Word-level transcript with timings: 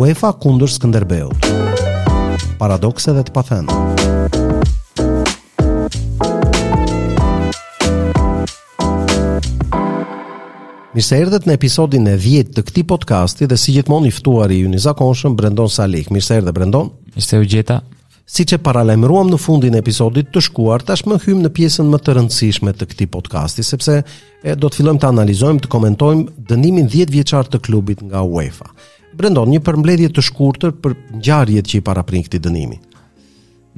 UEFA 0.00 0.30
kundër 0.40 0.70
Skënderbeut. 0.72 1.48
Paradokse 2.56 3.12
dhe 3.12 3.20
të 3.28 3.32
pathënë. 3.34 3.78
Mirë 10.94 11.02
se 11.04 11.18
erdhët 11.20 11.48
në 11.50 11.56
episodin 11.58 12.08
e 12.08 12.14
10 12.16 12.54
të 12.56 12.64
këtij 12.70 12.86
podcasti 12.94 13.48
dhe 13.50 13.58
si 13.60 13.74
gjithmonë 13.76 14.08
i 14.08 14.12
ftuari 14.22 14.60
ju 14.62 14.70
në 14.72 14.80
zakonshëm 14.86 15.34
Brendon 15.36 15.68
Salik. 15.74 16.08
Mirë 16.16 16.24
se 16.30 16.38
erdhë 16.40 16.54
Brendon. 16.56 16.88
Mirë 17.12 17.26
se 17.28 17.40
u 17.42 17.44
gjeta. 17.52 17.82
Si 18.30 18.46
që 18.48 18.60
paralemruam 18.64 19.28
në 19.28 19.40
fundin 19.42 19.76
e 19.76 19.82
episodit 19.84 20.30
të 20.32 20.44
shkuar, 20.48 20.84
tash 20.86 21.02
më 21.10 21.18
hymë 21.26 21.44
në 21.44 21.50
pjesën 21.58 21.90
më 21.92 22.00
të 22.06 22.14
rëndësishme 22.16 22.72
të 22.78 22.88
këti 22.94 23.08
podcasti, 23.18 23.66
sepse 23.66 23.98
e, 24.00 24.54
do 24.56 24.70
të 24.70 24.80
fillojmë 24.80 25.02
të 25.04 25.10
analizojmë, 25.12 25.60
të 25.66 25.72
komentojmë 25.76 26.48
dënimin 26.54 26.88
10 26.88 27.12
vjeqar 27.18 27.52
të 27.52 27.60
klubit 27.68 28.06
nga 28.06 28.22
UEFA. 28.24 28.70
Brendon, 29.20 29.50
një 29.52 29.60
përmbledhje 29.66 30.08
të 30.16 30.22
shkurtër 30.30 30.70
për 30.80 30.94
ngjarjet 31.18 31.66
që 31.68 31.78
i 31.80 31.84
paraprin 31.84 32.22
këtë 32.24 32.38
dënimi. 32.46 32.78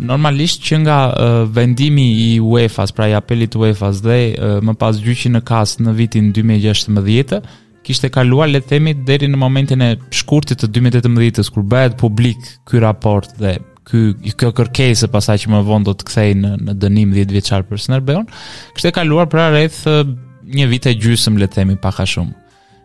Normalisht 0.09 0.63
që 0.65 0.79
nga 0.85 0.99
uh, 1.07 1.39
vendimi 1.53 2.05
i 2.31 2.31
UEFA-s, 2.41 2.95
pra 2.97 3.09
i 3.11 3.17
apelit 3.19 3.51
të 3.53 3.61
UEFA-s 3.61 3.99
dhe 4.05 4.21
uh, 4.31 4.55
më 4.65 4.77
pas 4.81 5.01
gjyqi 5.03 5.33
në 5.35 5.43
kas 5.47 5.75
në 5.83 5.97
vitin 5.99 6.31
2016, 6.37 7.43
kishte 7.85 8.11
kaluar 8.15 8.49
le 8.53 8.61
të 8.63 8.71
themi 8.77 8.95
deri 9.09 9.27
në 9.33 9.41
momentin 9.43 9.83
e 9.83 9.91
shkurtit 10.15 10.63
të 10.63 10.71
2018 10.79 11.51
kur 11.57 11.67
bëhet 11.75 11.99
publik 12.01 12.39
ky 12.71 12.81
raport 12.85 13.35
dhe 13.43 13.57
ky 13.89 14.33
kjo 14.39 14.53
kërkesë 14.55 15.09
pasaj 15.11 15.41
që 15.43 15.51
më 15.57 15.63
vonë 15.67 15.89
do 15.91 15.97
të 15.99 16.07
kthej 16.07 16.29
në 16.39 16.53
në 16.69 16.77
dënim 16.85 17.17
10 17.19 17.35
vjeçar 17.35 17.67
për 17.67 17.83
Snerbeon, 17.83 18.31
kishte 18.77 18.95
kaluar 18.95 19.27
pra 19.29 19.51
rreth 19.51 19.83
uh, 19.91 20.07
një 20.47 20.71
vit 20.71 20.87
e 20.87 20.95
gjysmë 21.03 21.43
le 21.43 21.51
të 21.51 21.61
themi 21.65 21.77
pak 21.83 21.99
a 21.99 22.07
shumë. 22.07 22.37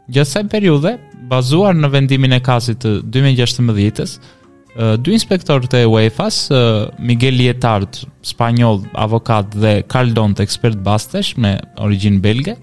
Gjatë 0.09 0.27
kësaj 0.31 0.47
periudhe, 0.51 0.91
bazuar 1.29 1.75
në 1.75 1.89
vendimin 1.93 2.35
e 2.37 2.41
kasit 2.43 2.79
të 2.83 2.99
2016-ës, 3.11 4.17
dy 5.01 5.13
inspektorët 5.17 5.73
e 5.79 5.83
UEFA-s, 5.89 6.43
Miguel 7.01 7.37
Lietard, 7.39 7.97
spanjoll 8.27 8.83
avokat 9.05 9.55
dhe 9.57 9.79
Karl 9.89 10.11
Dont, 10.13 10.37
ekspert 10.43 10.77
bastesh 10.85 11.31
me 11.41 11.55
origjinë 11.81 12.19
belge, 12.23 12.53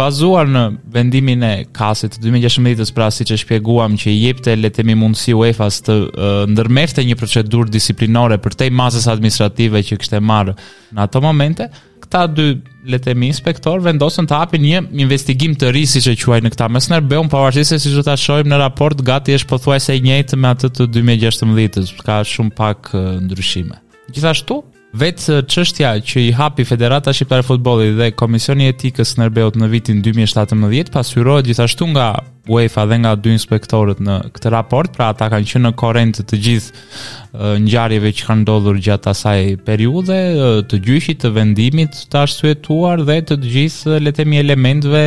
bazuar 0.00 0.48
në 0.48 0.62
vendimin 0.94 1.42
e 1.44 1.50
kasit 1.76 2.14
të 2.16 2.22
2016-ës, 2.24 2.94
pra 2.96 3.10
siç 3.12 3.34
e 3.34 3.40
shpjeguam 3.42 3.98
që 4.00 4.08
i 4.14 4.18
jepte 4.22 4.54
le 4.56 4.70
të 4.72 4.80
themi 4.80 4.96
mundësi 4.96 5.34
UEFA-s 5.36 5.82
të 5.84 5.96
uh, 6.00 6.28
ndërmerrte 6.48 7.04
një 7.04 7.18
procedurë 7.20 7.68
disiplinore 7.74 8.40
për 8.40 8.56
tej 8.62 8.72
masës 8.72 9.10
administrative 9.12 9.84
që 9.84 10.00
kishte 10.00 10.22
marrë 10.24 10.56
në 10.94 11.04
ato 11.04 11.20
momente, 11.20 11.68
këta 12.06 12.24
dy 12.32 12.46
le 12.84 12.98
të 12.98 13.12
themi 13.12 13.28
inspektor 13.30 13.80
vendosën 13.84 14.26
të 14.28 14.38
hapin 14.38 14.64
një 14.64 14.80
investigim 15.04 15.54
të 15.58 15.70
ri 15.76 15.84
siç 15.88 16.08
e 16.12 16.16
quaj 16.18 16.40
në 16.42 16.52
këtë 16.54 16.68
mesnër 16.74 17.06
beun 17.10 17.30
pavarësisht 17.32 17.76
se 17.76 17.78
si 17.84 17.94
do 17.94 18.02
ta 18.06 18.16
shohim 18.18 18.50
në 18.50 18.58
raport 18.64 19.02
gati 19.06 19.36
është 19.38 19.50
pothuajse 19.54 19.96
i 19.98 20.02
njëjtë 20.04 20.38
me 20.42 20.50
atë 20.54 20.72
të 20.78 20.88
2016-s, 20.96 21.94
ka 22.02 22.20
shumë 22.26 22.54
pak 22.58 22.94
ndryshime. 23.28 23.78
Gjithashtu, 24.12 24.62
Vetë 24.92 25.38
uh, 25.38 25.40
çështja 25.48 25.94
që 26.04 26.20
i 26.28 26.32
hapi 26.36 26.64
Federata 26.68 27.14
Shqiptare 27.16 27.40
e 27.40 27.46
Futbollit 27.46 27.94
dhe 27.96 28.10
Komisioni 28.12 28.66
i 28.66 28.72
Etikës 28.74 29.14
Erbeut 29.24 29.54
në 29.56 29.68
vitin 29.72 30.02
2017 30.04 30.92
pasqyrohet 30.92 31.46
gjithashtu 31.48 31.88
nga 31.94 32.08
UEFA 32.50 32.84
dhe 32.90 32.96
nga 33.00 33.12
dy 33.22 33.30
inspektorët 33.36 34.00
në 34.04 34.16
këtë 34.34 34.50
raport, 34.52 34.90
pra 34.96 35.08
ata 35.14 35.28
kanë 35.32 35.46
qenë 35.48 35.64
në 35.64 35.70
korrent 35.80 36.20
të 36.28 36.38
gjithë 36.44 36.74
uh, 36.74 37.54
ngjarjeve 37.64 38.10
që 38.18 38.26
kanë 38.28 38.40
ndodhur 38.44 38.80
gjatë 38.84 39.10
asaj 39.14 39.40
periudhe, 39.68 40.18
uh, 40.34 40.58
të 40.68 40.82
gjyqit 40.90 41.22
të 41.24 41.30
vendimit 41.38 42.02
të 42.12 42.20
arsyetuar 42.26 43.06
dhe 43.08 43.20
të 43.30 43.38
të 43.46 43.54
gjithë 43.56 44.02
le 44.02 44.10
të 44.12 44.18
themi 44.26 44.42
elementëve 44.44 45.02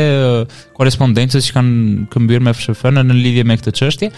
korrespondencës 0.80 1.46
që 1.52 1.60
kanë 1.60 2.08
këmbyer 2.16 2.42
me 2.48 2.56
FSHF 2.58 2.88
në 2.98 3.20
lidhje 3.22 3.46
me 3.52 3.60
këtë 3.62 3.76
çështje 3.84 4.12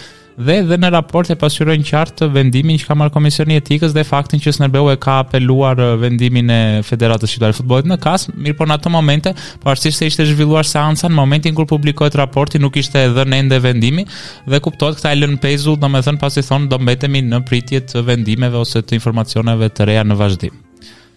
dhe 0.46 0.56
dhe 0.70 0.78
në 0.78 0.90
raport 0.94 1.30
e 1.34 1.36
pasyrojnë 1.42 1.86
qartë 1.88 2.28
vendimin 2.36 2.78
që 2.78 2.86
ka 2.92 2.96
marrë 3.00 3.14
komisioni 3.16 3.56
etikës 3.58 3.94
dhe 3.96 4.04
faktin 4.06 4.42
që 4.44 4.52
Snerbeu 4.54 4.92
e 4.92 4.98
ka 5.02 5.16
apeluar 5.24 5.80
vendimin 5.98 6.52
e 6.54 6.60
Federatës 6.86 7.32
Shqiptare 7.34 7.56
të 7.56 7.62
Futbollit 7.62 7.90
në 7.90 7.98
kas, 8.04 8.28
mirë 8.38 8.58
po 8.60 8.68
në 8.70 8.76
ato 8.78 8.92
momente, 8.94 9.34
parësisht 9.64 9.98
po 9.98 10.04
se 10.06 10.12
ishte 10.12 10.28
zhvilluar 10.30 10.68
seanca 10.70 11.10
në 11.10 11.18
momentin 11.18 11.58
kur 11.58 11.66
publikohet 11.72 12.20
raporti 12.22 12.62
nuk 12.62 12.78
ishte 12.84 13.08
dhënë 13.18 13.40
ende 13.42 13.60
vendimi 13.66 14.06
dhe 14.46 14.62
kuptohet 14.68 15.02
këta 15.02 15.16
e 15.16 15.20
lën 15.24 15.36
pezull, 15.42 15.80
domethënë 15.82 16.22
pasi 16.22 16.46
thon 16.46 16.70
do 16.70 16.78
mbetemi 16.84 17.24
në 17.32 17.42
pritje 17.50 17.82
të 17.94 18.06
vendimeve 18.12 18.62
ose 18.62 18.84
të 18.86 19.00
informacioneve 19.00 19.72
të 19.74 19.90
reja 19.90 20.06
në 20.06 20.20
vazhdim. 20.22 20.62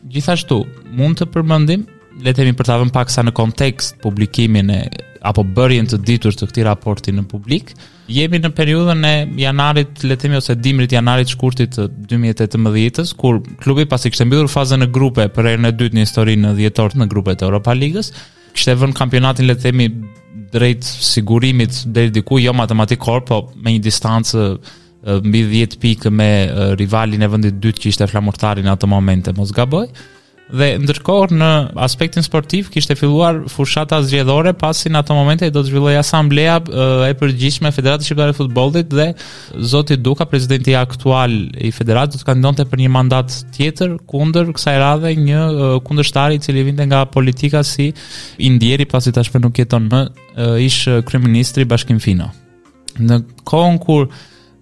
Gjithashtu, 0.08 0.62
mund 0.96 1.20
të 1.20 1.28
përmendim 1.34 1.84
le 2.24 2.32
të 2.32 2.40
themi 2.40 2.56
për 2.56 2.70
ta 2.72 2.80
vënë 2.80 2.96
paksa 2.96 3.24
në 3.28 3.36
kontekst 3.36 4.00
publikimin 4.00 4.72
e 4.74 4.80
apo 5.22 5.42
bërjen 5.52 5.88
të 5.90 5.98
ditur 6.08 6.36
të 6.36 6.46
këtij 6.48 6.64
raporti 6.66 7.12
në 7.12 7.24
publik. 7.28 7.74
Jemi 8.10 8.40
në 8.40 8.50
periudhën 8.56 9.04
e 9.04 9.14
janarit, 9.38 10.02
le 10.02 10.16
të 10.16 10.24
themi 10.24 10.38
ose 10.40 10.56
dimrit 10.56 10.92
janarit 10.96 11.32
shkurtit 11.34 11.76
të 11.76 11.86
2018-s, 12.10 13.12
kur 13.20 13.40
klubi 13.62 13.84
pasi 13.88 14.10
kishte 14.10 14.26
mbyllur 14.26 14.50
fazën 14.50 14.86
e 14.86 14.88
grupeve 14.90 15.28
për 15.34 15.50
herën 15.52 15.68
e 15.68 15.74
dytë 15.76 15.98
në 15.98 16.06
historinë 16.06 16.52
e 16.54 16.58
dhjetor 16.62 16.96
në 16.98 17.08
grupet 17.12 17.42
e 17.44 17.48
Europa 17.48 17.76
Ligës, 17.76 18.12
kishte 18.56 18.76
vënë 18.80 18.96
kampionatin 18.98 19.48
le 19.50 19.56
të 19.60 19.68
themi 19.68 19.90
drejt 20.50 20.86
sigurimit 20.88 21.82
deri 21.94 22.10
diku 22.14 22.40
jo 22.42 22.54
matematikor, 22.56 23.22
po 23.28 23.42
me 23.56 23.76
një 23.76 23.82
distancë 23.86 24.46
mbi 25.26 25.44
10 25.52 25.76
pikë 25.80 26.10
me 26.12 26.30
rivalin 26.80 27.22
e 27.24 27.28
vendit 27.32 27.60
dytë 27.62 27.84
që 27.86 27.92
ishte 27.94 28.08
Flamurtari 28.10 28.64
në 28.64 28.72
atë 28.74 28.88
moment 28.90 29.30
e 29.30 29.36
Mosgaboj 29.36 29.86
dhe 30.50 30.68
ndërkohë 30.82 31.36
në 31.38 31.50
aspektin 31.84 32.24
sportiv 32.26 32.68
kishte 32.74 32.96
filluar 32.98 33.38
fushata 33.50 34.00
zgjedhore 34.02 34.52
pasi 34.58 34.90
në 34.90 35.00
ato 35.02 35.14
momente 35.14 35.48
do 35.54 35.62
të 35.62 35.70
zhvillohej 35.70 35.98
asambleja 36.00 36.56
e 37.06 37.10
përgjithshme 37.20 37.70
e 37.70 37.76
Federatës 37.76 38.08
Shqiptare 38.08 38.34
të 38.34 38.38
Futbollit 38.40 38.90
dhe 38.96 39.08
Zoti 39.72 39.96
Duka 39.98 40.26
presidenti 40.30 40.74
aktual 40.78 41.34
i 41.54 41.70
federatës 41.74 42.18
do 42.18 42.22
të 42.24 42.28
kandidonte 42.32 42.66
për 42.70 42.82
një 42.82 42.90
mandat 42.96 43.36
tjetër 43.54 43.94
kundër 44.10 44.50
kësaj 44.56 44.76
radhe 44.82 45.14
një 45.28 45.44
kundërshtari 45.86 46.40
i 46.40 46.44
cili 46.46 46.66
vinte 46.66 46.86
nga 46.90 47.04
politika 47.10 47.62
si 47.66 47.92
i 48.38 48.50
ndjeri 48.56 48.88
pasi 48.90 49.14
tashmë 49.14 49.44
nuk 49.46 49.62
jeton 49.62 49.86
më 49.92 50.02
ish 50.66 50.86
kryeministri 51.06 51.64
Bashkim 51.70 52.00
Fino 52.02 52.30
në 53.00 53.20
kohën 53.46 53.76
kur 53.82 54.08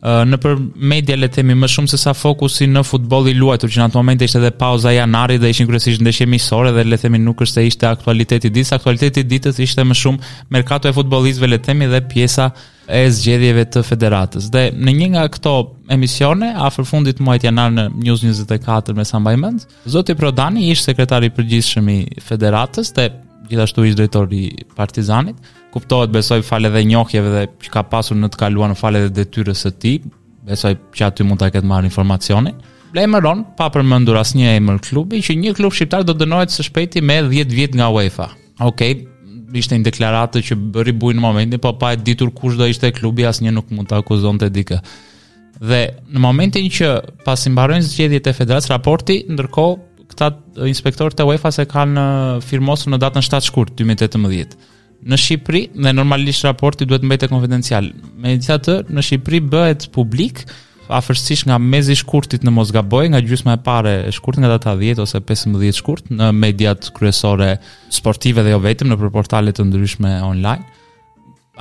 në 0.01 0.37
për 0.39 0.55
media 0.95 1.17
le 1.19 1.27
të 1.27 1.39
themi 1.41 1.55
më 1.59 1.69
shumë 1.73 1.89
se 1.91 1.99
sa 1.99 2.13
fokusi 2.15 2.67
në 2.71 2.85
futboll 2.87 3.27
i 3.31 3.35
luajtur 3.35 3.69
që 3.71 3.81
në 3.81 3.87
atë 3.89 3.99
moment 3.99 4.23
ishte 4.23 4.39
edhe 4.39 4.53
pauza 4.55 4.93
janari 4.95 5.39
dhe 5.43 5.51
ishin 5.51 5.67
kryesisht 5.67 6.01
ndeshje 6.05 6.27
miqësore 6.31 6.71
dhe 6.75 6.85
le 6.87 6.97
të 6.97 7.09
themi 7.09 7.19
nuk 7.19 7.43
është 7.43 7.59
se 7.59 7.65
ishte 7.67 7.89
aktualiteti 7.89 8.51
ditës, 8.55 8.71
aktualiteti 8.77 9.25
ditës 9.33 9.59
ishte 9.65 9.83
më 9.85 9.99
shumë 9.99 10.33
merkato 10.55 10.89
e 10.89 10.95
futbollistëve 10.95 11.51
le 11.51 11.59
të 11.59 11.67
themi 11.73 11.91
dhe 11.91 12.03
pjesa 12.13 12.51
e 12.89 13.03
zgjedhjeve 13.13 13.65
të 13.69 13.83
federatës. 13.85 14.47
Dhe 14.55 14.69
në 14.71 14.95
një 15.01 15.09
nga 15.17 15.27
këto 15.35 15.57
emisione 15.93 16.53
afër 16.69 16.87
fundit 16.89 17.19
të 17.19 17.25
muajit 17.27 17.49
janar 17.51 17.75
në 17.75 17.89
News 18.07 18.23
24 18.25 18.95
me 18.97 19.05
sa 19.05 19.19
mbaj 19.21 19.37
mend, 19.37 19.67
zoti 19.87 20.15
Prodani 20.17 20.71
ishte 20.73 20.93
sekretari 20.93 21.27
i 21.27 21.35
përgjithshëm 21.37 21.91
i 21.91 22.01
federatës 22.23 22.95
dhe 22.97 23.11
gjithashtu 23.51 23.91
ish 23.91 23.97
drejtori 23.99 24.45
i 24.55 24.65
Partizanit 24.77 25.58
kuptohet 25.75 26.11
besoj 26.13 26.43
fal 26.47 26.65
dhe 26.73 26.85
njohjeve 26.87 27.33
dhe 27.35 27.45
që 27.67 27.73
ka 27.77 27.83
pasur 27.93 28.17
në 28.17 28.31
të 28.33 28.41
kaluar 28.41 28.73
në 28.73 28.79
falet 28.81 29.07
dhe 29.09 29.13
detyrës 29.23 29.65
së 29.67 29.73
tij, 29.83 29.99
besoj 30.49 30.75
që 30.97 31.07
aty 31.11 31.27
mund 31.29 31.41
ta 31.43 31.51
ketë 31.53 31.69
marrë 31.69 31.91
informacioni. 31.91 32.55
Blemeron 32.95 33.43
pa 33.59 33.67
përmendur 33.73 34.17
asnjë 34.17 34.55
emër 34.57 34.79
klubi 34.87 35.21
që 35.25 35.37
një 35.43 35.53
klub 35.59 35.75
shqiptar 35.77 36.07
do 36.09 36.15
dënohet 36.17 36.55
së 36.55 36.65
shpejti 36.71 37.03
me 37.05 37.19
10 37.27 37.53
vjet 37.53 37.77
nga 37.77 37.91
UEFA. 37.93 38.31
Okej, 38.65 38.95
okay, 38.97 39.59
ishte 39.61 39.77
një 39.77 39.85
deklaratë 39.91 40.41
që 40.49 40.57
bëri 40.77 40.95
buj 40.97 41.19
në 41.19 41.23
momentin, 41.25 41.61
po 41.63 41.75
pa 41.81 41.93
e 41.95 42.01
ditur 42.01 42.33
kush 42.35 42.57
do 42.59 42.65
ishte 42.69 42.89
klubi, 42.97 43.27
asnjë 43.29 43.53
nuk 43.55 43.69
mund 43.77 43.91
ta 43.93 44.01
akuzonte 44.01 44.49
dikë. 44.55 44.81
Dhe 45.61 45.83
në 46.15 46.23
momentin 46.23 46.65
që 46.79 46.89
pasi 47.27 47.53
mbarojnë 47.53 47.85
zgjedhjet 47.91 48.31
e 48.31 48.37
federatës 48.41 48.71
raporti, 48.73 49.19
ndërkohë 49.35 50.09
këta 50.09 50.33
inspektorët 50.69 51.21
e 51.21 51.27
UEFA 51.29 51.51
se 51.53 51.67
kanë 51.69 52.01
uh, 52.01 52.43
firmosur 52.43 52.95
në 52.95 53.03
datën 53.05 53.27
7 53.27 53.51
shkurt 53.51 53.75
2018 53.83 54.57
në 55.07 55.17
Shqipëri 55.21 55.63
dhe 55.79 55.93
normalisht 55.95 56.45
raporti 56.47 56.87
duhet 56.89 57.05
mbajtë 57.07 57.29
konfidencial. 57.31 57.91
Me 58.19 58.35
gjithë 58.41 58.75
në 58.97 59.05
Shqipëri 59.07 59.41
bëhet 59.53 59.87
publik 59.95 60.43
afërsisht 60.89 61.45
nga 61.51 61.59
mezi 61.61 61.93
i 61.93 61.99
shkurtit 62.01 62.47
në 62.47 62.51
Mosgaboj, 62.57 63.11
nga 63.13 63.21
gjysma 63.21 63.59
e 63.59 63.59
parë 63.67 63.91
e 64.09 64.13
shkurtit 64.17 64.41
nga 64.41 64.49
data 64.55 64.73
10 64.81 65.03
ose 65.05 65.21
15 65.21 65.77
shkurt 65.83 66.07
në 66.09 66.31
mediat 66.33 66.89
kryesore 66.97 67.59
sportive 67.93 68.43
dhe 68.43 68.55
jo 68.55 68.63
vetëm 68.65 68.89
në 68.89 68.99
portale 69.13 69.53
të 69.53 69.69
ndryshme 69.69 70.15
online 70.25 70.65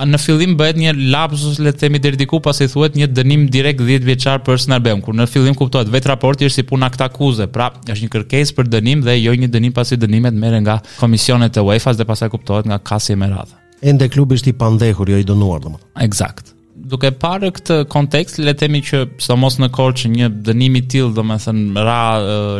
në 0.06 0.18
fillim 0.22 0.54
bëhet 0.60 0.78
një 0.78 0.92
lapsus 1.10 1.58
le 1.60 1.72
të 1.74 1.86
themi 1.88 2.02
deri 2.04 2.20
diku 2.20 2.40
pasi 2.44 2.68
thuhet 2.70 2.96
një 3.00 3.08
dënim 3.18 3.48
direkt 3.50 3.82
10 3.82 4.06
vjeçar 4.06 4.44
për 4.46 4.60
Snarbem, 4.62 5.02
kur 5.02 5.16
në 5.18 5.26
fillim 5.32 5.56
kuptohet 5.58 5.90
vetë 5.94 6.12
raporti 6.12 6.46
është 6.46 6.56
si 6.62 6.66
puna 6.70 6.90
këta 6.94 7.08
akuze, 7.10 7.48
pra 7.48 7.72
është 7.88 8.04
një 8.04 8.12
kërkesë 8.14 8.54
për 8.58 8.70
dënim 8.76 9.02
dhe 9.08 9.16
jo 9.18 9.34
një 9.34 9.50
dënim 9.54 9.74
pasi 9.74 9.98
dënimet 9.98 10.38
merren 10.38 10.62
nga 10.68 10.78
komisionet 11.00 11.58
e 11.58 11.64
UEFA-s 11.66 11.98
dhe 11.98 12.06
pasaj 12.10 12.30
kuptohet 12.36 12.70
nga 12.70 12.78
kasi 12.80 13.16
me 13.16 13.32
radhë. 13.32 13.58
Ende 13.82 14.10
klubi 14.10 14.38
është 14.40 14.54
i 14.54 14.58
pandehur 14.60 15.10
jo 15.10 15.18
i 15.22 15.26
dënuar 15.28 15.64
domethënë. 15.66 15.92
Eksakt. 16.06 16.54
Duke 16.88 17.10
parë 17.20 17.50
këtë 17.58 17.76
kontekst, 17.92 18.38
le 18.40 18.54
të 18.54 18.62
themi 18.62 18.84
që 18.86 19.02
sidomos 19.20 19.58
në 19.60 19.72
kohë 19.76 19.96
që 20.00 20.12
një 20.14 20.28
dënim 20.46 20.78
i 20.80 20.84
tillë 20.94 21.16
domethënë 21.18 21.84
ra 21.88 22.00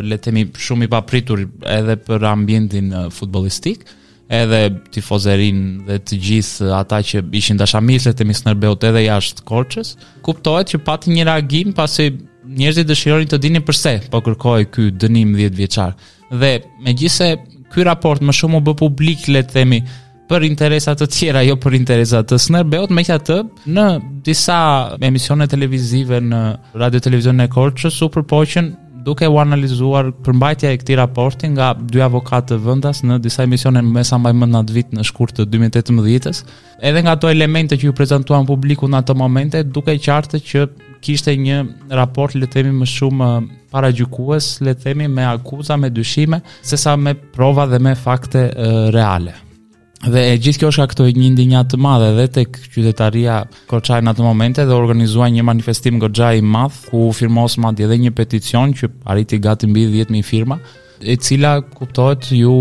le 0.02 0.18
të 0.18 0.24
themi 0.26 0.46
shumë 0.58 0.88
i 0.88 0.90
papritur 0.92 1.46
edhe 1.46 1.94
për 2.06 2.26
ambientin 2.32 2.90
futbollistik, 3.14 3.86
edhe 4.28 4.62
tifozerin 4.92 5.60
dhe 5.88 5.98
të 6.04 6.16
gjithë 6.24 6.68
ata 6.76 6.98
që 7.08 7.22
ishin 7.40 7.60
dashamirëse 7.60 8.12
të 8.18 8.26
Mister 8.28 8.56
Beut 8.60 8.82
edhe 8.84 9.02
jashtë 9.06 9.44
Korçës, 9.48 9.94
kuptohet 10.26 10.74
që 10.74 10.80
pati 10.86 11.14
një 11.14 11.26
reagim 11.30 11.72
pasi 11.76 12.10
njerëzit 12.48 12.88
dëshironin 12.90 13.28
të 13.32 13.38
dinin 13.44 13.64
pse 13.68 13.94
po 14.12 14.20
kërkoi 14.24 14.68
ky 14.72 14.90
dënim 15.00 15.32
10 15.36 15.56
vjeçar. 15.62 15.94
Dhe 16.32 16.54
megjithse 16.84 17.30
ky 17.72 17.84
raport 17.88 18.22
më 18.24 18.36
shumë 18.36 18.60
u 18.60 18.62
bë 18.68 18.76
publik, 18.80 19.24
le 19.28 19.42
të 19.44 19.54
themi, 19.58 19.80
për 20.28 20.44
interesat 20.44 21.00
të 21.00 21.06
tjera, 21.08 21.40
jo 21.48 21.54
për 21.56 21.76
interesat 21.78 22.28
të 22.28 22.36
Snerbeut, 22.40 22.92
me 22.92 23.00
të 23.08 23.38
në 23.64 23.86
disa 24.28 24.58
emisione 25.08 25.46
televizive 25.48 26.20
në 26.24 26.42
radio 26.76 27.00
televizion 27.00 27.40
e 27.40 27.48
Korqës 27.54 27.96
u 28.04 28.10
përpoqën 28.12 28.68
duke 29.08 29.28
u 29.32 29.38
analizuar 29.40 30.08
përmbajtja 30.26 30.72
e 30.74 30.78
këtij 30.82 30.98
raporti 31.00 31.48
nga 31.54 31.70
dy 31.92 32.02
avokatë 32.04 32.50
të 32.52 32.58
vendas 32.66 33.00
në 33.06 33.16
disa 33.24 33.46
emisione 33.48 33.80
më 33.86 34.02
sa 34.08 34.18
më 34.20 34.32
mend 34.40 34.52
natë 34.58 34.74
vit 34.76 34.90
në 34.94 35.06
shkurt 35.08 35.38
të 35.38 35.46
2018-s, 35.52 36.42
edhe 36.88 37.00
nga 37.04 37.14
ato 37.16 37.30
elemente 37.32 37.78
që 37.80 37.88
ju 37.88 37.94
prezantuan 38.00 38.46
publiku 38.50 38.88
në 38.90 39.00
ato 39.00 39.16
momente, 39.16 39.62
duke 39.64 39.96
qartë 40.08 40.42
që 40.48 40.66
kishte 41.04 41.32
një 41.38 41.60
raport 42.00 42.36
le 42.36 42.44
të 42.50 42.58
themi 42.58 42.74
më 42.82 42.90
shumë 42.98 43.30
paragjykues, 43.72 44.50
le 44.66 44.76
të 44.76 44.84
themi 44.88 45.08
me 45.08 45.24
akuza, 45.32 45.78
me 45.80 45.88
dyshime, 45.94 46.42
sesa 46.62 46.96
me 47.00 47.16
prova 47.16 47.68
dhe 47.72 47.80
me 47.88 47.96
fakte 48.04 48.48
reale. 48.96 49.36
Dhe 49.98 50.20
e 50.30 50.34
gjithë 50.38 50.60
kjo 50.62 50.68
është 50.70 50.80
ka 50.84 50.92
këto 50.92 51.04
një 51.18 51.28
ndinja 51.34 51.64
të 51.66 51.78
madhe 51.82 52.10
dhe 52.14 52.26
të 52.30 52.44
qytetaria 52.70 53.40
Korçaj 53.70 53.98
në 54.06 54.12
atë 54.12 54.22
momente 54.22 54.66
dhe 54.68 54.76
organizuan 54.78 55.32
një 55.34 55.42
manifestim 55.48 55.98
goxha 55.98 56.32
i 56.38 56.44
madhë 56.46 56.92
ku 56.92 57.00
firmos 57.14 57.58
madhë 57.64 57.88
edhe 57.88 57.98
një 58.04 58.12
peticion 58.20 58.76
që 58.78 58.92
arriti 59.10 59.40
gati 59.42 59.66
mbi 59.66 59.88
10.000 59.96 60.22
firma 60.28 60.60
e 61.02 61.16
cila 61.18 61.56
kuptohet 61.66 62.30
ju 62.36 62.54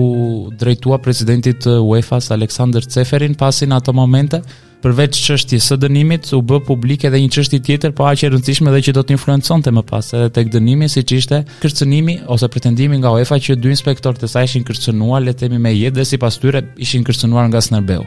drejtua 0.57 0.97
presidentit 1.01 1.67
UEFA-s 1.77 2.33
Aleksandr 2.33 2.89
Ceferin 2.89 3.37
pasi 3.37 3.69
në 3.69 3.79
ato 3.83 3.93
momente 3.97 4.41
përveç 4.87 5.17
çështjes 5.25 5.65
së 5.67 5.75
dënimit 5.83 6.29
u 6.37 6.39
bë 6.47 6.61
publike 6.67 7.07
edhe 7.09 7.19
një 7.19 7.29
çështje 7.35 7.59
tjetër 7.67 7.93
po 7.97 8.05
aq 8.07 8.21
e 8.23 8.29
rëndësishme 8.31 8.71
dhe 8.71 8.79
që 8.87 8.93
do 8.95 9.01
të 9.03 9.17
influenconte 9.17 9.73
më 9.75 9.81
pas 9.89 10.13
edhe 10.15 10.29
tek 10.37 10.51
dënimi, 10.53 10.87
siç 10.91 11.11
ishte 11.17 11.41
kërcënimi 11.63 12.15
ose 12.33 12.47
pretendimi 12.53 13.01
nga 13.01 13.11
UEFA 13.17 13.39
që 13.43 13.57
dy 13.59 13.73
inspektorë 13.75 14.21
të 14.21 14.29
saj 14.31 14.47
ishin 14.47 14.63
kërcënuar, 14.69 15.25
le 15.27 15.33
të 15.33 15.43
themi 15.47 15.59
me 15.65 15.73
jetë 15.75 15.97
dhe 15.99 16.05
sipas 16.13 16.39
tyre 16.39 16.61
ishin 16.85 17.03
kërcënuar 17.07 17.49
nga 17.51 17.61
Snerbeu. 17.67 18.05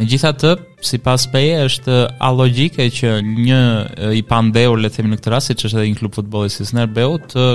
Megjithatë, 0.00 0.54
sipas 0.88 1.28
PE 1.30 1.52
është 1.68 1.98
alogjike 2.30 2.88
që 3.02 3.12
një 3.44 3.60
i 4.16 4.24
pandeur 4.30 4.80
le 4.80 4.88
të 4.88 5.00
themi 5.02 5.12
në 5.12 5.20
këtë 5.20 5.34
rast, 5.36 5.52
siç 5.52 5.68
është 5.68 5.82
edhe 5.82 5.90
një 5.92 6.00
klub 6.00 6.16
futbolli 6.22 6.50
si 6.54 6.64
Snerbeu, 6.66 7.18
të 7.34 7.48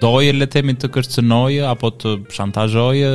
doje 0.00 0.32
le 0.36 0.46
temi 0.50 0.74
të 0.76 0.90
kërcënojë 0.94 1.64
apo 1.70 1.90
të 2.00 2.12
shantazhojë 2.32 3.12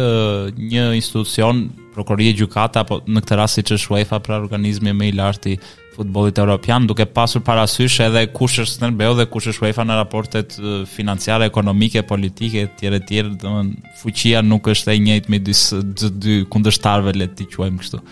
një 0.57 0.87
institucion, 0.97 1.65
prokuria 1.95 2.33
gjykata 2.37 2.83
apo 2.85 3.01
në 3.05 3.23
këtë 3.23 3.37
rast 3.39 3.59
siç 3.59 3.73
është 3.77 3.93
UEFA 3.95 4.21
për 4.25 4.37
organizmin 4.41 4.97
më 4.97 5.09
i 5.11 5.15
lartë 5.17 5.51
i 5.51 5.59
futbollit 5.91 6.39
evropian, 6.39 6.85
duke 6.87 7.03
pasur 7.11 7.43
parasysh 7.43 7.99
edhe 8.05 8.23
kush 8.31 8.61
është 8.63 8.79
Stenbeu 8.79 9.15
dhe 9.17 9.27
kush 9.31 9.49
është 9.51 9.65
UEFA 9.65 9.85
në 9.89 9.99
raportet 9.99 10.57
financiare, 10.93 11.49
ekonomike, 11.51 12.05
politike 12.07 12.65
etj 12.69 12.87
etj, 12.97 13.15
e 13.19 13.25
domthonë 13.29 13.95
fuqia 14.01 14.41
nuk 14.45 14.71
është 14.71 14.95
e 14.95 14.99
njëjtë 15.09 15.33
midis 15.35 15.65
të 15.75 16.13
dy 16.23 16.39
kundërshtarëve 16.53 17.17
le 17.19 17.29
të 17.35 17.49
quajmë 17.55 17.81
kështu 17.83 18.05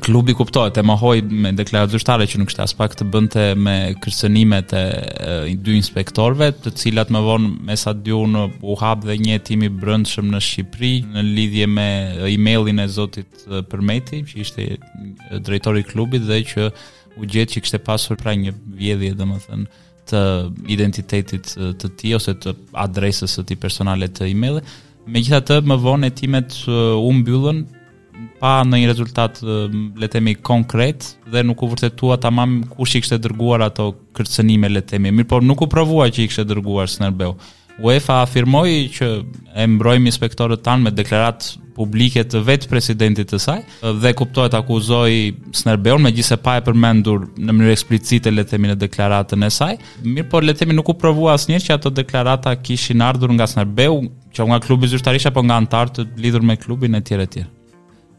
klubi 0.00 0.32
kuptohet 0.34 0.78
e 0.78 0.82
mohoi 0.86 1.20
me 1.42 1.52
deklaratë 1.54 1.94
zyrtare 1.94 2.26
që 2.30 2.40
nuk 2.40 2.50
ishte 2.52 2.62
aspekt 2.64 2.98
të 3.00 3.06
bënte 3.12 3.44
me 3.58 3.74
kërcënimet 4.02 4.72
e, 4.76 4.82
e 5.52 5.54
dy 5.56 5.76
inspektorëve, 5.78 6.50
të 6.64 6.72
cilat 6.80 7.12
më 7.14 7.22
vonë 7.26 7.52
me 7.68 7.76
sa 7.78 7.94
diu 7.94 8.22
në 8.30 8.44
u 8.62 8.76
hap 8.80 9.04
dhe 9.06 9.16
një 9.20 9.36
hetim 9.36 9.64
i 9.66 9.70
brendshëm 9.70 10.32
në 10.34 10.42
Shqipëri 10.48 10.92
në 11.14 11.24
lidhje 11.30 11.68
me 11.70 11.86
emailin 12.32 12.82
e 12.84 12.88
zotit 12.90 13.44
Përmeti, 13.70 14.22
që 14.28 14.38
ishte 14.44 14.68
drejtori 15.44 15.84
i 15.84 15.86
klubit 15.92 16.24
dhe 16.28 16.40
që 16.48 16.68
u 17.20 17.28
gjetë 17.30 17.52
që 17.58 17.62
kishte 17.64 17.80
pasur 17.86 18.18
pra 18.20 18.34
një 18.34 18.54
vjedhje 18.78 19.14
domethënë 19.18 19.82
të 20.10 20.22
identitetit 20.74 21.54
të 21.80 21.90
tij 22.00 22.16
ose 22.18 22.34
të 22.40 22.52
adresës 22.82 23.38
së 23.38 23.46
tij 23.48 23.60
personale 23.62 24.10
të 24.12 24.26
emailit. 24.34 24.66
Megjithatë, 25.08 25.60
më 25.68 25.76
vonë 25.84 26.08
hetimet 26.08 26.58
u 26.68 27.08
mbyllën 27.22 27.62
pa 28.44 28.58
në 28.68 28.76
një 28.82 28.88
rezultat 28.90 29.38
le 29.40 30.04
të 30.04 30.10
themi 30.18 30.34
konkret 30.44 31.06
dhe 31.32 31.40
nuk 31.48 31.62
u 31.64 31.70
vërtetua 31.70 32.18
tamam 32.20 32.58
kush 32.74 32.98
i 32.98 33.00
kishte 33.00 33.16
dërguar 33.24 33.62
ato 33.70 33.86
kërcënime 34.16 34.68
le 34.74 34.82
të 34.84 34.96
themi 34.98 35.12
mirë 35.16 35.30
por 35.30 35.46
nuk 35.48 35.62
u 35.64 35.68
provua 35.72 36.10
që 36.12 36.26
i 36.26 36.26
kishte 36.28 36.44
dërguar 36.50 36.92
Snerbeu 36.92 37.32
UEFA 37.82 38.18
afirmoi 38.26 38.74
që 38.94 39.06
e 39.58 39.64
mbrojmë 39.72 40.06
inspektorët 40.12 40.60
tan 40.68 40.84
me 40.84 40.92
deklarat 40.94 41.48
publike 41.74 42.22
të 42.28 42.42
vet 42.46 42.68
presidentit 42.70 43.32
të 43.32 43.40
saj 43.42 43.64
dhe 44.04 44.12
kuptohet 44.20 44.54
akuzoi 44.60 45.16
Snerbeu 45.62 45.96
megjithëse 46.04 46.36
pa 46.44 46.58
e 46.60 46.66
përmendur 46.68 47.24
në 47.40 47.48
mënyrë 47.48 47.72
eksplicite 47.78 48.34
le 48.34 48.44
të 48.44 48.54
themi 48.58 48.74
në 48.74 48.76
deklaratën 48.84 49.40
e 49.40 49.50
saj 49.58 49.72
mirë 50.04 50.28
por 50.36 50.44
le 50.44 50.52
të 50.52 50.66
themi 50.66 50.76
nuk 50.76 50.92
u 50.92 50.98
provua 51.00 51.38
asnjëherë 51.40 51.70
që 51.70 51.76
ato 51.80 51.94
deklarata 52.04 52.52
kishin 52.60 53.00
ardhur 53.08 53.32
nga 53.40 53.48
Snerbeu 53.56 54.02
që 54.36 54.50
nga 54.52 54.60
klubi 54.68 54.92
zyrtarish 54.92 55.30
apo 55.32 55.42
nga 55.48 55.58
antar 55.64 55.90
të 55.96 56.10
lidhur 56.20 56.44
me 56.50 56.60
klubin 56.66 57.00
etj 57.00 57.14
etj 57.26 57.46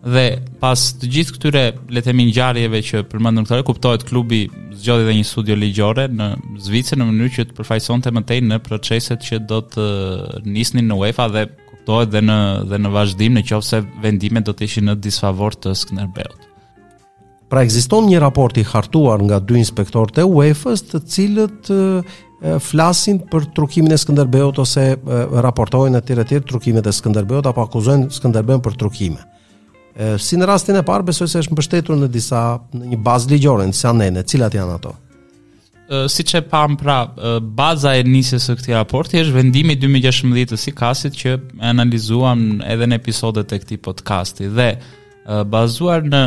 dhe 0.06 0.26
pas 0.62 0.82
të 1.02 1.08
gjithë 1.16 1.34
këtyre 1.36 1.62
le 1.90 1.98
të 2.02 2.06
themi 2.12 2.26
ngjarjeve 2.30 2.82
që 2.90 3.02
përmendën 3.10 3.48
këtu 3.50 3.66
kuptohet 3.66 4.04
klubi 4.06 4.44
zgjodhi 4.78 5.08
dhe 5.08 5.16
një 5.18 5.26
studio 5.26 5.56
ligjore 5.58 6.06
në 6.14 6.28
Zvicër 6.62 7.00
në 7.02 7.08
mënyrë 7.10 7.34
që 7.40 7.46
të 7.50 7.58
përfaqësonte 7.58 8.12
më 8.14 8.22
tej 8.30 8.42
në 8.46 8.60
proceset 8.68 9.24
që 9.26 9.40
do 9.50 9.64
të 9.66 9.86
uh, 9.86 10.44
nisnin 10.46 10.86
në 10.92 11.00
UEFA 11.02 11.26
dhe 11.34 11.46
kuptohet 11.50 12.14
dhe 12.14 12.22
në 12.26 12.38
dhe 12.70 12.80
në 12.84 12.94
vazhdim 12.94 13.40
nëse 13.40 13.82
vendimet 14.04 14.46
do 14.48 14.54
të 14.58 14.68
ishin 14.70 14.90
në 14.92 14.98
disfavor 15.06 15.58
të 15.58 15.74
Skënderbeut. 15.82 16.46
Pra 17.50 17.66
ekziston 17.66 18.06
një 18.10 18.22
raport 18.24 18.58
i 18.58 18.64
hartuar 18.66 19.22
nga 19.26 19.38
dy 19.42 19.58
inspektorë 19.62 20.16
të 20.20 20.24
UEFA-s, 20.30 20.86
të 20.92 21.02
cilët 21.14 21.70
uh, 21.74 22.18
flasin 22.68 23.22
për 23.32 23.50
trukimin 23.58 23.94
e 23.96 24.00
Skënderbeut 24.02 24.60
ose 24.66 24.88
uh, 24.96 25.40
raportojnë 25.46 25.98
atë 26.02 26.20
të 26.22 26.26
tjerë 26.34 26.50
trukimet 26.52 26.90
e 26.90 26.94
Skënderbeut 27.00 27.48
apo 27.50 27.66
akuzojnë 27.68 28.10
Skënderbeun 28.18 28.62
për 28.66 28.82
trukimin 28.84 29.22
si 30.20 30.36
në 30.38 30.48
rastin 30.50 30.76
e 30.76 30.82
parë 30.86 31.06
besoj 31.12 31.28
se 31.32 31.42
është 31.46 31.56
mbështetur 31.56 32.00
në 32.02 32.10
disa 32.12 32.42
në 32.76 32.90
një 32.94 33.00
bazë 33.06 33.32
ligjore, 33.32 33.68
në 33.70 33.80
anene, 33.92 34.26
cilat 34.28 34.58
janë 34.60 34.78
ato? 34.80 34.96
si 36.10 36.24
që 36.26 36.40
e 36.40 36.44
pam 36.50 36.74
pra, 36.82 37.04
baza 37.46 37.92
e 37.94 38.02
njësës 38.10 38.48
së 38.48 38.54
këti 38.58 38.74
raporti 38.74 39.20
është 39.22 39.36
vendimi 39.36 39.76
2016 39.78 40.48
të 40.50 40.58
si 40.58 40.72
kasit 40.74 41.20
që 41.20 41.36
analizuam 41.72 42.56
edhe 42.66 42.88
në 42.90 42.98
episodet 42.98 43.54
e 43.54 43.60
këti 43.62 43.78
podcasti 43.86 44.48
dhe 44.50 44.72
bazuar 45.46 46.02
në 46.10 46.24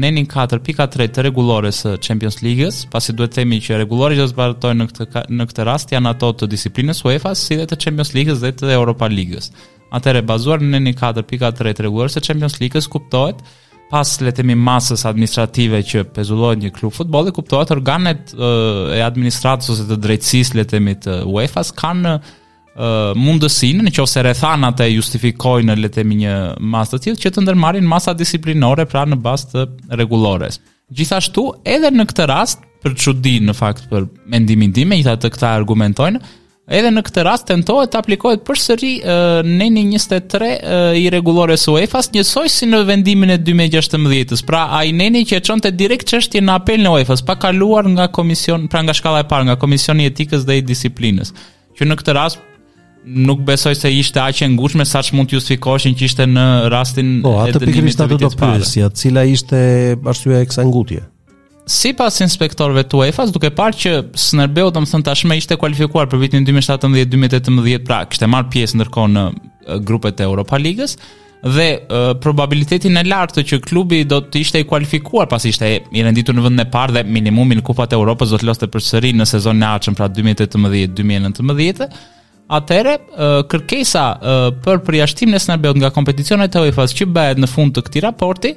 nenin 0.00 0.24
4.3 0.32 0.88
të 1.16 1.24
regulore 1.26 1.68
së 1.72 1.98
Champions 2.00 2.40
League-ës, 2.40 2.86
pasi 2.92 3.12
duhet 3.12 3.36
themi 3.36 3.60
që 3.60 3.82
regulore 3.82 4.16
që 4.16 4.30
zbaratojnë 4.32 4.88
në, 4.88 5.08
në 5.36 5.50
këtë 5.52 5.68
rast 5.68 5.92
janë 5.92 6.14
ato 6.16 6.32
të 6.40 6.48
disiplinës 6.56 7.04
UEFA 7.04 7.34
si 7.36 7.60
dhe 7.60 7.68
të 7.68 7.82
Champions 7.84 8.16
League-ës 8.16 8.40
dhe 8.44 8.54
të 8.56 8.72
Europa 8.72 9.08
League-ës. 9.12 9.52
Atëre 9.92 10.22
bazuar 10.26 10.62
në 10.62 10.80
nën 10.86 10.96
4.3 10.98 11.74
treguar 11.76 12.12
se 12.12 12.22
Champions 12.24 12.56
League-s 12.62 12.88
kuptohet 12.90 13.42
pas 13.92 14.08
le 14.24 14.32
të 14.32 14.40
themi 14.40 14.54
masës 14.58 15.04
administrative 15.06 15.82
që 15.86 16.06
pezullojnë 16.16 16.64
një 16.66 16.70
klub 16.74 16.94
futbolli, 16.96 17.30
kuptohet 17.36 17.70
organet 17.74 18.32
e 18.34 19.02
administratës 19.04 19.74
ose 19.74 19.84
të 19.90 19.98
drejtësisë 20.06 20.56
le 20.58 20.64
të 20.64 20.76
themi 20.78 20.94
të 21.04 21.18
UEFA-s 21.30 21.74
kanë 21.78 22.14
mundësinë 23.20 23.84
nëse 23.86 24.22
rrethan 24.24 24.66
e 24.82 24.88
justifikojnë 24.96 25.76
le 25.78 25.90
të 25.92 26.00
themi 26.00 26.18
një 26.24 26.34
masë 26.74 26.94
të 26.96 27.02
tillë 27.06 27.22
që 27.26 27.34
të 27.36 27.44
ndërmarrin 27.44 27.86
masa 27.86 28.16
disiplinore 28.18 28.88
pra 28.90 29.04
në 29.06 29.20
bazë 29.22 29.50
të 29.52 29.66
rregullores. 30.00 30.58
Gjithashtu 30.94 31.50
edhe 31.64 31.92
në 31.94 32.08
këtë 32.10 32.26
rast 32.32 32.64
për 32.84 32.96
çudi 33.00 33.36
në 33.40 33.54
fakt 33.56 33.86
për 33.92 34.08
mendimin 34.32 34.74
tim, 34.76 34.90
megjithatë 34.90 35.30
këta 35.36 35.52
argumentojnë, 35.60 36.18
Edhe 36.64 36.88
në 36.94 37.02
këtë 37.04 37.22
rast 37.26 37.44
tentohet 37.50 37.90
të 37.92 37.98
aplikohet 38.00 38.44
përsëri 38.48 38.92
neni 39.44 39.82
23 39.90 40.46
e, 40.48 40.78
i 40.96 41.02
rregullores 41.12 41.66
UEFA-s, 41.68 42.08
njësoj 42.14 42.46
si 42.48 42.68
në 42.70 42.80
vendimin 42.88 43.34
e 43.34 43.36
2016-s. 43.44 44.40
Pra 44.48 44.62
ai 44.80 44.94
neni 44.96 45.26
që 45.28 45.42
çonte 45.44 45.74
direkt 45.76 46.08
çështje 46.08 46.40
në 46.46 46.54
apel 46.56 46.80
në 46.86 46.94
UEFA-s, 46.96 47.24
pa 47.28 47.36
kaluar 47.36 47.84
nga 47.92 48.08
komision, 48.16 48.64
pra 48.72 48.80
nga 48.86 48.96
shkalla 48.96 49.26
e 49.26 49.28
parë, 49.28 49.50
nga 49.50 49.58
komisioni 49.60 50.06
i 50.08 50.12
etikës 50.14 50.46
dhe 50.48 50.56
i 50.62 50.64
disiplinës. 50.64 51.34
Që 51.76 51.84
në 51.90 52.00
këtë 52.00 52.16
rast 52.16 52.40
nuk 53.04 53.44
besoj 53.44 53.74
se 53.76 53.90
ishte 53.92 54.16
aq 54.24 54.40
e 54.46 54.52
ngushtme 54.54 54.88
saç 54.88 55.12
mund 55.12 55.28
të 55.28 55.36
justifikoshin 55.42 55.92
që 56.00 56.08
ishte 56.08 56.24
në 56.32 56.44
rastin 56.72 57.18
po, 57.26 57.42
e 57.44 57.52
dënimit 57.60 58.00
të 58.00 58.08
vitit 58.08 58.08
të 58.08 58.08
parë. 58.08 58.08
Po, 58.08 58.08
atë 58.08 58.12
pikërisht 58.16 58.22
do 58.24 58.36
pyesja, 58.40 58.94
cila 59.02 59.28
ishte 59.36 59.58
arsyeja 60.14 60.40
e 60.40 60.48
kësaj 60.48 60.64
ngutje 60.72 61.04
si 61.66 61.94
pas 61.96 62.12
inspektorve 62.20 62.82
të 62.84 62.98
uefa 63.00 63.24
duke 63.32 63.48
parë 63.56 63.78
që 63.80 63.92
Snerbeu, 64.20 64.68
do 64.72 64.82
më 64.84 64.88
thënë 64.90 65.06
tashme, 65.08 65.36
ishte 65.40 65.56
kualifikuar 65.60 66.08
për 66.12 66.20
vitin 66.20 66.44
2017-2018, 66.46 67.80
pra 67.88 68.02
kështë 68.08 68.26
e 68.26 68.32
marë 68.34 68.50
pjesë 68.52 68.80
ndërkohë 68.82 69.12
në 69.14 69.22
grupet 69.88 70.20
e 70.20 70.26
Europa 70.28 70.58
Ligës, 70.60 70.98
dhe 71.54 71.66
probabilitetin 72.24 72.96
e 72.96 73.02
lartë 73.04 73.44
që 73.50 73.60
klubi 73.64 74.02
do 74.08 74.20
të 74.24 74.40
ishte 74.44 74.60
i 74.60 74.66
kualifikuar 74.68 75.28
pasi 75.28 75.52
ishte 75.52 75.68
i 75.96 76.04
renditur 76.04 76.36
në 76.36 76.44
vendin 76.46 76.64
e 76.66 76.70
parë 76.72 76.98
dhe 76.98 77.02
minimumin 77.16 77.60
kupat 77.64 77.92
e 77.92 77.98
Europës 78.00 78.30
do 78.32 78.38
të 78.40 78.46
loste 78.48 78.68
përsëri 78.72 79.10
në 79.12 79.26
sezonin 79.28 79.64
e 79.66 79.72
ardhshëm 79.72 79.98
pra 79.98 80.06
2018-2019. 80.12 81.88
Atëre, 82.58 82.96
kërkesa 83.48 84.04
për 84.64 84.80
përjashtimin 84.84 85.36
e 85.36 85.40
Snerbeut 85.42 85.80
nga 85.80 85.92
kompeticionet 85.92 86.56
e 86.56 86.64
uefa 86.68 86.84
që 86.92 87.10
bëhet 87.12 87.40
në 87.44 87.52
fund 87.52 87.76
të 87.76 87.84
këtij 87.88 88.04
raporti, 88.04 88.54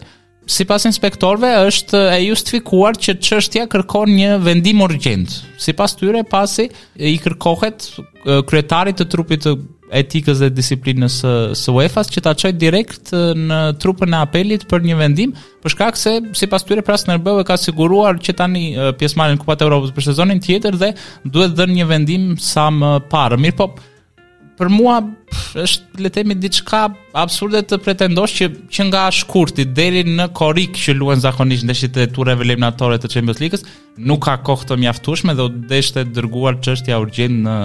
si 0.48 0.66
pas 0.70 0.84
inspektorve, 0.88 1.50
është 1.68 2.00
e 2.16 2.20
justifikuar 2.30 2.98
që 3.04 3.18
qështja 3.24 3.66
kërkon 3.72 4.12
një 4.16 4.30
vendim 4.46 4.80
urgent. 4.86 5.30
Si 5.60 5.74
pas 5.78 5.94
tyre, 6.00 6.22
pasi 6.28 6.70
i 7.04 7.14
kërkohet 7.22 7.90
kretarit 8.48 9.00
të 9.00 9.08
trupit 9.12 9.44
të 9.46 9.58
etikës 9.96 10.40
dhe 10.44 10.50
disiplinës 10.52 11.20
së, 11.22 11.34
së 11.56 11.72
UEFA-s 11.78 12.12
që 12.12 12.24
ta 12.26 12.34
çoj 12.36 12.52
direkt 12.60 13.12
në 13.14 13.60
trupën 13.80 14.16
e 14.16 14.18
apelit 14.24 14.66
për 14.68 14.84
një 14.88 14.98
vendim, 15.00 15.36
për 15.64 15.74
shkak 15.76 16.00
se 16.00 16.18
sipas 16.36 16.66
tyre 16.68 16.84
pra 16.84 16.98
Snerbeu 17.00 17.40
ka 17.48 17.56
siguruar 17.62 18.20
që 18.20 18.36
tani 18.40 18.64
pjesëmarrja 19.00 19.38
në 19.38 19.44
Kupat 19.44 19.64
Evropës 19.68 19.96
për 19.96 20.10
sezonin 20.10 20.44
tjetër 20.44 20.76
dhe 20.82 20.92
duhet 21.24 21.56
dhënë 21.60 21.80
një 21.82 21.90
vendim 21.94 22.34
sa 22.42 22.68
më 22.74 22.98
parë. 23.14 23.40
Mirpo, 23.40 23.72
për 24.58 24.70
mua 24.74 24.96
pff, 25.06 25.54
është 25.64 26.04
le 26.04 26.10
të 26.10 26.16
themi 26.18 26.38
diçka 26.42 26.82
absurde 27.22 27.62
të 27.70 27.78
pretendosh 27.86 28.34
që 28.40 28.48
që 28.76 28.88
nga 28.90 29.04
shkurti 29.14 29.66
deri 29.78 30.02
në 30.08 30.26
korrik 30.38 30.78
që 30.82 30.96
luajnë 30.98 31.24
zakonisht 31.28 31.68
ndeshjet 31.70 32.00
e 32.04 32.08
turneve 32.18 32.46
eliminatore 32.48 32.98
të 33.02 33.12
Champions 33.14 33.42
League-s, 33.44 33.66
nuk 34.10 34.26
ka 34.28 34.40
kohë 34.50 34.72
të 34.72 34.80
mjaftueshme 34.84 35.38
dhe 35.38 35.48
u 35.48 35.54
të 35.70 36.08
dërguar 36.18 36.60
çështja 36.66 37.00
urgjente 37.06 37.44
në 37.48 37.58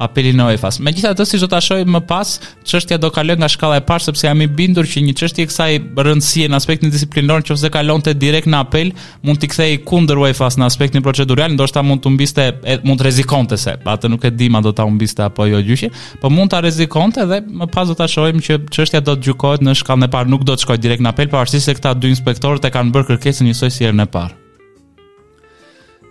apelin 0.00 0.36
në 0.38 0.44
UEFA. 0.50 0.70
Megjithatë, 0.86 1.24
si 1.28 1.38
do 1.42 1.48
ta 1.52 1.58
shohim 1.62 1.90
më 1.92 2.00
pas, 2.08 2.32
çështja 2.64 2.96
do 3.02 3.10
kalon 3.12 3.42
nga 3.42 3.48
shkalla 3.52 3.76
e 3.80 3.84
parë 3.84 4.06
sepse 4.06 4.24
jam 4.26 4.40
i 4.40 4.46
bindur 4.48 4.88
që 4.88 5.02
një 5.04 5.14
çështje 5.20 5.46
kësaj 5.50 5.76
rëndësie 6.06 6.46
në 6.48 6.56
aspektin 6.56 6.92
disiplinor, 6.94 7.42
nëse 7.44 7.70
kalonte 7.74 8.14
direkt 8.16 8.48
në 8.50 8.62
apel, 8.64 8.94
mund 9.26 9.40
t'i 9.42 9.50
kthej 9.52 9.76
kundër 9.90 10.22
uefa 10.22 10.48
në 10.56 10.68
aspektin 10.70 11.04
procedural, 11.04 11.52
ndoshta 11.52 11.84
mund 11.84 12.00
të 12.04 12.12
humbiste, 12.14 12.48
mund 12.88 13.00
të 13.02 13.08
rrezikonte 13.10 13.60
se 13.60 13.76
atë 13.76 14.10
nuk 14.14 14.24
e 14.24 14.32
di 14.40 14.48
ma 14.48 14.62
do 14.64 14.72
ta 14.72 14.88
humbiste 14.88 15.24
apo 15.26 15.46
jo 15.50 15.60
gjyqi, 15.68 15.92
po 16.22 16.32
mund 16.32 16.54
ta 16.54 16.62
rrezikonte 16.64 17.26
dhe 17.30 17.42
më 17.60 17.68
pas 17.74 17.88
do 17.92 17.96
ta 17.98 18.08
shohim 18.08 18.40
që 18.44 18.60
çështja 18.72 19.02
do 19.04 19.18
të 19.18 19.28
gjykohet 19.28 19.66
në 19.66 19.76
shkallën 19.82 20.08
e 20.08 20.12
parë, 20.14 20.32
nuk 20.32 20.46
do 20.48 20.56
të 20.56 20.64
shkojë 20.64 20.84
direkt 20.86 21.04
në 21.04 21.12
apel, 21.12 21.28
pavarësisht 21.32 21.60
po 21.66 21.74
se 21.74 21.76
këta 21.76 21.92
dy 22.00 22.14
inspektorët 22.16 22.64
e 22.64 22.72
kanë 22.72 22.94
bërë 22.96 23.10
kërkesën 23.12 23.50
njësoj 23.52 23.74
si 23.76 23.84
herën 23.88 24.04
e 24.06 24.12
parë. 24.16 24.38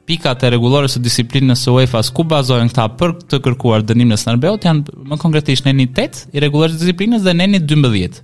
pikat 0.05 0.43
e 0.45 0.51
rregullore 0.53 0.89
të 0.91 1.01
disiplinës 1.05 1.63
së 1.65 1.73
UEFA 1.79 2.03
ku 2.13 2.25
bazohen 2.29 2.69
këta 2.69 2.87
për 2.99 3.15
të 3.31 3.39
kërkuar 3.47 3.83
dënimin 3.89 4.15
e 4.15 4.19
Snarbeut 4.21 4.67
janë 4.67 4.95
më 5.11 5.19
konkretisht 5.21 5.65
neni 5.65 5.87
8 5.89 6.29
i 6.37 6.43
rregullues 6.43 6.75
të 6.77 6.83
disiplinës 6.83 7.25
dhe 7.25 7.33
neni 7.37 7.61
12. 7.65 8.21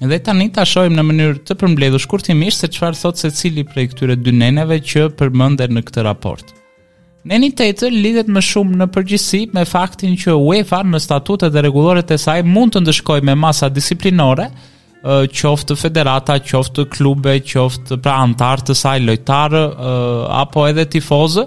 Dhe 0.00 0.18
tani 0.24 0.46
ta 0.54 0.64
shohim 0.64 0.94
në 0.96 1.02
mënyrë 1.06 1.42
të 1.44 1.56
përmbledhur 1.60 2.00
shkurtimisht 2.00 2.62
se 2.64 2.70
çfarë 2.72 3.00
thot 3.02 3.20
secili 3.20 3.66
prej 3.68 3.90
këtyre 3.92 4.16
dy 4.20 4.32
neneve 4.32 4.78
që 4.80 5.10
përmenden 5.18 5.76
në 5.76 5.82
këtë 5.90 6.06
raport. 6.06 6.54
Neni 7.28 7.50
8 7.52 7.90
lidhet 7.92 8.30
më 8.32 8.40
shumë 8.40 8.78
në 8.80 8.86
përgjithësi 8.94 9.42
me 9.52 9.66
faktin 9.68 10.14
që 10.16 10.38
UEFA 10.40 10.78
në 10.88 11.02
statutet 11.04 11.52
e 11.58 11.62
rregulloret 11.66 12.08
të 12.08 12.16
saj 12.22 12.44
mund 12.48 12.72
të 12.72 12.80
ndëshkojë 12.86 13.26
me 13.28 13.34
masa 13.36 13.68
disiplinore, 13.68 14.46
qoftë 15.00 15.76
federata, 15.80 16.34
qoftë 16.44 16.84
klube, 16.92 17.38
qoftë 17.48 17.96
pra 18.04 18.18
antarë 18.22 18.62
të 18.68 18.74
saj 18.76 18.98
lojtarë, 19.00 19.62
apo 20.42 20.66
edhe 20.68 20.84
tifozë, 20.92 21.46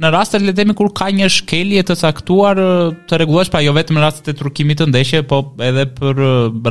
në 0.00 0.10
rast 0.14 0.32
të 0.32 0.74
kur 0.76 0.92
ka 0.96 1.08
një 1.12 1.28
shkelje 1.28 1.82
të 1.84 1.94
caktuar 2.00 2.56
të 2.56 3.16
rregullosh 3.20 3.50
pa 3.52 3.60
jo 3.60 3.72
vetëm 3.76 3.96
në 3.96 4.00
rastet 4.04 4.28
e 4.28 4.36
trukimit 4.38 4.78
të 4.80 4.86
ndeshje, 4.88 5.22
po 5.28 5.40
edhe 5.64 5.86
për 5.96 6.22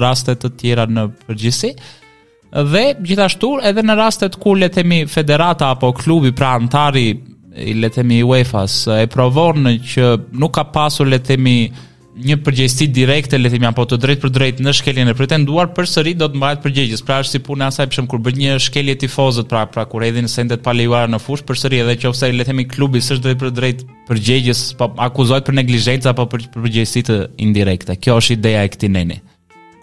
rastet 0.02 0.40
të 0.44 0.50
tjera 0.62 0.86
në 0.90 1.08
përgjisi, 1.28 1.74
dhe 2.74 2.86
gjithashtu 3.06 3.56
edhe 3.70 3.84
në 3.86 3.96
rastet 3.98 4.36
kur 4.42 4.58
letemi 4.58 5.04
federata 5.06 5.72
apo 5.76 5.92
klubi, 5.94 6.32
pra 6.32 6.56
antari 6.58 7.10
i 7.60 7.74
letemi 7.74 8.22
UEFA-s, 8.26 8.88
e 9.02 9.06
provon 9.10 9.66
që 9.78 10.16
nuk 10.40 10.54
ka 10.58 10.64
pasur 10.74 11.08
letemi 11.10 11.62
një 12.18 12.36
përgjegjësi 12.44 12.88
direkte, 12.94 13.38
le 13.38 13.50
të 13.52 13.58
them 13.60 13.68
apo 13.70 13.84
të 13.88 13.98
drejtë 14.02 14.22
për 14.24 14.32
drejtë 14.34 14.64
në 14.66 14.72
shkeljen 14.80 15.12
e 15.12 15.14
pretenduar, 15.18 15.70
përsëri 15.78 16.16
do 16.18 16.26
të 16.30 16.40
mbahet 16.42 16.64
përgjegjës. 16.64 17.04
Pra 17.06 17.20
është 17.22 17.36
si 17.38 17.42
puna 17.46 17.68
e 17.68 17.74
asaj 17.74 17.86
përshëm 17.92 18.08
kur 18.10 18.22
bëj 18.26 18.34
një 18.42 18.56
shkelje 18.66 18.96
tifozët, 19.04 19.50
pra 19.52 19.64
pra 19.70 19.86
kur 19.90 20.02
hedhin 20.04 20.28
sendet 20.32 20.64
pa 20.66 20.74
lejuar 20.76 21.10
në 21.12 21.20
fushë, 21.22 21.46
përsëri 21.52 21.82
edhe 21.84 21.98
qofse 22.02 22.32
le 22.34 22.42
të 22.44 22.50
themi 22.50 22.66
klubi 22.72 23.02
s'është 23.06 23.26
drejtë 23.26 23.42
për 23.44 23.56
drejtë 23.60 24.00
përgjegjës, 24.10 24.64
po 24.80 24.90
akuzohet 25.06 25.46
për 25.50 25.60
neglizhencë 25.62 26.10
apo 26.12 26.26
për 26.34 26.48
përgjegjësi 26.58 27.06
të 27.10 27.20
indirekte. 27.46 27.96
Kjo 28.02 28.18
është 28.24 28.38
ideja 28.40 28.66
e 28.66 28.72
këtij 28.74 28.90
neni. 28.98 29.20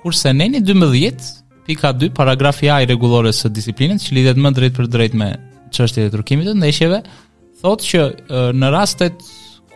Kurse 0.02 0.34
neni 0.34 0.60
12, 0.66 1.32
pika 1.70 1.94
2, 1.94 2.10
paragrafi 2.14 2.68
A 2.74 2.82
i 2.82 2.90
rregulloreve 2.90 3.34
së 3.34 3.50
disiplinës, 3.54 4.08
që 4.10 4.18
lidhet 4.18 4.36
më 4.42 4.52
drejt 4.58 4.76
për 4.80 4.90
drejt 4.98 5.14
me 5.18 5.30
çështjet 5.74 6.10
e 6.10 6.14
turkimit 6.14 6.46
të 6.50 6.58
ndeshjeve, 6.60 7.00
thotë 7.62 7.90
që 7.90 8.02
në 8.54 8.68
rastet 8.74 9.16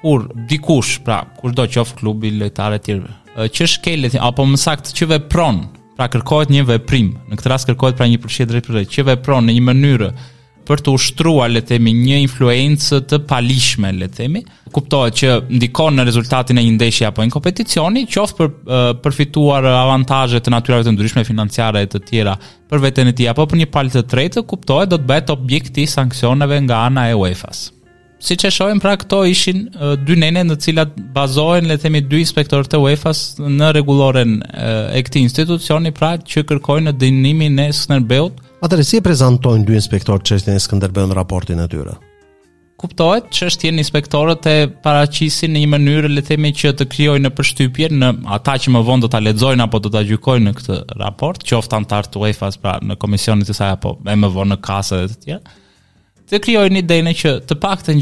kur 0.01 0.23
dikush, 0.51 0.99
pra, 1.05 1.23
kur 1.41 1.53
do 1.57 1.67
qof 1.71 1.95
klubi 2.01 2.31
lojtarë 2.41 2.81
të 2.81 2.85
tjerë, 2.89 3.15
që 3.57 3.71
shkelet 3.77 4.19
apo 4.25 4.47
më 4.49 4.61
saktë 4.65 4.95
që 4.97 5.11
vepron, 5.15 5.63
pra 5.99 6.07
kërkohet 6.13 6.53
një 6.55 6.65
veprim. 6.75 7.11
Në 7.29 7.41
këtë 7.41 7.53
rast 7.53 7.69
kërkohet 7.71 7.97
pra 8.01 8.09
një 8.09 8.21
përshje 8.23 8.47
drejt 8.49 8.69
për 8.71 8.85
që 8.97 9.09
vepron 9.13 9.49
në 9.51 9.57
një 9.59 9.67
mënyrë 9.69 10.11
për 10.71 10.83
të 10.87 10.93
ushtruar 10.95 11.51
le 11.51 11.65
të 11.65 11.73
themi 11.75 11.91
një 11.99 12.21
influencë 12.27 13.01
të 13.11 13.19
palishme 13.29 13.91
le 13.97 14.07
të 14.07 14.17
themi. 14.21 14.43
Kuptohet 14.71 15.17
që 15.19 15.31
ndikon 15.59 15.97
në 15.99 16.05
rezultatin 16.07 16.61
e 16.61 16.63
një 16.63 16.77
ndeshje 16.77 17.09
apo 17.09 17.25
një 17.27 17.35
kompeticioni, 17.35 18.05
qoftë 18.13 18.39
për 18.39 18.95
përfituar 19.05 19.67
avantazhe 19.75 20.41
të 20.41 20.55
natyrës 20.55 20.87
të 20.87 20.95
ndryshme 20.95 21.27
financiare 21.27 21.83
të 21.91 22.03
tjera 22.09 22.37
për 22.71 22.85
veten 22.87 23.11
e 23.11 23.17
tij 23.19 23.33
apo 23.33 23.49
për 23.51 23.65
një 23.65 23.69
palë 23.75 23.97
të 23.97 24.05
tretë, 24.15 24.45
kuptohet 24.53 24.95
do 24.95 25.01
të 25.01 25.11
bëhet 25.11 25.35
objekt 25.35 25.83
i 25.83 25.89
sanksioneve 25.91 26.63
nga 26.69 26.85
ana 26.87 27.09
e 27.11 27.19
UEFA-s 27.19 27.67
si 28.21 28.37
që 28.41 28.51
shohem 28.53 28.81
pra 28.83 28.93
këto 29.01 29.21
ishin 29.31 29.63
uh, 29.81 29.95
dy 29.97 30.17
nene 30.21 30.43
në 30.49 30.59
cilat 30.63 30.93
bazohen 31.17 31.67
le 31.71 31.77
themi 31.81 32.03
dy 32.05 32.21
inspektorët 32.23 32.69
të 32.75 32.81
UEFA-s 32.85 33.23
në 33.41 33.71
rregulloren 33.79 34.37
uh, 34.43 34.93
e 34.93 35.01
këtij 35.07 35.25
institucioni 35.25 35.93
pra 35.97 36.15
që 36.21 36.45
kërkojnë 36.51 36.93
dënimin 37.01 37.57
e 37.65 37.71
Skënderbeut. 37.73 38.39
Atëherë 38.61 38.85
si 38.91 39.01
e 39.01 39.05
prezantojnë 39.07 39.67
dy 39.71 39.77
inspektor 39.81 40.21
çështjen 40.21 40.57
e 40.57 40.63
Skënderbeut 40.63 41.09
në 41.11 41.19
raportin 41.21 41.65
e 41.67 41.69
tyre? 41.73 41.97
kuptohet 42.81 43.27
që 43.37 43.45
është 43.51 43.67
jenë 43.69 43.83
inspektorët 43.83 44.47
e 44.49 44.53
paracisin 44.81 45.53
një 45.53 45.67
mënyrë 45.69 46.09
le 46.15 46.23
themi 46.25 46.49
që 46.57 46.71
të 46.79 46.87
krioj 46.95 47.19
në 47.21 47.29
përshtypje 47.37 47.91
në 47.93 48.09
ata 48.39 48.55
që 48.57 48.73
më 48.73 48.81
vonë 48.87 49.05
do 49.05 49.11
të 49.13 49.19
aledzojnë 49.19 49.67
apo 49.67 49.83
do 49.85 49.91
të 49.93 50.01
gjykojnë 50.15 50.47
në 50.47 50.55
këtë 50.57 50.79
raport, 51.03 51.45
që 51.45 51.59
oftë 51.59 51.77
antartë 51.77 52.23
UEFA 52.23 52.49
pra 52.63 52.79
në 52.81 52.97
komisionit 53.05 53.51
të 53.53 53.59
saj 53.59 53.75
apo 53.75 53.99
e 54.09 54.17
më 54.23 54.31
vonë 54.33 54.55
në 54.55 54.59
kasë 54.65 55.03
dhe 55.03 55.11
të 55.13 55.21
tjerë, 55.27 55.60
të 56.31 56.39
krijoj 56.47 56.69
një 56.71 56.85
dejnë 56.87 57.13
që 57.19 57.33
të 57.51 57.57
pak 57.59 57.83
të 57.87 57.97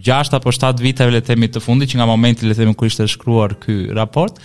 6 0.00 0.32
apo 0.32 0.48
7 0.56 0.80
viteve 0.80 1.12
le 1.12 1.18
themi 1.20 1.50
të 1.52 1.60
fundit 1.60 1.90
që 1.92 1.98
nga 2.00 2.06
momenti 2.08 2.46
le 2.48 2.54
themi 2.56 2.72
kur 2.74 2.88
ishte 2.88 3.04
shkruar 3.12 3.52
ky 3.60 3.90
raport 3.96 4.38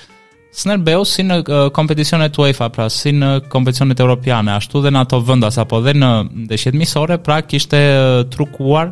Snerbeu 0.56 1.04
si 1.08 1.24
në 1.24 1.38
kompeticionet 1.76 2.36
UEFA, 2.40 2.68
pra 2.72 2.86
si 2.90 3.12
në 3.12 3.42
kompeticionet 3.52 4.00
europiane, 4.00 4.54
ashtu 4.56 4.80
dhe 4.86 4.92
në 4.92 5.02
ato 5.04 5.18
vendas 5.28 5.58
apo 5.60 5.82
dhe 5.84 5.92
në 6.00 6.12
ndeshjet 6.48 6.78
miqësore, 6.80 7.18
pra 7.24 7.42
kishte 7.44 7.80
trukuar 8.32 8.92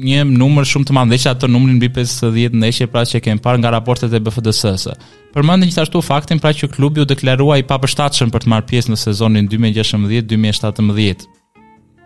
një 0.00 0.22
numër 0.30 0.68
shumë 0.72 0.88
të 0.88 0.96
madh 0.96 1.10
ndeshje, 1.12 1.34
ato 1.34 1.50
numrin 1.52 1.76
mbi 1.76 1.90
50 2.00 2.56
ndeshje 2.56 2.88
pra 2.94 3.04
që 3.12 3.20
kemi 3.28 3.44
parë 3.44 3.60
nga 3.60 3.74
raportet 3.76 4.16
e 4.16 4.22
BFDS-s. 4.24 4.88
Përmend 5.36 5.68
gjithashtu 5.68 6.00
faktin 6.02 6.40
pra 6.40 6.54
që 6.56 6.72
klubi 6.72 7.04
u 7.04 7.08
deklarua 7.12 7.60
i 7.60 7.68
papërshtatshëm 7.68 8.32
për 8.32 8.46
të 8.46 8.54
marrë 8.54 8.68
pjesë 8.72 8.94
në 8.94 9.02
sezonin 9.04 9.52
2016-2017, 9.52 11.28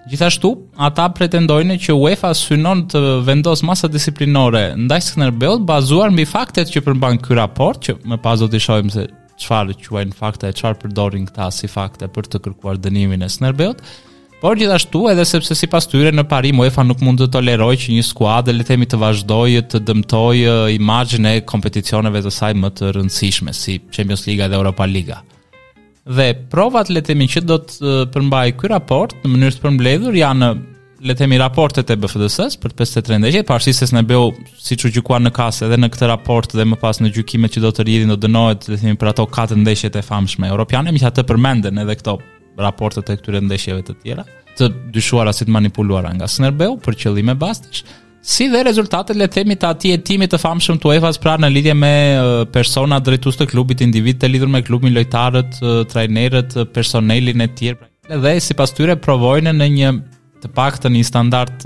Gjithashtu, 0.08 0.50
ata 0.80 1.04
pretendojnë 1.12 1.74
që 1.84 1.92
UEFA 2.00 2.30
synon 2.34 2.86
të 2.88 3.00
vendos 3.26 3.60
masa 3.68 3.88
disiplinore 3.92 4.62
ndaj 4.86 5.00
Skënderbeut 5.10 5.66
bazuar 5.68 6.12
mbi 6.14 6.24
faktet 6.24 6.70
që 6.72 6.82
përmban 6.86 7.18
ky 7.20 7.34
raport, 7.36 7.82
që 7.84 7.98
më 8.08 8.16
pas 8.24 8.40
do 8.40 8.48
të 8.48 8.62
shohim 8.64 8.88
se 8.92 9.04
çfarë 9.44 9.76
quajnë 9.84 10.16
fakte 10.16 10.48
e 10.48 10.56
çfarë 10.56 10.80
përdorin 10.82 11.26
këta 11.28 11.50
si 11.52 11.68
fakte 11.68 12.08
për 12.16 12.30
të 12.32 12.40
kërkuar 12.46 12.80
dënimin 12.80 13.26
e 13.26 13.28
Skënderbeut. 13.28 13.82
Por 14.40 14.56
gjithashtu, 14.56 15.02
edhe 15.12 15.26
sepse 15.28 15.52
sipas 15.58 15.84
tyre 15.84 16.14
në 16.16 16.24
Paris 16.30 16.56
UEFA 16.56 16.80
nuk 16.88 17.04
mund 17.04 17.20
të 17.20 17.28
tolerojë 17.36 17.82
që 17.82 17.98
një 17.98 18.06
skuadër 18.08 18.56
le 18.56 18.64
të 18.64 18.70
themi 18.72 18.88
të 18.88 19.02
vazhdojë 19.02 19.66
të 19.74 19.82
dëmtojë 19.84 20.56
imazhin 20.80 21.28
e 21.28 21.36
kompeticioneve 21.44 22.24
të 22.24 22.32
saj 22.40 22.56
më 22.56 22.72
të 22.80 22.94
rëndësishme 22.96 23.52
si 23.52 23.76
Champions 23.92 24.24
Liga 24.30 24.48
dhe 24.48 24.56
Europa 24.62 24.88
Liga 24.88 25.20
dhe 26.10 26.32
provat 26.50 26.90
le 26.90 27.00
të 27.02 27.12
themi 27.12 27.26
që 27.30 27.42
do 27.46 27.56
të 27.62 27.90
përmbajë 28.14 28.54
ky 28.58 28.70
raport 28.72 29.14
në 29.22 29.30
mënyrë 29.30 29.56
të 29.56 29.62
përmbledhur 29.64 30.16
janë 30.18 30.48
le 31.08 31.14
të 31.14 31.22
themi 31.22 31.38
raportet 31.40 31.88
e 31.90 31.96
BFDS-s 31.96 32.58
për 32.60 32.74
53, 32.80 33.44
pavarësisht 33.48 33.86
se 33.86 33.96
në 33.96 34.02
BEU 34.10 34.26
siç 34.60 34.82
u 34.84 34.92
gjykuan 34.96 35.24
në 35.28 35.32
kasë 35.36 35.68
edhe 35.68 35.78
në 35.80 35.88
këtë 35.94 36.08
raport 36.10 36.52
dhe 36.56 36.66
më 36.68 36.80
pas 36.82 37.00
në 37.00 37.12
gjykimet 37.16 37.54
që 37.54 37.62
do 37.64 37.70
të 37.76 37.86
rrihen 37.86 38.12
do 38.12 38.18
dënohet 38.20 38.66
le 38.68 38.76
të 38.76 38.82
themi 38.84 38.98
për 39.00 39.12
ato 39.14 39.26
katë 39.38 39.60
ndeshjet 39.62 39.96
e 39.96 40.04
famshme 40.04 40.50
europiane, 40.50 40.92
mish 40.92 41.06
atë 41.08 41.24
përmenden 41.30 41.80
edhe 41.84 41.96
këto 42.02 42.18
raportet 42.60 43.08
e 43.08 43.16
këtyre 43.20 43.40
ndeshjeve 43.46 43.86
të 43.86 43.96
tjera 44.02 44.26
të 44.58 44.68
dyshuara 44.92 45.32
si 45.32 45.46
të 45.46 45.54
manipuluara 45.56 46.10
nga 46.18 46.28
Snerbeu 46.28 46.74
për 46.84 46.96
qëllime 47.04 47.36
bastësh, 47.40 47.84
Si 48.22 48.48
dhe 48.52 48.60
rezultatet 48.66 49.16
le 49.16 49.28
themi 49.32 49.54
të 49.56 49.68
ati 49.72 49.90
e 49.94 49.98
timit 50.04 50.28
të 50.34 50.38
famshëm 50.42 50.76
të 50.82 50.88
UEFA 50.90 51.10
pra 51.24 51.38
në 51.40 51.48
lidhje 51.54 51.72
me 51.78 51.92
persona 52.52 52.98
drejtues 53.00 53.38
të 53.40 53.46
klubit, 53.48 53.80
individ 53.80 54.18
të 54.20 54.28
lidhur 54.28 54.50
me 54.52 54.60
klubin, 54.62 54.92
lojtarët, 54.92 55.56
trajnerët, 55.88 56.52
personelin 56.76 57.40
e 57.40 57.46
tjerë. 57.56 57.78
Pra, 57.80 58.18
dhe 58.20 58.32
sipas 58.44 58.74
tyre 58.76 58.98
provojnë 59.00 59.54
në 59.56 59.68
një 59.78 59.92
të 60.42 60.50
paktën 60.56 60.92
një 60.98 61.06
standard 61.08 61.64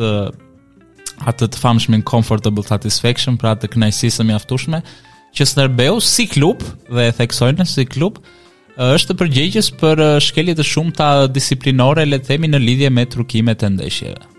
atë 1.27 1.49
të 1.55 1.59
famshëm 1.65 1.99
in 1.99 2.05
comfortable 2.07 2.63
satisfaction 2.69 3.35
pra 3.39 3.57
të 3.59 3.73
kënaqësisë 3.75 4.27
mjaftueshme 4.31 4.79
që 5.35 5.47
Snerbeu 5.51 5.99
si 6.03 6.29
klub 6.31 6.63
dhe 6.87 7.09
e 7.11 7.17
theksojnë 7.19 7.67
si 7.67 7.87
klub 7.89 8.21
është 8.83 9.19
përgjegjës 9.19 9.73
për 9.83 10.05
shkelje 10.27 10.55
të 10.61 10.69
shumë 10.71 10.95
të 11.03 11.11
disiplinore 11.39 12.07
le 12.07 12.19
themi 12.23 12.51
në 12.51 12.63
lidhje 12.63 12.93
me 12.95 13.07
trukimet 13.11 13.63
e 13.67 13.73
ndeshjeve. 13.77 14.31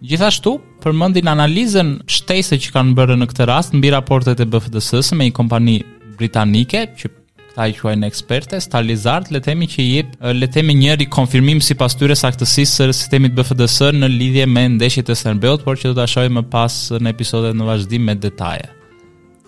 Gjithashtu, 0.00 0.50
përmendin 0.80 1.28
analizën 1.28 1.90
shtesë 2.08 2.56
që 2.64 2.70
kanë 2.72 2.92
bërë 2.96 3.18
në 3.20 3.26
këtë 3.30 3.46
rast 3.50 3.74
mbi 3.76 3.90
raportet 3.92 4.38
e 4.40 4.46
BFDS-s 4.48 5.12
me 5.12 5.26
një 5.28 5.34
kompani 5.36 5.74
britanike 6.16 6.86
që 6.96 7.10
ta 7.52 7.66
i 7.68 7.74
quajnë 7.76 8.08
eksperte, 8.08 8.56
stalizart, 8.64 9.28
le 9.34 9.42
themi 9.44 9.66
që 9.68 9.84
jep, 9.84 10.14
le 10.40 10.48
themi 10.48 10.72
një 10.78 10.94
rikonfirmim 11.02 11.60
sipas 11.60 11.98
tyre 12.00 12.16
saktësisë 12.16 12.78
së 12.78 12.88
sistemit 12.96 13.34
BFDS 13.36 13.76
në 13.98 14.08
lidhje 14.14 14.46
me 14.48 14.62
ndeshjet 14.78 15.12
e 15.12 15.16
Serbeut, 15.20 15.66
por 15.66 15.76
që 15.76 15.90
do 15.90 15.98
ta 15.98 16.06
shohim 16.08 16.38
më 16.40 16.46
pas 16.54 16.78
në 16.96 17.12
episodet 17.12 17.52
në 17.58 17.66
vazhdim 17.68 18.08
me 18.08 18.14
detaje. 18.16 18.70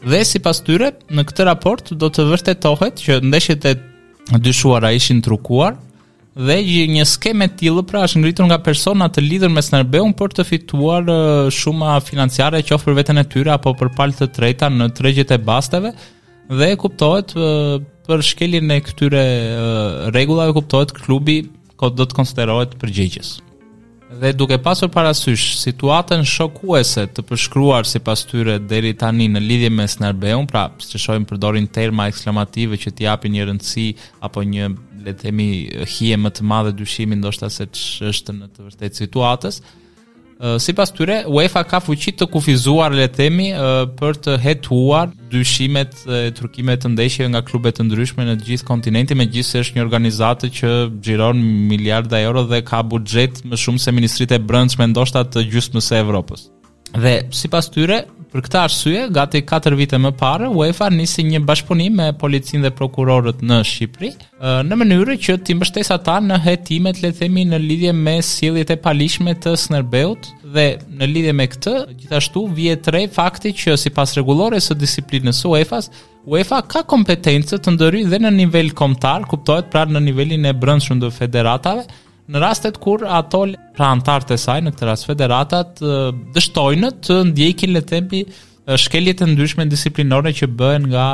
Dhe 0.05 0.21
sipas 0.29 0.61
tyre, 0.67 0.93
në 1.09 1.25
këtë 1.31 1.49
raport 1.49 1.95
do 1.97 2.13
të 2.13 2.29
vërtetohet 2.29 3.01
që 3.07 3.23
ndeshjet 3.31 3.71
e 3.73 3.75
dyshuara 4.43 4.93
ishin 4.99 5.25
trukuar, 5.25 5.79
dhe 6.35 6.55
një 6.89 7.05
skeme 7.07 7.47
tillë 7.59 7.83
pra 7.89 8.05
është 8.07 8.23
ngritur 8.23 8.47
nga 8.49 8.59
persona 8.65 9.09
të 9.13 9.21
lidhur 9.21 9.53
me 9.53 9.61
Snarbeun 9.63 10.15
për 10.17 10.33
të 10.39 10.47
fituar 10.49 11.09
uh, 11.13 11.51
shuma 11.53 11.99
financiare 12.01 12.63
qoftë 12.65 12.87
për 12.89 12.97
veten 12.99 13.21
e 13.21 13.27
tyre 13.29 13.53
apo 13.53 13.75
për 13.77 13.93
palë 13.99 14.19
të 14.23 14.29
treta 14.37 14.71
në 14.73 14.89
tregjet 14.97 15.35
e 15.35 15.39
basteve 15.45 15.93
dhe 16.49 16.73
kuptohet 16.81 17.37
uh, 17.37 17.79
për 18.09 18.25
shkeljen 18.25 18.73
e 18.75 18.81
këtyre 18.83 19.23
uh, 19.23 20.11
rregullave 20.15 20.57
kuptohet 20.57 20.95
klubi 21.03 21.43
ko 21.81 21.89
do 21.91 22.07
të 22.07 22.15
konsiderohet 22.17 22.79
përgjegjës. 22.81 23.37
Dhe 24.23 24.29
duke 24.37 24.59
pasur 24.61 24.91
parasysh 24.93 25.57
situatën 25.57 26.21
shokuese 26.29 27.07
të 27.17 27.23
përshkruar 27.31 27.87
sipas 27.89 28.25
tyre 28.29 28.59
deri 28.71 28.91
tani 29.01 29.25
në 29.33 29.41
lidhje 29.41 29.71
me 29.73 29.87
Snarbeun, 29.89 30.45
pra, 30.51 30.67
siç 30.85 31.07
e 31.11 31.17
përdorin 31.31 31.67
terma 31.73 32.09
eksklamative 32.13 32.77
që 32.77 32.93
t'i 32.95 33.07
japin 33.09 33.33
një 33.39 33.47
rëndësi 33.49 33.87
apo 34.29 34.45
një 34.53 34.69
le 35.05 35.13
të 35.13 35.27
themi 35.27 35.47
hije 35.89 36.19
më 36.21 36.31
të 36.39 36.47
madhe 36.49 36.73
dyshimi 36.79 37.17
ndoshta 37.19 37.49
se 37.53 37.67
ç'është 37.75 38.35
në 38.41 38.49
të 38.55 38.67
vërtetë 38.69 39.01
situatës. 39.05 39.63
Uh, 40.43 40.57
si 40.59 40.73
pas 40.75 40.91
tyre, 40.91 41.21
UEFA 41.31 41.61
ka 41.71 41.79
fuqit 41.85 42.17
të 42.19 42.27
kufizuar 42.33 42.91
le 42.99 43.05
temi 43.15 43.53
uh, 43.55 43.85
për 43.99 44.17
të 44.25 44.33
hetuar 44.43 45.13
dyshimet 45.31 45.93
e 46.09 46.23
uh, 46.27 46.33
trukimet 46.35 46.83
të 46.83 46.91
ndeshje 46.97 47.29
nga 47.31 47.45
klubet 47.47 47.79
të 47.79 47.87
ndryshme 47.87 48.27
në 48.27 48.35
gjithë 48.49 48.67
kontinenti, 48.67 49.15
me 49.15 49.29
gjithë 49.31 49.49
se 49.55 49.63
është 49.67 49.79
një 49.79 49.85
organizatë 49.87 50.51
që 50.57 50.73
xhiron 51.07 51.45
miliarda 51.73 52.19
euro 52.27 52.43
dhe 52.51 52.63
ka 52.67 52.83
buxhet 52.83 53.45
më 53.47 53.61
shumë 53.67 53.85
se 53.87 53.95
ministritë 53.95 54.41
e 54.41 54.43
Brëndshme 54.49 54.91
ndoshta 54.91 55.23
të 55.31 55.47
gjusë 55.53 55.79
mëse 55.79 56.03
Evropës. 56.03 56.49
Dhe 56.93 57.15
si 57.37 57.49
pas 57.53 57.71
tyre, 57.73 58.03
Për 58.33 58.41
këtë 58.47 58.57
arsye, 58.65 59.01
gati 59.13 59.43
4 59.45 59.77
vite 59.77 59.99
më 60.01 60.11
parë, 60.17 60.47
UEFA 60.57 60.87
nisi 60.89 61.21
një 61.29 61.43
bashkëpunim 61.45 61.99
me 62.01 62.07
policinë 62.17 62.65
dhe 62.65 62.71
prokurorët 62.79 63.43
në 63.45 63.59
Shqipëri, 63.69 64.09
në 64.65 64.77
mënyrë 64.81 65.17
që 65.21 65.35
të 65.45 65.57
mbështesë 65.59 65.93
ata 65.99 66.15
në 66.25 66.39
hetimet, 66.47 67.03
le 67.05 67.11
të 67.13 67.19
themi, 67.27 67.43
në 67.51 67.59
lidhje 67.61 67.93
me 67.99 68.15
sjelljet 68.25 68.73
e 68.73 68.77
paligjshme 68.87 69.35
të 69.45 69.53
Skënderbeut 69.61 70.31
dhe 70.55 70.65
në 70.97 71.09
lidhje 71.13 71.35
me 71.37 71.47
këtë, 71.53 71.75
gjithashtu 71.99 72.47
vihet 72.57 72.81
tre 72.89 73.03
fakti 73.19 73.53
që 73.61 73.75
sipas 73.85 74.17
rregullore 74.17 74.63
së 74.65 74.79
disiplinës 74.81 75.43
së 75.45 75.51
UEFA-s 75.53 75.91
UEFA 76.33 76.63
ka 76.73 76.87
kompetencë 76.89 77.61
të 77.67 77.77
ndërhyjë 77.77 78.11
dhe 78.15 78.23
në 78.25 78.33
nivel 78.41 78.73
kombëtar, 78.81 79.29
kuptohet 79.29 79.69
pra 79.73 79.85
në 79.93 80.01
nivelin 80.09 80.49
e 80.49 80.55
brendshëm 80.63 81.05
të 81.05 81.13
federatave, 81.21 81.85
në 82.31 82.43
rastet 82.43 82.77
kur 82.83 83.03
ato 83.09 83.45
pra 83.77 83.89
antarët 83.97 84.31
e 84.35 84.39
saj 84.39 84.61
në 84.63 84.73
këtë 84.75 84.89
rast 84.91 85.07
federatat 85.09 85.83
dështojnë 86.35 86.91
të 87.07 87.17
ndjekin 87.33 87.75
le 87.75 87.83
të 87.83 87.91
themi 87.99 88.23
shkeljet 88.79 89.25
e 89.25 89.31
ndryshme 89.33 89.67
disiplinore 89.67 90.31
që 90.39 90.49
bëhen 90.59 90.87
nga 90.93 91.07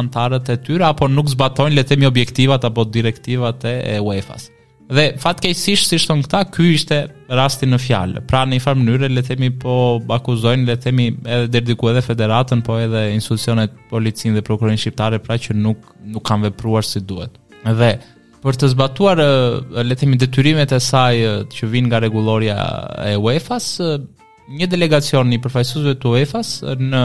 anëtarët 0.00 0.50
e 0.54 0.60
tyre 0.66 0.88
apo 0.88 1.06
nuk 1.08 1.30
zbatojnë 1.30 1.78
le 1.78 1.84
të 1.84 1.94
themi 1.94 2.08
objektivat 2.10 2.64
apo 2.66 2.84
direktivat 2.84 3.68
e 3.70 3.98
UEFA-s. 4.02 4.48
Dhe 4.88 5.02
fatkeqësisht 5.20 5.90
si 5.92 5.98
shton 6.00 6.22
këta, 6.24 6.38
ky 6.48 6.70
ishte 6.72 6.96
rasti 7.36 7.66
në 7.68 7.76
fjalë. 7.84 8.22
Pra 8.26 8.46
në 8.48 8.56
një 8.56 8.62
farë 8.64 8.78
mënyrë 8.86 9.10
le 9.12 9.20
të 9.20 9.34
themi 9.34 9.50
po 9.62 9.74
akuzojnë 10.16 10.64
le 10.64 10.78
të 10.78 10.86
themi 10.86 11.08
edhe 11.28 11.50
deri 11.58 11.70
diku 11.74 11.90
edhe 11.92 12.00
federatën, 12.06 12.62
po 12.66 12.78
edhe 12.80 13.02
institucionet 13.12 13.76
policinë 13.92 14.38
dhe 14.40 14.46
prokurorin 14.48 14.80
shqiptare 14.80 15.20
pra 15.22 15.36
që 15.38 15.54
nuk 15.60 15.92
nuk 16.08 16.24
kanë 16.30 16.48
vepruar 16.48 16.88
si 16.88 17.04
duhet. 17.04 17.36
Dhe 17.68 17.92
për 18.48 18.62
të 18.62 18.68
zbatuar 18.72 19.20
le 19.84 19.92
të 19.94 19.98
themi 20.02 20.18
detyrimet 20.20 20.72
e 20.72 20.78
saj 20.80 21.24
që 21.52 21.68
vijnë 21.72 21.90
nga 21.90 22.00
rregulloria 22.04 22.56
e 23.12 23.16
UEFA-s, 23.20 23.82
një 24.58 24.68
delegacion 24.72 25.32
i 25.36 25.40
përfaqësuesve 25.44 25.96
të 26.00 26.12
UEFA-s 26.14 26.52
në 26.88 27.02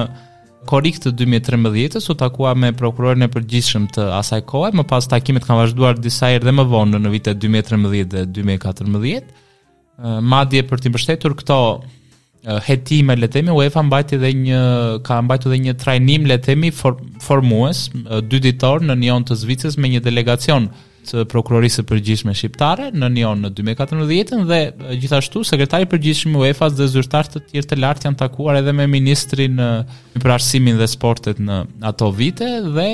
korik 0.71 1.01
të 1.03 1.11
2013-s 1.19 2.07
u 2.13 2.15
takua 2.21 2.53
me 2.55 2.69
prokurorin 2.79 3.25
e 3.25 3.31
përgjithshëm 3.33 3.89
të 3.97 4.05
asaj 4.21 4.39
kohe, 4.51 4.69
më 4.71 4.85
pas 4.87 5.09
takimet 5.11 5.43
kanë 5.43 5.59
vazhduar 5.65 5.99
disa 5.99 6.29
herë 6.31 6.47
dhe 6.47 6.53
më 6.61 6.65
vonë 6.71 7.01
në 7.03 7.11
vitet 7.17 7.41
2013 7.43 8.13
dhe 8.13 8.23
2014. 8.37 9.27
Madje 10.23 10.63
për 10.69 10.81
të 10.85 10.93
mbështetur 10.93 11.35
këto 11.41 11.57
hetime 12.69 13.17
le 13.19 13.27
themi 13.35 13.51
UEFA 13.55 13.83
mbajti 13.89 14.17
dhe 14.23 14.31
një 14.45 14.61
ka 15.07 15.19
mbajtur 15.27 15.51
dhe 15.51 15.59
një 15.67 15.75
trajnim 15.83 16.23
le 16.31 16.39
themi 16.47 16.71
formues 16.75 17.83
dy 18.31 18.39
ditor 18.47 18.83
në 18.87 18.95
Nion 19.03 19.27
të 19.27 19.37
Zvicës 19.43 19.77
me 19.79 19.91
një 19.91 20.01
delegacion 20.07 20.71
të 21.07 21.23
prokurorisë 21.31 21.83
përgjithshme 21.89 22.33
shqiptare 22.37 22.87
në 22.95 23.09
Nion 23.15 23.41
në 23.43 23.49
2014 23.57 24.47
dhe 24.49 24.59
gjithashtu 25.01 25.43
sekretari 25.47 25.87
përgjithshëm 25.91 26.37
i 26.37 26.41
UEFA-s 26.45 26.77
dhe 26.77 26.87
zyrtarët 26.93 27.35
të 27.37 27.41
tjerë 27.49 27.69
të 27.73 27.79
lartë 27.81 28.07
janë 28.07 28.19
takuar 28.23 28.59
edhe 28.61 28.73
me 28.77 28.87
ministrin 28.91 29.57
në 29.59 29.69
përarsimin 30.23 30.79
dhe 30.79 30.87
sportet 30.91 31.41
në 31.43 31.59
ato 31.89 32.09
vite 32.15 32.49
dhe 32.75 32.87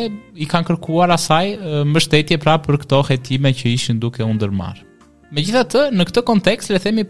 i 0.43 0.49
kanë 0.49 0.69
kërkuar 0.71 1.13
asaj 1.15 1.53
mbështetje 1.89 2.39
pra 2.43 2.57
për 2.65 2.81
këto 2.85 3.03
hetime 3.11 3.53
që 3.59 3.73
ishin 3.77 3.99
duke 4.03 4.25
u 4.25 4.31
gjitha 4.33 4.75
Megjithatë, 5.29 5.81
në 5.93 6.05
këtë 6.09 6.21
kontekst 6.25 6.71
le 6.73 6.79
themi 6.81 7.03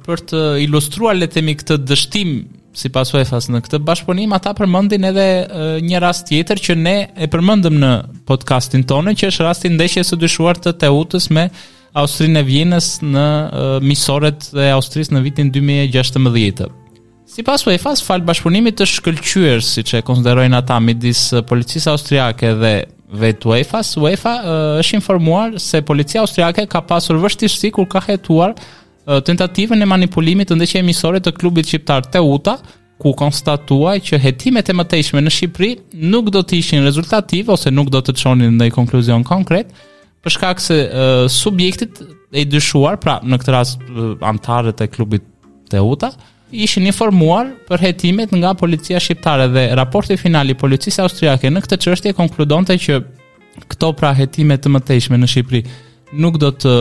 për 0.00 0.20
të 0.30 0.38
ilustruar 0.64 1.12
le 1.18 1.26
themi 1.28 1.52
këtë 1.60 1.76
dështim 1.90 2.30
si 2.76 2.88
pas 2.92 3.08
UEFA-s 3.12 3.48
në 3.50 3.60
këtë 3.66 3.80
bashkëpunim, 3.86 4.32
ata 4.36 4.52
përmëndin 4.58 5.06
edhe 5.10 5.24
e, 5.26 5.66
një 5.82 6.00
rast 6.04 6.28
tjetër 6.28 6.60
që 6.66 6.76
ne 6.78 6.94
e 7.16 7.28
përmëndëm 7.32 7.78
në 7.82 7.92
podcastin 8.30 8.84
tonë, 8.86 9.14
që 9.18 9.30
është 9.32 9.46
rastin 9.48 9.78
e 9.80 9.88
së 9.88 10.18
dyshuar 10.20 10.58
të 10.62 10.76
Teutës 10.84 11.30
me 11.34 11.48
Austrinë 11.98 12.40
e 12.44 12.46
Vjenës 12.46 12.88
në 13.02 13.26
e, 13.34 13.66
misoret 13.82 14.50
dhe 14.54 14.68
Austrisë 14.76 15.16
në 15.16 15.22
vitin 15.26 15.50
2016. 15.52 16.68
Si 17.30 17.42
pas 17.46 17.66
UEFA-s, 17.66 18.04
falë 18.06 18.24
bashkëpunimit 18.28 18.78
të 18.78 18.86
shkëllqyër, 18.90 19.62
si 19.62 19.84
që 19.86 20.00
e 20.00 20.06
konsiderojnë 20.06 20.58
ata 20.62 20.78
midis 20.82 21.26
policisë 21.46 21.92
austriake 21.94 22.54
dhe 22.58 22.74
vetë 23.24 23.50
UEFA-s, 23.50 23.96
UEFA, 24.02 24.36
e, 24.46 24.54
është 24.84 24.98
informuar 25.00 25.58
se 25.62 25.82
policia 25.86 26.22
austriake 26.22 26.68
ka 26.70 26.84
pasur 26.90 27.18
vështishësi 27.22 27.74
kur 27.74 27.90
ka 27.90 28.02
hetuar 28.06 28.54
tentativën 29.26 29.80
e 29.82 29.88
manipulimit 29.88 30.50
të 30.52 30.56
ndeshje 30.58 30.82
emisore 30.84 31.20
të 31.24 31.32
klubit 31.38 31.66
shqiptar 31.68 32.06
Teuta, 32.14 32.58
ku 33.00 33.12
konstatuaj 33.16 33.98
që 34.10 34.18
hetimet 34.20 34.68
e 34.70 34.74
mëtejshme 34.76 35.22
në 35.24 35.30
Shqipëri 35.32 35.70
nuk 36.12 36.28
do 36.34 36.42
të 36.44 36.58
ishin 36.60 36.84
rezultativ 36.84 37.48
ose 37.50 37.72
nuk 37.72 37.88
do 37.90 38.02
të 38.04 38.12
qonin 38.20 38.58
në 38.60 38.68
i 38.70 38.74
konkluzion 38.74 39.24
konkret, 39.24 39.70
përshkak 40.22 40.60
se 40.60 40.76
uh, 40.84 41.24
subjektit 41.32 42.02
e 42.30 42.44
dyshuar, 42.46 42.98
pra 43.00 43.16
në 43.24 43.40
këtë 43.40 43.54
rast 43.56 43.80
uh, 43.88 44.12
antarët 44.30 44.84
e 44.84 44.90
klubit 44.92 45.24
Teuta, 45.72 46.12
ishin 46.52 46.86
informuar 46.90 47.54
për 47.68 47.84
hetimet 47.88 48.34
nga 48.36 48.52
policia 48.58 49.00
shqiptare 49.00 49.48
dhe 49.54 49.64
raporti 49.78 50.18
final 50.20 50.50
i 50.50 50.56
policisë 50.58 51.04
austriake 51.06 51.50
në 51.50 51.62
këtë 51.64 51.80
çështje 51.86 52.14
konkludonte 52.20 52.74
që 52.76 53.00
këto 53.70 53.92
pra 54.00 54.10
hetimet 54.18 54.60
të 54.64 54.72
mëtejshme 54.76 55.16
në 55.18 55.28
Shqipëri 55.30 55.60
nuk 56.14 56.36
do 56.42 56.50
të 56.54 56.72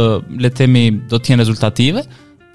le 0.41 0.49
të 0.49 0.57
themi 0.63 0.83
do 1.09 1.19
të 1.19 1.33
jenë 1.33 1.43
rezultative, 1.45 2.03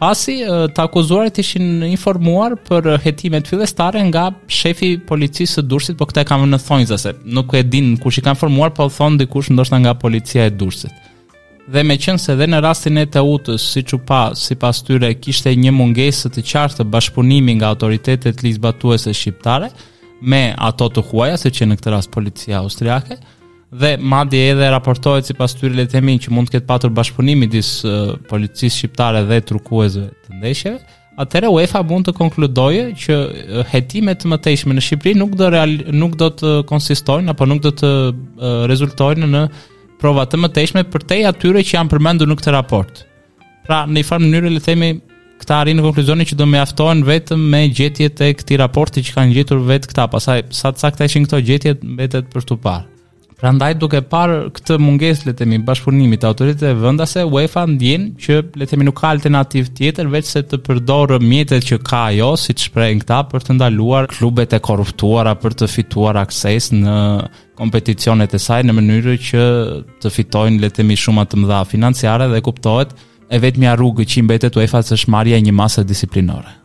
pasi 0.00 0.38
të 0.74 0.82
akuzuarit 0.86 1.38
ishin 1.38 1.84
informuar 1.86 2.56
për 2.66 2.96
hetimet 3.04 3.48
fillestare 3.48 4.02
nga 4.08 4.28
shefi 4.50 4.94
policisë 5.08 5.58
së 5.60 5.66
Durrësit, 5.70 5.98
por 5.98 6.10
këtë 6.10 6.24
e 6.24 6.28
kanë 6.32 6.48
në 6.50 6.62
thonjza 6.66 6.98
se 6.98 7.12
nuk 7.24 7.54
e 7.58 7.62
din 7.62 7.94
kush 8.02 8.18
i 8.20 8.24
kanë 8.26 8.40
formuar, 8.42 8.74
po 8.74 8.88
thon 8.90 9.18
dikush 9.20 9.52
ndoshta 9.54 9.78
nga 9.84 9.94
policia 9.98 10.48
e 10.48 10.54
Durrësit. 10.60 11.00
Dhe 11.74 11.80
me 11.80 11.94
qënë 11.96 12.20
se 12.20 12.34
dhe 12.36 12.44
në 12.50 12.58
rastin 12.60 12.98
e 13.00 13.06
të 13.08 13.22
utës, 13.24 13.70
si 13.72 13.80
që 13.88 13.98
pa, 14.04 14.22
si 14.36 14.52
pas 14.60 14.82
tyre, 14.84 15.08
kishte 15.16 15.54
një 15.56 15.72
mungesë 15.72 16.28
të 16.34 16.42
qartë 16.50 16.82
të 16.82 16.84
bashkëpunimi 16.92 17.54
nga 17.56 17.70
autoritetet 17.72 18.42
lisbatuese 18.44 19.14
shqiptare, 19.16 19.70
me 20.20 20.42
ato 20.58 20.90
të 20.92 21.06
huaja, 21.08 21.38
se 21.40 21.54
që 21.56 21.70
në 21.70 21.78
këtë 21.78 21.94
rast 21.94 22.10
policia 22.12 22.60
austriake, 22.60 23.16
uh, 23.16 23.32
dhe 23.78 23.96
madje 24.12 24.40
edhe 24.50 24.66
raportohet 24.70 25.26
sipas 25.28 25.54
tyre 25.58 25.74
le 25.74 25.84
të 25.86 25.96
themi 25.96 26.14
që 26.22 26.32
mund 26.34 26.50
të 26.50 26.58
ketë 26.58 26.68
patur 26.68 26.92
bashkëpunim 26.96 27.40
midis 27.42 27.70
uh, 27.86 28.12
policisë 28.30 28.76
shqiptare 28.78 29.24
dhe 29.28 29.38
trukuesve 29.48 30.06
të 30.26 30.38
ndeshjeve, 30.38 30.98
atëherë 31.24 31.50
UEFA 31.54 31.82
mund 31.90 32.08
të 32.08 32.14
konkludojë 32.18 32.84
që 33.04 33.16
hetimet 33.72 34.20
të 34.22 34.30
mëtejshme 34.32 34.74
në 34.76 34.82
Shqipëri 34.86 35.16
nuk 35.18 35.34
do 35.38 35.50
real, 35.54 35.74
nuk 36.02 36.16
do 36.18 36.30
të 36.38 36.54
konsistojnë 36.70 37.30
apo 37.34 37.46
nuk 37.50 37.62
do 37.66 37.74
të 37.82 37.90
uh, 37.90 38.64
rezultojnë 38.70 39.30
në 39.34 39.42
prova 40.02 40.26
të 40.28 40.42
mëtejshme 40.44 40.86
për 40.92 41.08
te 41.10 41.20
atyre 41.32 41.64
që 41.66 41.78
janë 41.78 41.90
përmendur 41.94 42.30
në 42.30 42.38
këtë 42.40 42.54
raport. 42.54 43.04
Pra, 43.66 43.82
në 43.88 43.96
një 44.00 44.06
farë 44.10 44.26
mënyrë 44.26 44.54
le 44.54 44.60
të 44.62 44.68
themi 44.70 44.92
këta 45.42 45.60
arrin 45.62 45.78
në 45.80 45.84
konkluzionin 45.86 46.28
që 46.30 46.36
do 46.38 46.46
mjaftohen 46.50 47.00
vetëm 47.08 47.46
me 47.54 47.64
gjetjet 47.74 48.20
e 48.28 48.32
këtij 48.38 48.58
raporti 48.60 49.02
që 49.08 49.16
kanë 49.18 49.34
gjetur 49.38 49.62
vetë 49.66 49.90
këta, 49.94 50.08
pasaj 50.12 50.44
sa 50.54 50.74
të 50.74 50.82
saktë 50.84 51.08
ishin 51.08 51.26
këto 51.26 51.40
gjetje 51.48 51.76
mbetet 51.96 52.28
për 52.34 52.50
tu 52.50 52.58
parë. 52.64 52.84
Prandaj 53.34 53.72
duke 53.82 53.98
parë 54.06 54.34
këtë 54.54 54.76
mungesë 54.78 55.26
le 55.26 55.32
të 55.34 55.46
bashkëpunimit 55.66 56.20
të 56.22 56.28
autoriteteve 56.30 56.76
vendase, 56.84 57.24
UEFA 57.26 57.64
ndjen 57.72 58.04
që 58.22 58.36
le 58.54 58.62
të 58.64 58.68
themi 58.70 58.86
nuk 58.86 58.98
ka 59.00 59.10
alternativë 59.10 59.72
tjetër 59.78 60.10
veç 60.12 60.30
se 60.36 60.42
të 60.46 60.60
përdorë 60.68 61.18
mjetet 61.24 61.66
që 61.66 61.80
ka 61.88 62.04
ajo, 62.12 62.28
si 62.38 62.54
të 62.54 62.68
shprejnë 62.68 63.02
këta, 63.02 63.18
për 63.32 63.48
të 63.48 63.56
ndaluar 63.58 64.06
klubet 64.14 64.54
e 64.54 64.62
korruptuara 64.62 65.34
për 65.42 65.56
të 65.60 65.70
fituar 65.74 66.20
akses 66.22 66.70
në 66.76 66.96
kompeticionet 67.58 68.34
e 68.34 68.38
saj 68.46 68.60
në 68.68 68.78
mënyrë 68.78 69.16
që 69.30 69.44
të 70.04 70.14
fitojnë 70.20 70.62
le 70.62 70.70
të 70.70 70.78
themi 70.82 70.98
shuma 70.98 71.26
të 71.26 71.42
mëdha 71.42 71.64
financiare 71.74 72.30
dhe 72.30 72.42
kuptohet 72.46 72.94
e 73.34 73.42
mja 73.58 73.74
rrugë 73.74 74.06
që 74.12 74.20
i 74.20 74.26
mbetet 74.28 74.58
UEFA-s 74.60 74.94
është 74.94 75.10
marrja 75.10 75.40
e 75.40 75.42
një 75.48 75.54
masë 75.58 75.82
disiplinore 75.90 76.60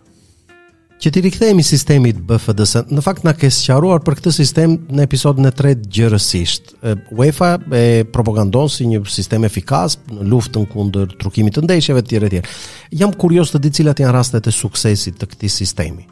që 0.99 1.09
ti 1.15 1.21
rikthehemi 1.23 1.63
sistemit 1.63 2.17
BFDS. 2.27 2.81
Në 2.91 3.03
fakt 3.05 3.23
na 3.23 3.31
ke 3.37 3.47
sqaruar 3.53 4.01
për 4.03 4.17
këtë 4.19 4.33
sistem 4.35 4.73
në 4.91 5.05
episodin 5.07 5.47
e 5.47 5.53
tretë 5.55 5.87
gjërësisht. 5.95 6.73
UEFA 7.15 7.53
e 7.79 7.83
propagandon 8.11 8.67
si 8.71 8.87
një 8.91 9.01
sistem 9.07 9.47
efikas 9.47 9.95
në 10.09 10.27
luftën 10.33 10.67
kundër 10.73 11.15
trukimit 11.21 11.55
të 11.55 11.63
ndeshjeve 11.65 12.03
të 12.03 12.11
tjera 12.11 12.29
të 12.29 12.35
tjera. 12.37 12.55
Jam 13.03 13.15
kurioz 13.23 13.53
të 13.55 13.61
di 13.63 13.71
cilat 13.79 14.03
janë 14.03 14.17
rastet 14.17 14.51
e 14.51 14.55
suksesit 14.55 15.21
të 15.23 15.31
këtij 15.33 15.55
sistemi. 15.61 16.03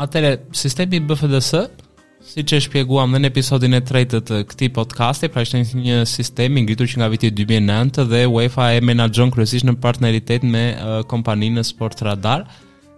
Atëre 0.00 0.34
sistemi 0.56 0.98
BFDS, 1.04 1.52
siç 2.26 2.54
e 2.56 2.64
shpjeguam 2.64 3.16
në 3.18 3.28
episodin 3.30 3.76
e 3.78 3.82
tretë 3.88 4.22
të 4.28 4.40
këtij 4.50 4.72
podcasti, 4.76 5.28
pra 5.32 5.44
është 5.44 5.60
një 5.80 6.00
sistem 6.08 6.56
i 6.60 6.64
ngritur 6.66 6.88
që 6.88 7.00
nga 7.04 7.12
viti 7.12 7.30
2009 7.32 8.08
dhe 8.12 8.24
UEFA 8.32 8.70
e 8.78 8.82
menaxhon 8.84 9.32
kryesisht 9.32 9.68
në 9.68 9.76
partneritet 9.84 10.44
me 10.48 10.66
kompaninë 11.12 11.64
Sportradar 11.68 12.48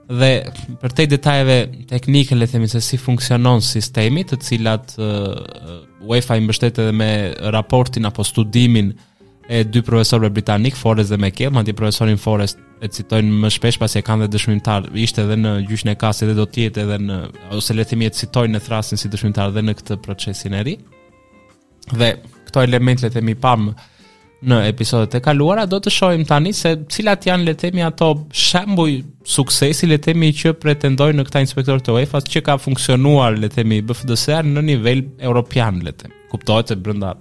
dhe 0.09 0.31
për 0.81 0.95
te 0.97 1.05
detajeve 1.11 1.57
teknike 1.91 2.35
le 2.37 2.47
themi 2.49 2.69
se 2.73 2.81
si 2.85 2.97
funksionon 3.01 3.61
sistemi, 3.65 4.23
të 4.25 4.39
cilat 4.41 4.95
uh, 4.97 6.07
UEFA 6.09 6.39
i 6.41 6.45
mbështet 6.47 6.79
edhe 6.85 6.95
me 6.97 7.11
raportin 7.53 8.09
apo 8.09 8.25
studimin 8.25 8.95
e 9.49 9.63
dy 9.65 9.81
profesorëve 9.85 10.33
britanik 10.39 10.77
Forest 10.77 11.13
dhe 11.13 11.19
McKell, 11.21 11.53
madje 11.57 11.75
profesorin 11.77 12.19
Forest 12.21 12.59
e 12.85 12.89
citojnë 12.95 13.41
më 13.45 13.51
shpesh 13.53 13.79
pasi 13.81 14.01
e 14.01 14.05
kanë 14.07 14.25
dhe 14.27 14.33
dëshmitar, 14.37 14.89
ishte 15.03 15.25
edhe 15.27 15.37
në 15.43 15.53
gjyqin 15.69 15.93
e 15.93 15.99
kasit 16.01 16.29
dhe 16.33 16.39
do 16.41 16.45
të 16.47 16.67
jetë 16.67 16.85
edhe 16.87 16.99
në 17.05 17.21
ose 17.61 17.77
le 17.77 17.85
themi 17.89 18.09
e 18.09 18.13
citojnë 18.17 18.57
në 18.57 18.63
thrasin 18.67 19.01
si 19.01 19.13
dëshmitar 19.13 19.53
dhe 19.57 19.65
në 19.67 19.77
këtë 19.81 19.99
procesin 20.05 20.57
e 20.57 20.63
ri. 20.69 20.77
Dhe 21.93 22.15
këto 22.49 22.65
elemente 22.65 23.05
le 23.09 23.13
themi 23.15 23.35
pam 23.37 23.71
uh, 23.75 23.87
në 24.47 24.59
episodet 24.71 25.17
e 25.19 25.23
kaluara, 25.25 25.65
do 25.67 25.81
të 25.83 25.91
shohim 25.91 26.23
tani 26.29 26.53
se 26.55 26.75
cilat 26.95 27.25
janë 27.27 27.47
le 27.49 27.55
të 27.57 27.65
themi 27.69 27.83
ato 27.83 28.11
shembuj 28.31 29.01
suksesi 29.29 29.89
le 29.91 29.99
të 29.99 30.13
themi 30.13 30.31
që 30.39 30.53
pretendojnë 30.63 31.19
në 31.19 31.27
këta 31.27 31.43
inspektorët 31.45 31.87
të 31.89 31.97
UEFA 31.97 32.21
që 32.37 32.43
ka 32.47 32.59
funksionuar 32.63 33.37
le 33.39 33.51
të 33.51 33.59
themi 33.63 33.81
BFDSR 33.89 34.47
në 34.47 34.63
nivel 34.69 35.03
europian 35.27 35.81
le 35.83 35.93
të 35.95 36.07
themi. 36.07 36.79
brenda 36.83 37.15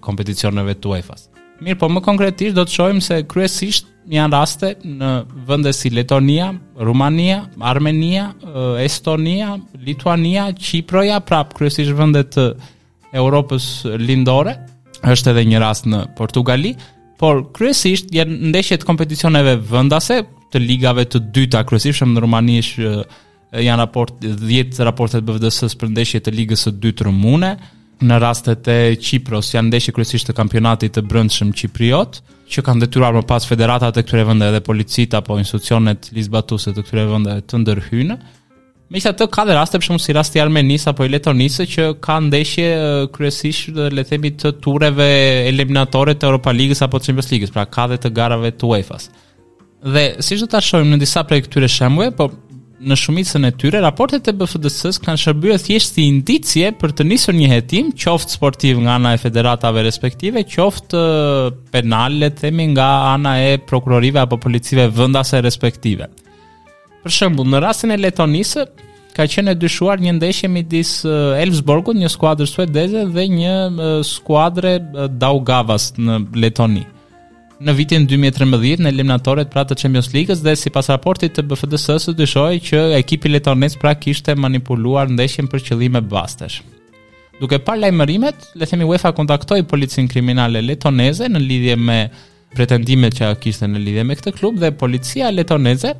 kompeticioneve 0.00 0.74
të 0.80 0.88
UEFA. 0.88 1.14
Mirë, 1.62 1.78
po 1.78 1.88
më 1.90 2.00
konkretisht 2.02 2.56
do 2.56 2.64
të 2.66 2.72
shohim 2.72 3.00
se 3.00 3.20
kryesisht 3.28 3.86
janë 4.10 4.32
raste 4.34 4.74
në 4.82 5.12
vende 5.46 5.72
si 5.72 5.90
Letonia, 5.90 6.48
Rumania, 6.80 7.44
Armenia, 7.60 8.32
eh, 8.42 8.84
Estonia, 8.84 9.58
Lituania, 9.78 10.48
Qiproja 10.54 11.20
prap 11.20 11.52
kryesisht 11.54 11.92
vende 11.92 12.24
të 12.24 12.52
Europës 13.12 13.82
lindore, 13.98 14.54
është 15.10 15.32
edhe 15.34 15.42
një 15.50 15.60
rast 15.62 15.86
në 15.90 16.02
Portugali, 16.18 16.72
por 17.18 17.42
kryesisht 17.54 18.10
janë 18.14 18.50
ndeshjet 18.52 18.86
kompeticioneve 18.86 19.56
vendase 19.70 20.22
të 20.52 20.60
ligave 20.62 21.04
të 21.10 21.22
dyta 21.34 21.62
kryesisht 21.68 22.02
në 22.10 22.22
Rumani 22.24 22.58
është 22.62 22.90
janë 23.62 23.78
raport 23.82 24.20
10 24.24 24.80
raportet 24.86 25.24
BVDS-s 25.26 25.76
për 25.80 25.92
ndeshjet 25.94 26.26
të 26.26 26.34
ligës 26.36 26.66
së 26.66 26.74
dytë 26.82 27.06
rumune. 27.08 27.54
Në 28.02 28.16
rastet 28.18 28.66
e 28.72 28.78
Kipros 28.98 29.52
janë 29.54 29.68
ndeshje 29.70 29.92
kryesisht 29.94 30.26
të 30.30 30.34
kampionatit 30.34 30.96
të 30.96 31.04
brendshëm 31.06 31.52
qipriot, 31.54 32.18
që 32.52 32.64
kanë 32.66 32.82
detyruar 32.86 33.14
më 33.14 33.22
pas 33.30 33.46
federatat 33.46 33.96
e 33.96 34.02
këtyre 34.02 34.24
vendeve 34.28 34.56
dhe 34.56 34.64
policitë 34.66 35.20
apo 35.20 35.36
institucionet 35.38 36.10
lisbatuese 36.16 36.74
të 36.74 36.82
këtyre 36.88 37.04
vendeve 37.12 37.44
të 37.46 37.62
ndërhyjnë. 37.62 38.18
Me 38.92 39.00
qëta 39.00 39.16
të 39.22 39.26
ka 39.32 39.46
dhe 39.48 39.54
raste 39.56 39.78
për 39.80 39.86
shumë 39.88 40.02
si 40.04 40.12
rasti 40.12 40.40
Armenis 40.42 40.82
apo 40.90 41.06
i 41.06 41.08
Letonisë 41.08 41.64
që 41.74 41.84
ka 42.04 42.18
ndeshje 42.26 42.64
kryesisht 43.14 43.70
dhe 43.72 43.86
le 43.96 44.02
themi 44.04 44.34
të 44.36 44.50
tureve 44.60 45.06
eliminatore 45.48 46.12
të 46.16 46.28
Europa 46.28 46.52
Ligës 46.52 46.82
apo 46.84 46.98
të 47.00 47.06
Champions 47.08 47.30
Ligës, 47.32 47.52
pra 47.54 47.64
ka 47.72 47.86
dhe 47.88 47.96
të 48.02 48.10
garave 48.18 48.50
të 48.52 48.68
UEFA-s. 48.68 49.06
Dhe 49.94 50.02
si 50.26 50.36
që 50.42 50.48
ta 50.52 50.60
shojmë 50.66 50.90
në 50.92 50.98
disa 51.06 51.22
prej 51.24 51.40
këtyre 51.46 51.70
shemve, 51.72 52.10
po 52.18 52.28
në 52.92 52.98
shumicën 53.00 53.48
e 53.48 53.54
tyre, 53.56 53.80
raportet 53.80 54.28
e 54.28 54.34
BFDS-s 54.36 55.00
kanë 55.06 55.22
shërbyrë 55.24 55.56
thjesht 55.70 55.96
si 55.96 56.04
indicje 56.12 56.68
për 56.82 56.92
të 56.98 57.06
nisur 57.08 57.36
një 57.40 57.48
hetim, 57.54 57.92
qoftë 57.96 58.36
sportiv 58.36 58.82
nga 58.84 58.98
ana 58.98 59.14
e 59.16 59.22
federatave 59.24 59.86
respektive, 59.88 60.44
qoftë 60.44 61.00
penale, 61.72 62.28
themi 62.42 62.68
nga 62.76 62.90
ana 63.14 63.38
e 63.40 63.56
prokurorive 63.56 64.20
apo 64.26 64.36
policive 64.44 64.90
vëndase 65.00 65.40
respektive. 65.48 66.10
Për 67.02 67.14
shembull, 67.16 67.48
në 67.50 67.60
rastin 67.64 67.90
e 67.90 67.96
Letonisë 67.98 68.62
ka 69.12 69.26
qenë 69.28 69.52
e 69.56 69.58
dyshuar 69.60 70.00
një 70.00 70.12
ndeshje 70.20 70.48
midis 70.48 70.92
uh, 71.04 71.34
Elfsborgut, 71.42 71.98
një 71.98 72.08
skuadër 72.14 72.48
suedeze 72.48 73.02
dhe 73.12 73.24
një 73.28 73.54
uh, 73.68 74.00
skuadre 74.06 74.76
uh, 74.78 75.08
Daugavas 75.20 75.90
në 75.98 76.20
Letoni. 76.38 76.84
Në 77.62 77.74
vitin 77.78 78.06
2013 78.10 78.82
në 78.82 78.90
eliminatorët 78.90 79.50
pra 79.52 79.62
të 79.68 79.76
Champions 79.78 80.08
League-s 80.14 80.40
dhe 80.42 80.54
sipas 80.58 80.88
raportit 80.90 81.36
të 81.36 81.44
BFDS-së 81.46 82.14
dyshohej 82.18 82.56
që 82.70 82.80
ekipi 82.96 83.30
letonez 83.30 83.76
pra 83.78 83.92
kishte 83.94 84.34
manipuluar 84.34 85.10
ndeshjen 85.12 85.46
për 85.52 85.62
qëllime 85.68 86.00
bastesh. 86.10 86.58
Duke 87.38 87.60
parë 87.62 87.84
lajmërimet, 87.84 88.48
le 88.58 88.66
të 88.66 88.72
themi 88.72 88.88
UEFA 88.90 89.12
kontaktoi 89.14 89.60
policinë 89.66 90.10
kriminale 90.10 90.62
letoneze 90.64 91.28
në 91.30 91.42
lidhje 91.44 91.76
me 91.78 91.98
pretendimet 92.56 93.14
që 93.20 93.30
kishte 93.44 93.70
në 93.70 93.84
lidhje 93.86 94.06
me 94.10 94.18
këtë 94.18 94.34
klub 94.40 94.58
dhe 94.60 94.72
policia 94.82 95.30
letoneze 95.32 95.94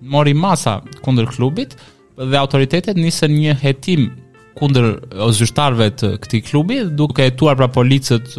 mori 0.00 0.32
masa 0.32 0.82
kundër 1.02 1.28
klubit 1.30 1.74
dhe 2.18 2.36
autoritetet 2.38 2.96
nisën 2.96 3.32
një 3.36 3.54
hetim 3.60 4.08
kundër 4.56 4.96
zyrtarëve 5.36 5.88
të 6.00 6.10
këtij 6.24 6.40
klubi, 6.48 6.78
duke 6.96 7.26
hetuar 7.26 7.58
pra 7.58 7.68
policët 7.68 8.30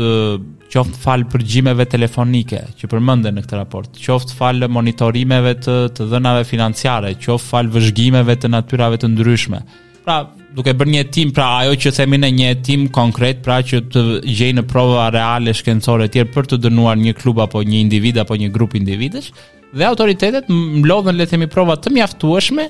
qoftë 0.72 0.98
fal 1.00 1.24
përgjimeve 1.32 1.86
telefonike 1.88 2.64
që 2.80 2.90
përmenden 2.92 3.38
në 3.38 3.44
këtë 3.46 3.60
raport, 3.60 3.92
qoftë 4.02 4.34
fal 4.40 4.66
monitorimeve 4.68 5.54
të 5.62 5.76
të 5.98 6.08
dhënave 6.14 6.48
financiare, 6.50 7.14
qoftë 7.22 7.52
fal 7.54 7.70
vëzhgimeve 7.76 8.36
të 8.36 8.50
natyrave 8.50 8.98
të 9.02 9.12
ndryshme. 9.14 9.62
Pra, 10.08 10.24
duke 10.56 10.74
bërë 10.80 10.92
një 10.96 11.02
hetim, 11.04 11.34
pra 11.38 11.52
ajo 11.62 11.76
që 11.86 11.92
themi 12.00 12.18
në 12.18 12.30
një 12.40 12.50
hetim 12.54 12.88
konkret, 12.96 13.44
pra 13.46 13.60
që 13.62 13.84
të 13.94 14.04
gjejnë 14.26 14.66
prova 14.72 15.10
reale 15.14 15.54
shkencore 15.54 16.08
të 16.10 16.16
tjera 16.16 16.34
për 16.34 16.50
të 16.52 16.60
dënuar 16.66 16.98
një 17.04 17.14
klub 17.22 17.44
apo 17.44 17.62
një 17.68 17.84
individ 17.86 18.18
apo 18.24 18.34
një 18.40 18.50
grup 18.56 18.74
individësh, 18.80 19.30
dhe 19.76 19.88
autoritetet 19.88 20.48
mblodhen 20.52 21.18
le 21.18 21.26
të 21.26 21.34
themi 21.36 21.48
prova 21.52 21.76
të 21.78 21.92
mjaftueshme 21.98 22.68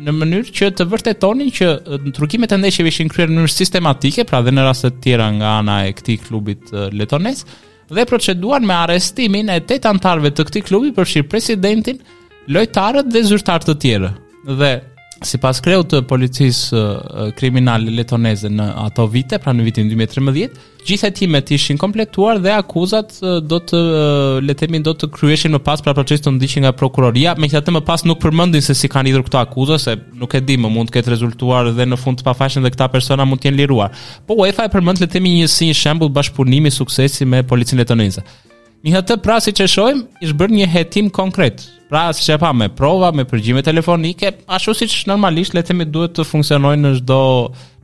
në 0.00 0.12
mënyrë 0.16 0.52
që 0.54 0.68
të 0.78 0.86
vërtetonin 0.92 1.50
që 1.56 1.70
ndrukimet 2.06 2.52
e 2.54 2.58
ndeshjeve 2.62 2.92
ishin 2.92 3.10
kryer 3.12 3.28
në 3.32 3.40
mënyrë 3.40 3.52
sistematike, 3.54 4.24
pra 4.24 4.40
dhe 4.46 4.54
në 4.54 4.64
raste 4.64 4.92
të 4.94 5.02
tjera 5.04 5.26
nga 5.34 5.56
ana 5.60 5.80
e 5.88 5.94
këtij 5.98 6.20
klubit 6.28 6.70
letonez 6.94 7.42
dhe 7.90 8.04
proceduan 8.06 8.62
me 8.68 8.74
arrestimin 8.78 9.50
e 9.50 9.58
tetë 9.66 9.90
antarëve 9.90 10.30
të 10.30 10.46
këtij 10.46 10.66
klubi 10.68 10.92
përfshir 10.94 11.26
presidentin, 11.26 11.98
lojtarët 12.54 13.08
dhe 13.10 13.22
zyrtarët 13.26 13.66
të 13.66 13.74
tjerë. 13.82 14.10
Dhe 14.60 14.70
Si 15.20 15.36
pas 15.36 15.58
kreut 15.60 15.90
të 15.92 15.98
policis 16.08 16.60
kriminal 17.36 17.82
letoneze 17.92 18.48
në 18.48 18.70
ato 18.86 19.04
vite, 19.12 19.36
pra 19.42 19.52
në 19.52 19.66
vitin 19.66 19.88
2013, 19.90 20.60
gjitha 20.88 21.08
e 21.10 21.12
timet 21.12 21.50
ishin 21.52 21.76
kompletuar 21.76 22.38
dhe 22.40 22.54
akuzat 22.56 23.18
do 23.44 23.58
të 23.68 23.80
letemin 24.48 24.86
do 24.86 24.94
të 24.96 25.10
kryeshin 25.12 25.52
më 25.52 25.60
pas 25.66 25.84
pra 25.84 25.92
proces 25.98 26.24
të 26.24 26.32
ndishin 26.38 26.64
nga 26.64 26.72
prokuroria, 26.72 27.34
me 27.36 27.50
këtë 27.52 27.60
atë 27.60 27.74
më 27.76 27.82
pas 27.90 28.04
nuk 28.08 28.22
përmëndin 28.22 28.64
se 28.64 28.72
si 28.78 28.88
kanë 28.88 29.10
idhër 29.12 29.26
këto 29.28 29.42
akuzat, 29.42 29.82
se 29.84 29.98
nuk 30.16 30.38
e 30.38 30.40
di 30.40 30.56
më 30.56 30.70
mund 30.72 30.88
të 30.88 30.94
ketë 30.96 31.12
rezultuar 31.12 31.68
dhe 31.76 31.88
në 31.90 31.98
fund 32.00 32.22
të 32.22 32.24
pafashin 32.30 32.64
dhe 32.64 32.72
këta 32.72 32.88
persona 32.96 33.26
mund 33.28 33.42
të 33.44 33.50
jenë 33.50 33.58
liruar. 33.60 33.92
Po 34.24 34.38
UEFA 34.40 34.70
e 34.70 34.72
përmënd 34.78 35.02
të 35.02 35.04
letemi 35.04 35.34
një 35.42 35.50
si 35.52 35.68
një 35.68 35.76
shembul 35.84 36.08
bashkëpunimi 36.16 36.72
suksesi 36.72 37.28
me 37.28 37.42
policin 37.44 37.82
letoneze. 37.84 38.24
Një 38.88 38.96
hëtë 38.96 39.18
prasi 39.20 39.52
që 39.52 39.68
shojmë, 39.68 40.06
ishë 40.24 40.38
bërë 40.40 40.62
një 40.62 40.70
hetim 40.72 41.12
konkret, 41.12 41.60
Pra, 41.90 42.10
si 42.14 42.22
që 42.22 42.36
e 42.36 42.38
pa, 42.38 42.52
me 42.54 42.68
prova, 42.70 43.08
me 43.10 43.24
përgjime 43.26 43.64
telefonike, 43.66 44.28
ashtu 44.54 44.76
si 44.78 44.86
që 44.92 45.08
normalisht, 45.10 45.56
le 45.56 45.84
duhet 45.90 46.12
të 46.14 46.26
funksionojnë 46.28 46.84
në 46.84 46.92
shdo 47.00 47.16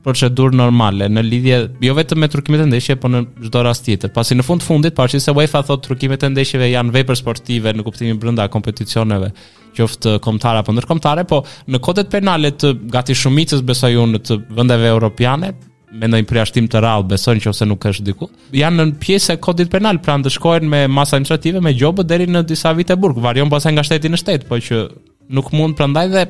procedurë 0.06 0.54
normale, 0.54 1.08
në 1.10 1.22
lidhje, 1.26 1.56
jo 1.82 1.94
vetëm 1.98 2.20
me 2.22 2.28
trukimet 2.30 2.62
e 2.62 2.66
ndeshje, 2.70 2.94
po 3.02 3.10
në 3.10 3.24
shdo 3.48 3.62
rast 3.66 3.82
tjetër. 3.88 4.12
Pasi 4.14 4.36
në 4.38 4.46
fund 4.46 4.62
fundit, 4.62 4.94
parqin 4.94 5.18
se 5.18 5.34
UEFA 5.34 5.64
thot 5.66 5.82
trukimet 5.88 6.22
e 6.22 6.30
ndeshjeve 6.36 6.68
janë 6.70 7.02
për 7.08 7.18
sportive 7.18 7.74
në 7.74 7.82
kuptimin 7.88 8.20
brënda 8.22 8.46
kompeticioneve, 8.54 9.32
qoftë 9.80 10.20
komtare 10.22 10.62
apo 10.62 10.76
nërkomtare, 10.78 11.26
po 11.32 11.42
në 11.66 11.82
kodet 11.82 12.12
penale 12.14 12.54
të 12.54 12.76
gati 12.94 13.18
shumicës 13.18 13.66
besoj 13.66 13.96
unë 14.04 14.22
të 14.28 14.38
vendeve 14.60 14.86
europiane, 14.94 15.56
Mendojnë 15.96 16.26
ndonjë 16.26 16.28
përjashtim 16.28 16.66
të 16.70 16.80
rrallë, 16.82 17.08
besojnë 17.12 17.42
që 17.42 17.50
ose 17.52 17.66
nuk 17.70 17.84
është 17.88 18.06
diku. 18.10 18.28
Janë 18.56 18.84
në 18.90 18.96
pjesë 19.00 19.34
e 19.36 19.38
kodit 19.42 19.70
penal, 19.72 19.98
pra 20.04 20.16
të 20.20 20.58
me 20.68 20.82
masa 20.92 21.16
administrative 21.16 21.60
me 21.64 21.72
gjobë 21.76 22.04
deri 22.10 22.26
në 22.28 22.42
disa 22.50 22.72
vite 22.76 22.96
burg. 22.96 23.18
Varion 23.24 23.48
pastaj 23.52 23.72
nga 23.76 23.84
shteti 23.84 24.10
në 24.12 24.18
shtet, 24.20 24.46
po 24.48 24.58
që 24.60 24.82
nuk 25.36 25.52
mund 25.56 25.76
prandaj 25.78 26.06
dhe 26.12 26.24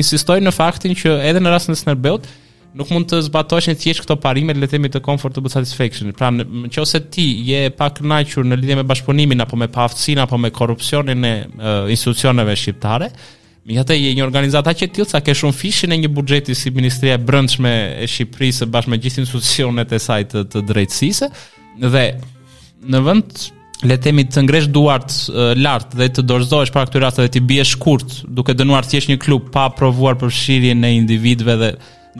insistojnë 0.00 0.46
në 0.48 0.54
faktin 0.56 0.96
që 0.96 1.18
edhe 1.28 1.42
në 1.42 1.52
rastin 1.52 1.76
e 1.76 1.80
Snerbeut 1.80 2.26
nuk 2.78 2.86
mund 2.94 3.08
të 3.10 3.18
zbatosh 3.26 3.66
në 3.66 3.74
thjesht 3.82 4.04
këto 4.04 4.14
parime 4.22 4.54
le 4.54 4.68
themi 4.70 4.86
të 4.94 5.00
comfort 5.02 5.34
to 5.34 5.50
satisfaction. 5.50 6.12
Pra 6.14 6.30
nëse 6.30 7.02
ti 7.10 7.26
je 7.50 7.66
pak 7.74 7.98
kënaqur 7.98 8.46
në 8.46 8.58
lidhje 8.62 8.78
me 8.80 8.86
bashkëpunimin 8.86 9.42
apo 9.42 9.58
me 9.58 9.66
paaftësinë 9.74 10.24
apo 10.24 10.38
me 10.38 10.52
korrupsionin 10.54 11.26
e 11.26 11.34
uh, 11.58 11.90
institucioneve 11.90 12.54
shqiptare, 12.56 13.10
Megjithëse 13.62 14.00
je 14.00 14.12
një 14.16 14.24
organizata 14.24 14.72
që 14.72 14.86
ti 14.94 15.04
sa 15.04 15.20
ke 15.20 15.34
shumë 15.36 15.52
fishin 15.56 15.92
e 15.92 15.98
një 16.00 16.10
buxheti 16.16 16.54
si 16.56 16.70
Ministria 16.72 17.18
e 17.18 17.20
Brendshme 17.20 17.72
e 18.00 18.06
Shqipërisë 18.08 18.68
bashkë 18.72 18.92
me 18.92 18.98
gjithë 19.04 19.20
institucionet 19.24 19.92
e 19.92 19.98
saj 20.00 20.24
të 20.32 20.62
drejtsise, 20.70 21.28
dhe 21.82 22.04
në 22.90 23.02
vend 23.04 23.42
letemi 23.82 24.24
themi 24.24 24.24
të 24.32 24.42
ngresh 24.46 24.70
duart 24.72 25.12
lart 25.60 25.92
dhe 25.96 26.08
të 26.12 26.24
dorëzohesh 26.28 26.72
pa 26.72 26.86
këtyr 26.88 27.04
rasteve 27.04 27.28
të 27.30 27.36
ti 27.38 27.44
biesh 27.52 27.74
kurt 27.80 28.22
duke 28.28 28.56
dënuar 28.56 28.88
thjesht 28.88 29.12
një 29.12 29.20
klub 29.22 29.48
pa 29.54 29.68
provuar 29.76 30.18
përfshirjen 30.20 30.84
e 30.84 30.94
individëve 30.96 31.56
dhe 31.62 31.70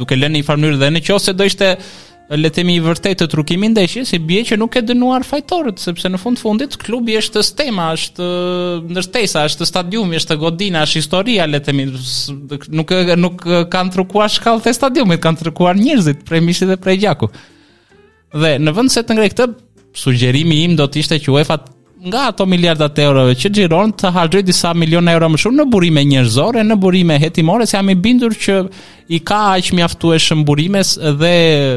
duke 0.01 0.17
lënë 0.17 0.39
në 0.39 0.43
një 0.45 0.49
mënyrë 0.53 0.81
dhe 0.85 0.93
nëse 0.99 1.37
do 1.41 1.49
ishte 1.49 1.75
le 2.39 2.47
të 2.51 2.61
themi 2.61 2.77
i 2.79 2.83
vërtetë 2.85 3.25
të 3.25 3.27
trukimi 3.33 3.69
ndeshjes, 3.73 4.13
si 4.13 4.19
bie 4.23 4.43
që 4.47 4.57
nuk 4.61 4.77
e 4.79 4.85
dënuar 4.87 5.25
fajtorët, 5.27 5.81
sepse 5.83 6.11
në 6.13 6.19
fund 6.23 6.39
fundit 6.39 6.77
klubi 6.79 7.17
është 7.19 7.43
stema, 7.43 7.89
është 7.99 8.27
uh, 8.27 8.85
ndërtesa, 8.87 9.43
është 9.51 9.67
stadiumi, 9.67 10.19
është 10.21 10.37
godina, 10.39 10.85
është 10.87 11.01
historia, 11.03 11.49
le 11.51 11.59
të 11.59 11.73
themi, 11.73 11.89
nuk 12.71 12.95
nuk 13.25 13.43
kanë 13.73 13.95
trukuar 13.97 14.31
shkallët 14.31 14.71
e 14.71 14.77
stadiumit, 14.79 15.23
kanë 15.25 15.43
trukuar 15.43 15.81
njerëzit, 15.81 16.23
prej 16.29 16.43
mishit 16.47 16.71
dhe 16.71 16.79
prej 16.81 17.01
gjaku. 17.03 17.33
Dhe 18.39 18.55
në 18.63 18.77
vend 18.79 18.95
se 18.95 19.03
të 19.03 19.17
ngrej 19.19 19.33
këtë, 19.35 19.49
sugjerimi 19.99 20.63
im 20.69 20.79
do 20.79 20.87
të 20.87 21.03
ishte 21.03 21.19
që 21.27 21.35
UEFA 21.35 21.59
nga 22.09 22.23
ato 22.31 22.47
miliarda 22.49 22.87
të 22.89 23.03
eurove 23.11 23.35
që 23.37 23.51
gjiron 23.57 23.91
të 24.01 24.09
harxhë 24.15 24.41
disa 24.49 24.71
milionë 24.77 25.13
euro 25.17 25.29
më 25.35 25.41
shumë 25.43 25.59
në 25.61 25.67
burime 25.73 26.05
njerëzore, 26.09 26.63
në 26.65 26.77
burime 26.81 27.19
hetimore, 27.21 27.67
se 27.69 27.77
jam 27.77 27.91
i 27.93 27.97
bindur 28.07 28.33
që 28.33 28.57
i 29.13 29.19
ka 29.27 29.41
aq 29.59 29.73
mjaftueshëm 29.77 30.47
burimes 30.49 30.95
dhe 31.21 31.35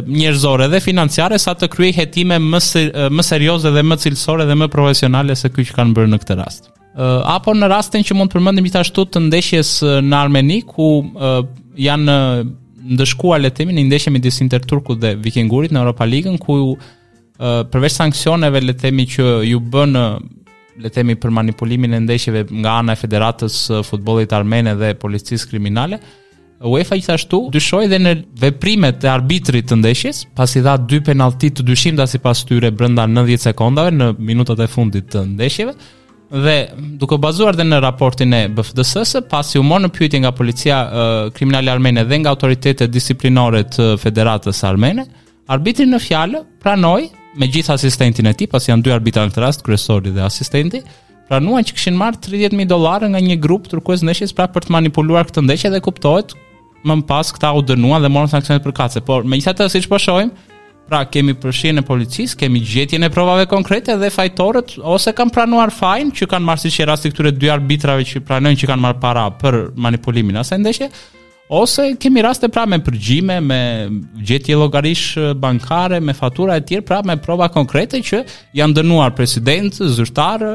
njerëzore 0.07 0.69
dhe 0.71 0.79
financiare 0.85 1.39
sa 1.43 1.53
të 1.59 1.67
kryej 1.75 1.95
hetime 1.99 2.37
më 2.39 2.85
më 3.11 3.27
serioze 3.27 3.71
dhe 3.75 3.83
më 3.83 3.99
cilësore 4.05 4.47
dhe 4.47 4.55
më 4.63 4.69
profesionale 4.71 5.35
se 5.39 5.51
kjo 5.51 5.65
që 5.71 5.77
kanë 5.79 5.95
bërë 5.99 6.13
në 6.13 6.21
këtë 6.23 6.39
rast. 6.39 6.71
Apo 7.35 7.55
në 7.57 7.71
rastin 7.73 8.05
që 8.05 8.15
mund 8.15 8.31
të 8.31 8.39
përmendim 8.39 8.67
gjithashtu 8.69 9.03
të 9.11 9.25
ndeshjes 9.27 9.73
në 10.07 10.19
Armeni 10.23 10.61
ku 10.69 10.87
janë 11.81 12.17
ndëshkuar 12.95 13.43
letimin 13.43 13.75
në 13.79 13.85
ndeshje 13.89 14.11
midis 14.13 14.39
Inter 14.43 14.63
Turku 14.63 14.95
dhe 14.95 15.15
Vikingurit 15.19 15.73
në 15.73 15.81
Europa 15.83 16.05
League-ën 16.07 16.37
ku 16.39 16.77
përveç 17.41 17.91
sanksioneve 17.97 18.61
le 18.61 18.73
të 18.73 18.81
themi 18.89 19.05
që 19.09 19.43
ju 19.49 19.59
bën 19.59 19.93
le 20.81 20.89
të 20.89 20.93
themi 20.95 21.15
për 21.21 21.31
manipulimin 21.33 21.93
e 21.93 21.99
ndeshjeve 22.01 22.45
nga 22.61 22.79
ana 22.81 22.93
e 22.93 22.99
Federatës 22.99 23.53
së 23.69 23.79
Futbollit 23.87 24.33
Armene 24.33 24.73
dhe 24.75 24.93
Policisë 24.97 25.49
Kriminale. 25.51 25.99
UEFA 26.63 26.95
gjithashtu 26.95 27.39
dyshoi 27.51 27.89
dhe 27.91 27.97
në 27.99 28.11
veprimet 28.39 29.03
e 29.03 29.09
arbitrit 29.11 29.65
të 29.67 29.75
ndeshjes, 29.81 30.23
pasi 30.35 30.61
dha 30.63 30.77
dy 30.79 31.01
penallti 31.03 31.49
të 31.51 31.65
dyshimta 31.67 32.05
sipas 32.07 32.45
tyre 32.47 32.71
brenda 32.71 33.03
90 33.09 33.49
sekondave 33.49 33.91
në 33.91 34.07
minutat 34.19 34.61
e 34.65 34.69
fundit 34.71 35.09
të 35.13 35.25
ndeshjeve. 35.33 35.73
Dhe 36.43 36.53
duke 37.01 37.17
bazuar 37.21 37.53
dhe 37.57 37.65
në 37.67 37.81
raportin 37.83 38.33
e 38.33 38.45
BFDSs, 38.49 39.19
pasi 39.29 39.59
u 39.61 39.65
mor 39.67 39.83
në 39.83 39.89
pyetje 39.93 40.21
nga 40.23 40.31
policia 40.33 40.77
kriminale 41.35 41.69
armene 41.73 42.05
dhe 42.09 42.21
nga 42.23 42.31
autoritetet 42.33 42.89
disiplinore 42.93 43.65
të 43.73 43.91
Federatës 44.01 44.63
Armene, 44.69 45.05
arbitri 45.51 45.85
në 45.89 45.99
fjalë 46.07 46.41
pranoi 46.63 47.11
me 47.39 47.49
gjithë 47.49 47.73
asistentin 47.77 48.27
e 48.29 48.33
tij, 48.37 48.47
pasi 48.51 48.71
janë 48.71 48.85
dy 48.85 48.93
arbitra 48.93 49.23
në 49.27 49.41
rast, 49.41 49.63
kryesori 49.65 50.11
dhe 50.13 50.23
asistenti, 50.27 50.83
pranuan 51.29 51.65
që 51.65 51.75
kishin 51.77 51.97
marr 51.97 52.17
30000 52.21 52.67
dollarë 52.69 53.11
nga 53.15 53.21
një 53.25 53.39
grup 53.41 53.69
turkues 53.71 54.03
ndeshjes 54.05 54.35
pra 54.37 54.47
për 54.53 54.67
të 54.67 54.75
manipuluar 54.77 55.27
këtë 55.29 55.45
ndeshje 55.47 55.71
dhe 55.73 55.81
kuptohet 55.85 56.33
më 56.87 56.97
pas 57.07 57.29
këta 57.31 57.53
u 57.57 57.61
dënuan 57.65 58.03
dhe 58.03 58.11
morën 58.11 58.33
sanksionet 58.33 58.63
për 58.65 58.75
kace. 58.81 59.01
Por 59.05 59.23
megjithatë 59.29 59.69
siç 59.77 59.87
po 59.89 59.99
shohim, 60.03 60.33
pra 60.89 61.05
kemi 61.07 61.33
përshien 61.39 61.79
e 61.79 61.83
policisë, 61.87 62.35
kemi 62.43 62.59
gjetjen 62.67 63.07
e 63.07 63.11
provave 63.11 63.45
konkrete 63.49 63.95
dhe 63.97 64.11
fajtorët 64.13 64.75
ose 64.83 65.13
kanë 65.15 65.33
pranuar 65.33 65.71
fajn 65.73 66.11
që 66.13 66.27
kanë 66.35 66.47
marrë 66.51 66.65
si 66.67 66.83
e 66.83 66.87
rasti 66.91 67.11
këtyre 67.13 67.31
dy 67.39 67.49
arbitrave 67.55 68.05
që 68.09 68.21
pranojnë 68.27 68.59
që 68.61 68.69
kanë 68.73 68.83
marrë 68.83 68.99
para 69.05 69.23
për 69.39 69.61
manipulimin 69.79 70.37
asaj 70.43 70.59
ndeshje, 70.59 70.89
ose 71.53 71.95
kemi 71.99 72.23
raste 72.23 72.47
pra 72.51 72.65
me 72.69 72.79
përgjime, 72.83 73.35
me 73.45 73.59
gjetje 74.25 74.55
llogarish 74.57 75.05
bankare, 75.41 75.99
me 76.01 76.13
fatura 76.17 76.57
e 76.59 76.65
tjera, 76.65 76.85
pra 76.87 77.01
me 77.05 77.17
prova 77.21 77.49
konkrete 77.53 78.01
që 78.01 78.23
janë 78.57 78.77
dënuar 78.79 79.13
presidentë, 79.17 79.87
zyrtarë, 79.97 80.51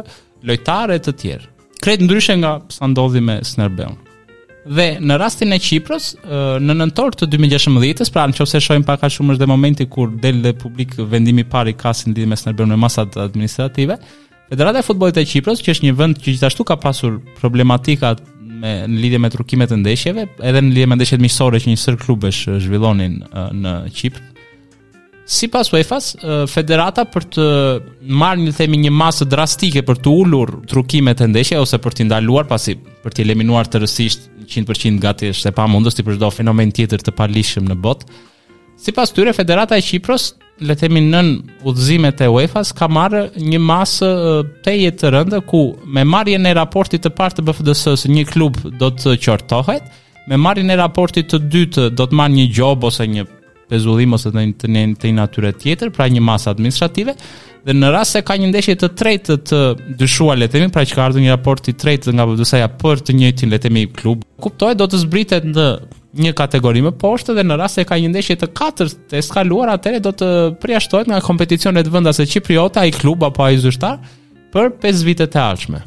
lojtarë 0.48 0.96
e 0.98 1.02
të 1.04 1.16
tjerë. 1.22 1.48
Kret 1.82 2.02
ndryshe 2.02 2.34
nga 2.40 2.58
sa 2.74 2.88
ndodhi 2.90 3.22
me 3.22 3.38
Snerbel. 3.46 3.94
Dhe 4.68 4.88
në 5.00 5.14
rastin 5.22 5.54
e 5.54 5.58
Kiprës, 5.62 6.08
në 6.60 6.74
nëntor 6.80 7.14
të 7.20 7.28
2016 7.32 8.04
s 8.08 8.12
pra 8.12 8.26
në 8.28 8.34
që 8.36 8.42
ose 8.44 8.60
shojnë 8.60 8.86
paka 8.88 9.08
shumë 9.12 9.32
është 9.36 9.44
dhe 9.44 9.48
momenti 9.48 9.86
kur 9.88 10.10
del 10.24 10.42
dhe 10.44 10.52
publik 10.60 10.96
vendimi 11.12 11.44
pari 11.48 11.72
ka 11.78 11.94
si 11.96 12.10
në 12.10 12.16
lidi 12.18 12.26
me 12.28 12.36
së 12.36 12.52
me 12.70 12.76
masat 12.76 13.16
administrative, 13.22 13.96
Federata 14.48 14.80
e 14.80 14.82
Futbolit 14.82 15.18
e 15.20 15.26
Kiprës, 15.28 15.60
që 15.62 15.72
është 15.74 15.84
një 15.86 15.94
vënd 15.98 16.18
që 16.22 16.30
gjithashtu 16.32 16.64
ka 16.64 16.76
pasur 16.80 17.18
problematikat 17.36 18.22
me 18.60 18.72
në 18.90 19.00
lidhje 19.02 19.20
me 19.22 19.28
turkimet 19.32 19.72
e 19.74 19.78
ndeshjeve, 19.80 20.24
edhe 20.44 20.62
në 20.64 20.72
lidhje 20.74 20.88
me 20.90 20.98
ndeshjet 20.98 21.22
miqësore 21.22 21.60
që 21.62 21.70
një 21.72 21.78
sër 21.84 21.98
klubesh 22.02 22.44
eh, 22.52 22.58
zhvillonin 22.64 23.20
eh, 23.26 23.52
në 23.62 23.74
Çipër. 23.96 24.24
Sipas 25.28 25.68
UEFA-s, 25.74 26.14
eh, 26.24 26.46
federata 26.48 27.04
për 27.12 27.26
të 27.34 27.46
marrë 28.20 28.46
një 28.46 28.54
themi 28.56 28.78
një 28.86 28.94
masë 28.96 29.26
drastike 29.28 29.82
për 29.84 30.00
të 30.00 30.14
ulur 30.22 30.54
turkimet 30.70 31.20
e 31.20 31.28
ndeshjeve 31.28 31.66
ose 31.66 31.80
për 31.84 31.98
t'i 31.98 32.06
ndaluar 32.08 32.48
pasi 32.48 32.78
për 33.04 33.14
t'i 33.14 33.26
eliminuar 33.26 33.68
tërësisht 33.68 34.30
100% 34.48 35.02
gati 35.04 35.28
është 35.34 35.50
e 35.50 35.54
pamundur 35.58 35.92
si 35.92 36.06
për 36.06 36.16
çdo 36.16 36.32
fenomen 36.32 36.72
tjetër 36.72 37.04
të 37.04 37.16
palishëm 37.18 37.68
në 37.68 37.76
botë. 37.84 38.08
Si 38.78 38.92
pas 38.92 39.10
tyre, 39.12 39.32
Federata 39.34 39.76
e 39.76 39.82
Qipros, 39.82 40.34
le 40.62 40.74
themi 40.78 41.00
nën 41.02 41.28
udhëzimet 41.66 42.20
e 42.22 42.28
UEFA-s 42.30 42.70
ka 42.78 42.86
marrë 42.90 43.24
një 43.38 43.58
masë 43.62 44.08
teje 44.66 44.92
të 45.00 45.10
rëndë 45.14 45.40
ku 45.50 45.60
me 45.86 46.04
marrjen 46.06 46.46
e 46.46 46.52
raportit 46.54 47.02
të 47.04 47.10
parë 47.18 47.38
të 47.40 47.44
BFDS-s 47.48 48.06
një 48.10 48.24
klub 48.30 48.58
do 48.78 48.88
të 48.94 49.16
qortohet, 49.24 49.82
me 50.30 50.38
marrjen 50.38 50.70
e 50.74 50.78
raportit 50.78 51.26
të 51.30 51.40
dytë 51.54 51.88
do 51.98 52.06
të 52.06 52.20
marrë 52.22 52.36
një 52.38 52.46
gjobë, 52.60 52.86
ose 52.90 53.06
një 53.10 53.26
pezullim 53.68 54.14
ose 54.16 54.30
të 54.32 54.46
një 54.72 54.94
të 55.00 55.10
një 55.10 55.14
natyre 55.18 55.52
tjetër, 55.58 55.90
pra 55.94 56.06
një 56.08 56.22
masë 56.30 56.54
administrative, 56.54 57.14
Dhe 57.66 57.74
në 57.74 57.88
rast 57.92 58.14
se 58.14 58.20
ka 58.24 58.36
një 58.38 58.48
ndeshje 58.52 58.76
të 58.78 58.88
tretë 58.98 59.36
të 59.48 59.58
dyshuar, 59.98 60.38
le 60.38 60.46
të 60.48 60.58
themi, 60.58 60.70
pra 60.72 60.84
që 60.86 60.94
ka 60.98 61.06
ardhur 61.08 61.22
një 61.24 61.32
raport 61.34 61.66
i 61.70 61.74
tretë 61.74 62.14
nga 62.14 62.26
vendosja 62.30 62.68
për 62.80 63.02
të 63.08 63.16
njëjtin, 63.18 63.50
le 63.52 63.58
të 63.58 63.66
themi, 63.66 63.82
klub, 63.98 64.22
kuptohet 64.44 64.78
do 64.78 64.86
të 64.92 65.00
zbritet 65.02 65.48
në 65.48 65.64
një 66.22 66.32
kategori 66.38 66.82
më 66.86 66.92
poshtë 67.02 67.34
dhe 67.36 67.44
në 67.46 67.58
rast 67.60 67.78
se 67.80 67.84
ka 67.88 67.98
një 68.00 68.12
ndeshje 68.14 68.36
të 68.40 68.50
katërt 68.58 69.00
të 69.10 69.18
eskaluar, 69.22 69.74
atëre 69.74 70.00
do 70.02 70.14
të 70.16 70.28
përjashtohet 70.62 71.10
nga 71.10 71.18
kompeticionet 71.24 71.90
vendase 71.92 72.26
çipriote 72.30 72.80
ai 72.80 72.94
klub 72.94 73.26
apo 73.26 73.44
ai 73.44 73.58
zyrtar 73.60 73.98
për 74.54 74.70
5 74.82 75.04
vite 75.06 75.26
të 75.30 75.42
ardhshme. 75.42 75.82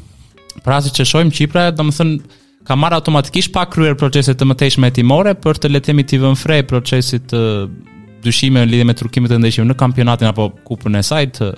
Pra 0.62 0.78
si 0.84 0.92
që 0.94 1.06
shojmë 1.08 1.34
Qipra, 1.36 1.66
do 1.72 1.88
më 1.88 1.96
thënë, 1.96 2.18
ka 2.68 2.76
marrë 2.78 3.00
automatikisht 3.00 3.50
pa 3.56 3.64
kryer 3.66 3.96
procese 3.98 4.36
të 4.38 4.46
mëtejshme 4.52 4.92
etimore 4.92 5.32
për 5.42 5.58
të 5.64 5.72
letemi 5.72 6.04
t'i 6.06 6.20
vënfrej 6.22 6.62
procesit 6.70 7.26
të 7.32 7.40
dyshime 8.22 8.62
në 8.62 8.70
lidhje 8.70 8.88
me 8.90 8.94
trukimet 8.96 9.34
e 9.34 9.38
ndeshjeve 9.42 9.68
në 9.72 9.76
kampionatin 9.80 10.28
apo 10.30 10.48
kupën 10.66 10.98
e 10.98 11.02
saj 11.06 11.26
të 11.38 11.50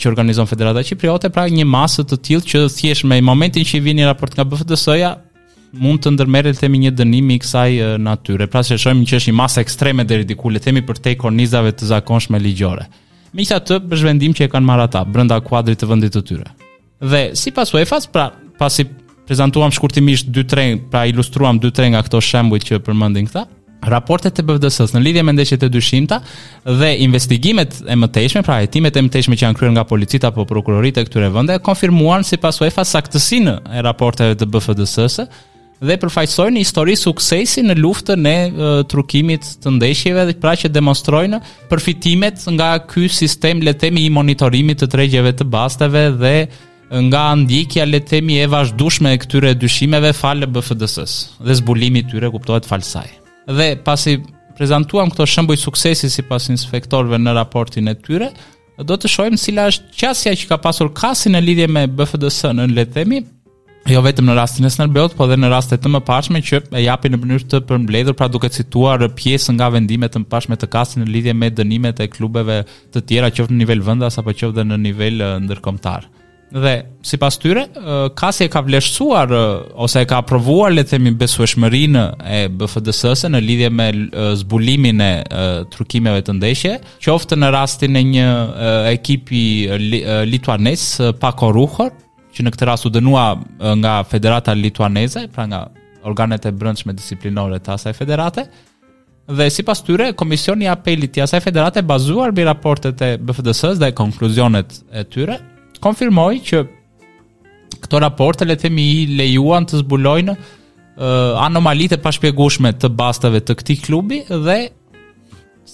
që 0.00 0.06
organizon 0.08 0.46
Federata 0.48 0.80
Qipriote, 0.86 1.28
pra 1.28 1.44
një 1.50 1.66
masë 1.68 2.06
të 2.08 2.16
tillë 2.24 2.48
që 2.48 2.60
thjesht 2.72 3.04
me 3.10 3.18
momentin 3.20 3.66
që 3.68 3.76
i 3.76 3.82
vjen 3.84 3.98
një 4.00 4.06
raport 4.08 4.32
nga 4.38 4.46
BFDS-ja 4.48 5.10
mund 5.76 6.00
të 6.04 6.12
ndërmerrë 6.14 6.52
të 6.54 6.62
themi 6.62 6.78
një 6.86 6.92
dënim 6.96 7.32
i 7.34 7.36
kësaj 7.42 7.74
natyre. 8.00 8.46
Pra 8.48 8.62
se 8.64 8.78
shohim 8.80 9.02
që 9.04 9.18
është 9.18 9.32
një 9.32 9.38
masë 9.42 9.60
ekstreme 9.64 10.06
deri 10.08 10.24
diku, 10.24 10.48
le 10.54 10.62
të 10.62 10.70
themi 10.70 10.84
për 10.88 11.00
te 11.04 11.12
kornizave 11.20 11.74
të 11.76 11.88
zakonshme 11.90 12.40
ligjore. 12.40 12.86
Megjithatë, 13.36 13.80
për 13.90 14.04
vendim 14.08 14.32
që 14.38 14.46
e 14.46 14.50
kanë 14.54 14.68
marrë 14.70 14.86
ata 14.88 15.02
brenda 15.04 15.36
kuadrit 15.44 15.82
të 15.82 15.90
vendit 15.90 16.14
të 16.16 16.22
tyre. 16.30 16.48
Dhe 17.02 17.22
sipas 17.36 17.74
UEFA-s, 17.76 18.08
pra 18.14 18.28
pasi 18.58 18.86
prezantuam 19.26 19.74
shkurtimisht 19.74 20.30
dy 20.32 20.46
tre, 20.48 20.64
pra 20.92 21.04
ilustruam 21.10 21.58
dy 21.60 21.74
tre 21.76 21.90
nga 21.92 22.00
këto 22.06 22.22
shembuj 22.24 22.62
që 22.68 22.80
përmendin 22.86 23.26
këta, 23.28 23.44
raportet 23.88 24.38
e 24.40 24.44
BVDS-s 24.44 24.94
në 24.94 25.02
lidhje 25.02 25.24
me 25.26 25.34
ndeshjet 25.36 25.64
e 25.66 25.70
dyshimta 25.72 26.20
dhe 26.80 26.90
investigimet 27.04 27.76
e 27.86 27.96
mëtejshme, 28.00 28.42
pra 28.46 28.60
hetimet 28.62 28.96
e 28.96 29.02
mëtejshme 29.06 29.36
që 29.38 29.46
janë 29.48 29.58
kryer 29.58 29.74
nga 29.76 29.86
policia 29.88 30.28
apo 30.30 30.46
prokurorit 30.48 30.98
e 31.00 31.04
këtyre 31.08 31.30
vendeve, 31.34 31.62
konfirmuan 31.66 32.24
sipas 32.26 32.60
UEFA 32.62 32.84
saktësinë 32.88 33.56
e 33.78 33.82
raporteve 33.86 34.36
të 34.40 34.48
BVDS-s 34.54 35.28
dhe 35.84 35.96
përfaqësojnë 36.00 36.62
histori 36.62 36.94
suksesi 36.96 37.60
në 37.66 37.74
luftën 37.82 38.28
e 38.30 38.36
uh, 38.48 38.82
trukimit 38.88 39.44
të 39.64 39.72
ndeshjeve 39.74 40.22
dhe 40.30 40.36
pra 40.40 40.54
që 40.56 40.70
demonstrojnë 40.72 41.40
përfitimet 41.68 42.46
nga 42.56 42.72
ky 42.88 43.08
sistem 43.12 43.60
le 43.60 43.74
të 43.74 43.88
themi 43.88 44.06
i 44.06 44.12
monitorimit 44.14 44.80
të 44.80 44.88
tregjeve 44.96 45.34
të 45.36 45.46
basteve 45.52 46.06
dhe 46.22 46.34
nga 47.08 47.24
ndjekja 47.42 47.84
le 47.90 47.98
të 48.00 48.10
themi 48.14 48.38
e 48.40 48.46
vazhdueshme 48.54 49.12
e 49.16 49.20
këtyre 49.26 49.52
dyshimeve 49.58 50.14
falë 50.16 50.48
BFDS-s 50.54 51.44
dhe 51.44 51.58
zbulimi 51.60 52.00
i 52.04 52.08
tyre 52.12 52.30
kuptohet 52.32 52.68
falsaj 52.70 53.04
dhe 53.50 53.74
pasi 53.84 54.18
prezantuam 54.56 55.10
këto 55.12 55.26
shembuj 55.28 55.58
suksesi 55.66 56.08
sipas 56.10 56.48
inspektorëve 56.52 57.18
në 57.20 57.34
raportin 57.36 57.90
e 57.90 57.94
tyre, 57.94 58.30
do 58.78 58.96
të 58.96 59.08
shohim 59.10 59.36
cila 59.38 59.68
është 59.70 59.96
qasja 60.00 60.32
që 60.40 60.48
ka 60.50 60.58
pasur 60.62 60.90
kasi 60.94 61.30
në 61.30 61.40
lidhje 61.44 61.68
me 61.70 61.86
bfds 61.86 62.42
në 62.54 62.68
le 62.74 62.84
të 62.86 62.94
themi, 62.96 63.20
jo 63.90 64.00
vetëm 64.00 64.24
në 64.30 64.34
rastin 64.38 64.64
e 64.66 64.70
Snarbeut, 64.72 65.12
por 65.14 65.28
edhe 65.28 65.36
në 65.42 65.50
raste 65.52 65.76
të 65.76 65.90
mëparshme 65.96 66.40
që 66.40 66.62
e 66.78 66.84
japin 66.86 67.12
në 67.14 67.18
mënyrë 67.20 67.48
të 67.52 67.60
përmbledhur, 67.68 68.16
pra 68.16 68.28
duke 68.32 68.48
cituar 68.48 69.04
pjesë 69.14 69.54
nga 69.58 69.68
vendimet 69.74 70.14
të 70.14 70.24
mëparshme 70.24 70.56
të 70.56 70.70
kasi 70.72 71.02
në 71.02 71.10
lidhje 71.12 71.36
me 71.36 71.50
dënimet 71.52 72.00
e 72.00 72.08
klubeve 72.10 72.62
të 72.94 73.04
tjera 73.06 73.28
qoftë 73.34 73.52
në 73.52 73.60
nivel 73.62 73.82
vendas 73.84 74.16
apo 74.22 74.32
qoftë 74.34 74.64
në 74.70 74.80
nivel 74.88 75.20
ndërkombëtar 75.46 76.08
dhe 76.52 76.84
si 77.02 77.16
pas 77.18 77.36
tyre, 77.38 77.64
kasi 78.16 78.44
e 78.46 78.50
ka 78.52 78.60
vleshësuar 78.62 79.32
ose 79.84 80.00
e 80.02 80.08
ka 80.08 80.18
aprovuar 80.22 80.70
le 80.72 80.84
themi 80.86 81.10
besueshmërinë 81.16 82.02
e 82.36 82.40
BFDS-së 82.50 83.30
në 83.32 83.40
lidhje 83.44 83.70
me 83.72 83.86
zbulimin 84.40 85.00
e 85.00 85.10
trukimeve 85.72 86.22
të 86.26 86.36
ndeshje, 86.38 86.74
qoftë 87.04 87.38
në 87.40 87.50
rastin 87.54 87.96
e 87.96 88.02
një 88.04 88.28
ekipi 88.92 89.42
lituanes 90.28 90.84
pako 91.20 91.42
korruhor, 91.44 91.90
që 92.34 92.42
në 92.44 92.52
këtë 92.54 92.66
rast 92.70 92.86
u 92.86 92.90
dënua 92.90 93.24
nga 93.80 93.98
Federata 94.08 94.54
Lituaneze, 94.56 95.26
pra 95.30 95.44
nga 95.46 95.64
organet 96.04 96.46
e 96.48 96.52
brëndshme 96.52 96.94
disiplinore 96.96 97.58
të 97.62 97.74
asaj 97.74 97.92
federate, 97.94 98.46
dhe 99.28 99.46
si 99.50 99.62
pas 99.64 99.80
tyre, 99.86 100.10
Komisioni 100.18 100.66
Apelit 100.68 101.14
të 101.14 101.22
asaj 101.24 101.40
federate 101.46 101.80
bazuar 101.82 102.32
bi 102.36 102.44
raportet 102.44 103.00
e 103.02 103.14
bfds 103.18 103.64
ës 103.70 103.80
dhe 103.80 103.92
konkluzionet 103.96 104.82
e 104.92 105.04
tyre, 105.08 105.38
konfirmoj 105.84 106.34
që 106.50 106.62
këto 107.84 107.98
raporte 108.04 108.46
le 108.48 108.54
të 108.56 108.62
themi 108.68 108.84
i 109.02 109.08
lejuan 109.18 109.66
të 109.68 109.82
zbulojnë 109.82 110.34
uh, 110.36 111.42
anomalitë 111.44 111.98
pa 112.04 112.12
shpjegueshme 112.16 112.70
të 112.80 112.88
bastave 112.98 113.42
të 113.44 113.58
këtij 113.60 113.82
klubi 113.90 114.22
dhe 114.46 114.62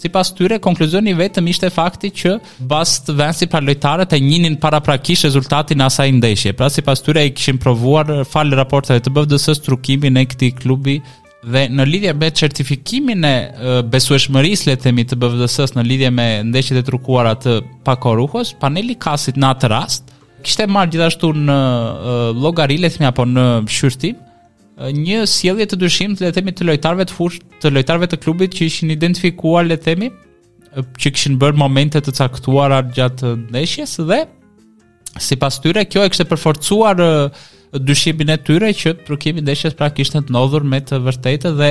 Si 0.00 0.06
pas 0.08 0.28
tyre, 0.32 0.56
konkluzioni 0.62 1.12
vetëm 1.18 1.48
ishte 1.50 1.68
fakti 1.74 2.08
që 2.20 2.30
bas 2.70 2.92
të 3.04 3.12
venë 3.18 3.34
si 3.36 3.48
par 3.52 3.64
lojtare 3.66 4.06
të 4.08 4.20
njinin 4.22 4.54
para 4.62 4.78
prakish 4.86 5.24
rezultatin 5.26 5.82
asa 5.84 6.06
i 6.08 6.14
ndeshje. 6.14 6.54
Pra 6.56 6.68
si 6.72 6.80
pas 6.86 7.02
tyre 7.04 7.24
i 7.28 7.32
këshim 7.36 7.58
provuar 7.60 8.08
falë 8.32 8.56
raporteve 8.60 9.02
të 9.04 9.12
bëvdësës 9.16 9.60
trukimi 9.66 10.08
në 10.14 10.22
këti 10.30 10.52
klubi 10.62 10.96
dhe 11.40 11.62
në 11.72 11.86
lidhje 11.88 12.12
me 12.20 12.28
certifikimin 12.36 13.24
e 13.24 13.34
besueshmërisë 13.88 14.68
le 14.68 14.74
të 14.76 14.82
themi 14.86 15.04
të 15.08 15.16
BVDS-s 15.16 15.72
në 15.78 15.84
lidhje 15.86 16.10
me 16.12 16.26
ndeshjet 16.50 16.82
e 16.82 16.86
truquara 16.90 17.32
të 17.40 17.54
pakoruhës, 17.86 18.52
paneli 18.60 18.96
kasit 19.00 19.38
në 19.40 19.48
atë 19.54 19.70
rast 19.72 20.10
kishte 20.44 20.66
marr 20.72 20.88
gjithashtu 20.92 21.30
në 21.36 21.56
llogari 22.40 22.76
le 22.80 22.88
të 22.90 22.98
themi 22.98 23.08
apo 23.08 23.24
në 23.28 23.44
shyrti 23.72 24.12
një 24.96 25.22
sjellje 25.28 25.66
të 25.70 25.80
dyshimt 25.80 26.20
le 26.22 26.28
të 26.32 26.38
themi 26.40 26.54
të 26.56 26.64
lojtarëve 26.68 27.04
të 27.10 27.16
fushë, 27.16 27.40
të 27.64 27.72
lojtarëve 27.76 28.08
të 28.12 28.20
klubit 28.22 28.54
që 28.58 28.68
ishin 28.68 28.92
identifikuar 28.94 29.64
le 29.68 29.76
të 29.80 29.84
themi 29.90 30.10
që 30.96 31.12
kishin 31.14 31.38
bërë 31.42 31.58
momente 31.58 32.00
të 32.04 32.14
caktuara 32.20 32.82
gjatë 32.86 33.32
ndeshjes 33.48 33.96
dhe 34.12 34.20
sipas 35.20 35.56
tyre 35.64 35.84
kjo 35.90 36.04
e 36.06 36.12
kishte 36.12 36.28
përforcuar 36.30 37.00
uh, 37.00 37.40
dyshimin 37.78 38.30
e 38.34 38.36
tyre 38.42 38.72
që 38.74 38.94
trukimi 39.06 39.42
ndeshjes 39.44 39.76
pra 39.78 39.90
kishte 39.94 40.20
të 40.26 40.32
ndodhur 40.34 40.64
me 40.66 40.80
të 40.82 40.98
vërtetë 41.06 41.52
dhe 41.60 41.68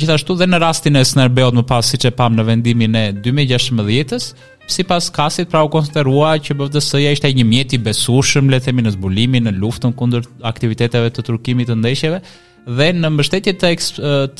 gjithashtu 0.00 0.36
dhe 0.40 0.46
në 0.48 0.60
rastin 0.64 0.96
e 0.96 1.02
Snerbeot 1.04 1.56
më 1.58 1.64
pas 1.68 1.84
siç 1.92 2.06
e 2.08 2.12
pam 2.16 2.34
në 2.38 2.46
vendimin 2.48 2.96
e 2.96 3.02
2016-s, 3.18 4.30
sipas 4.72 5.10
kasit 5.12 5.50
pra 5.52 5.60
u 5.64 5.68
konsiderua 5.68 6.38
që 6.40 6.56
bfds 6.56 6.94
ishte 7.10 7.30
një 7.36 7.44
mjet 7.50 7.74
i 7.76 7.82
besueshëm 7.84 8.48
le 8.50 8.62
të 8.62 8.70
themi 8.70 8.86
në 8.86 8.94
zbulimin 8.96 9.44
në 9.48 9.56
luftën 9.58 9.92
kundër 9.98 10.24
aktiviteteve 10.50 11.10
të 11.12 11.24
turkimit 11.28 11.68
të 11.68 11.76
ndeshjeve 11.82 12.20
dhe 12.76 12.86
në 12.96 13.10
mbështetje 13.12 13.52
të, 13.60 13.70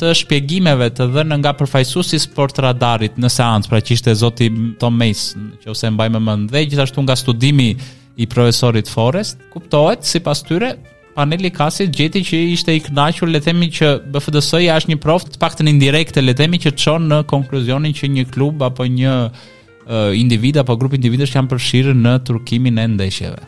të 0.01 0.15
shpjegimeve 0.23 0.87
të 0.97 1.11
dhënë 1.13 1.37
nga 1.43 1.53
përfaqësuesi 1.61 2.23
Sport 2.23 2.57
Radarit 2.65 3.19
në 3.21 3.29
seancë, 3.29 3.69
pra 3.69 3.83
që 3.85 3.99
ishte 3.99 4.15
zoti 4.17 4.49
Tom 4.81 4.97
Mace, 4.97 5.37
nëse 5.67 5.91
mbaj 5.93 6.07
më 6.15 6.23
mend, 6.25 6.47
dhe 6.55 6.63
gjithashtu 6.71 7.05
nga 7.05 7.19
studimi 7.21 7.75
i 8.17 8.27
profesorit 8.27 8.89
Forrest, 8.89 9.39
kuptohet 9.53 10.05
si 10.07 10.21
pas 10.23 10.43
tyre, 10.47 10.75
paneli 11.15 11.51
kasit 11.55 11.91
gjeti 11.95 12.23
që 12.27 12.41
ishte 12.55 12.75
i 12.77 12.83
knaqur 12.89 13.31
le 13.31 13.41
themi 13.43 13.69
që 13.75 13.91
BFDS-ja 14.15 14.77
është 14.81 14.93
një 14.95 14.99
prof 15.03 15.27
të 15.31 15.41
paktën 15.43 15.71
indirekte 15.71 16.23
le 16.23 16.35
themi 16.39 16.59
që 16.63 16.75
çon 16.79 17.07
në 17.11 17.23
konkluzionin 17.31 17.95
që 17.95 18.13
një 18.19 18.27
klub 18.35 18.63
apo 18.67 18.87
një 18.91 19.15
uh, 19.27 20.11
individ 20.19 20.59
apo 20.63 20.77
grup 20.81 20.97
individësh 20.99 21.37
janë 21.37 21.51
përfshirë 21.55 21.95
në 22.05 22.17
turkimin 22.31 22.83
e 22.83 22.89
ndeshjeve. 22.97 23.43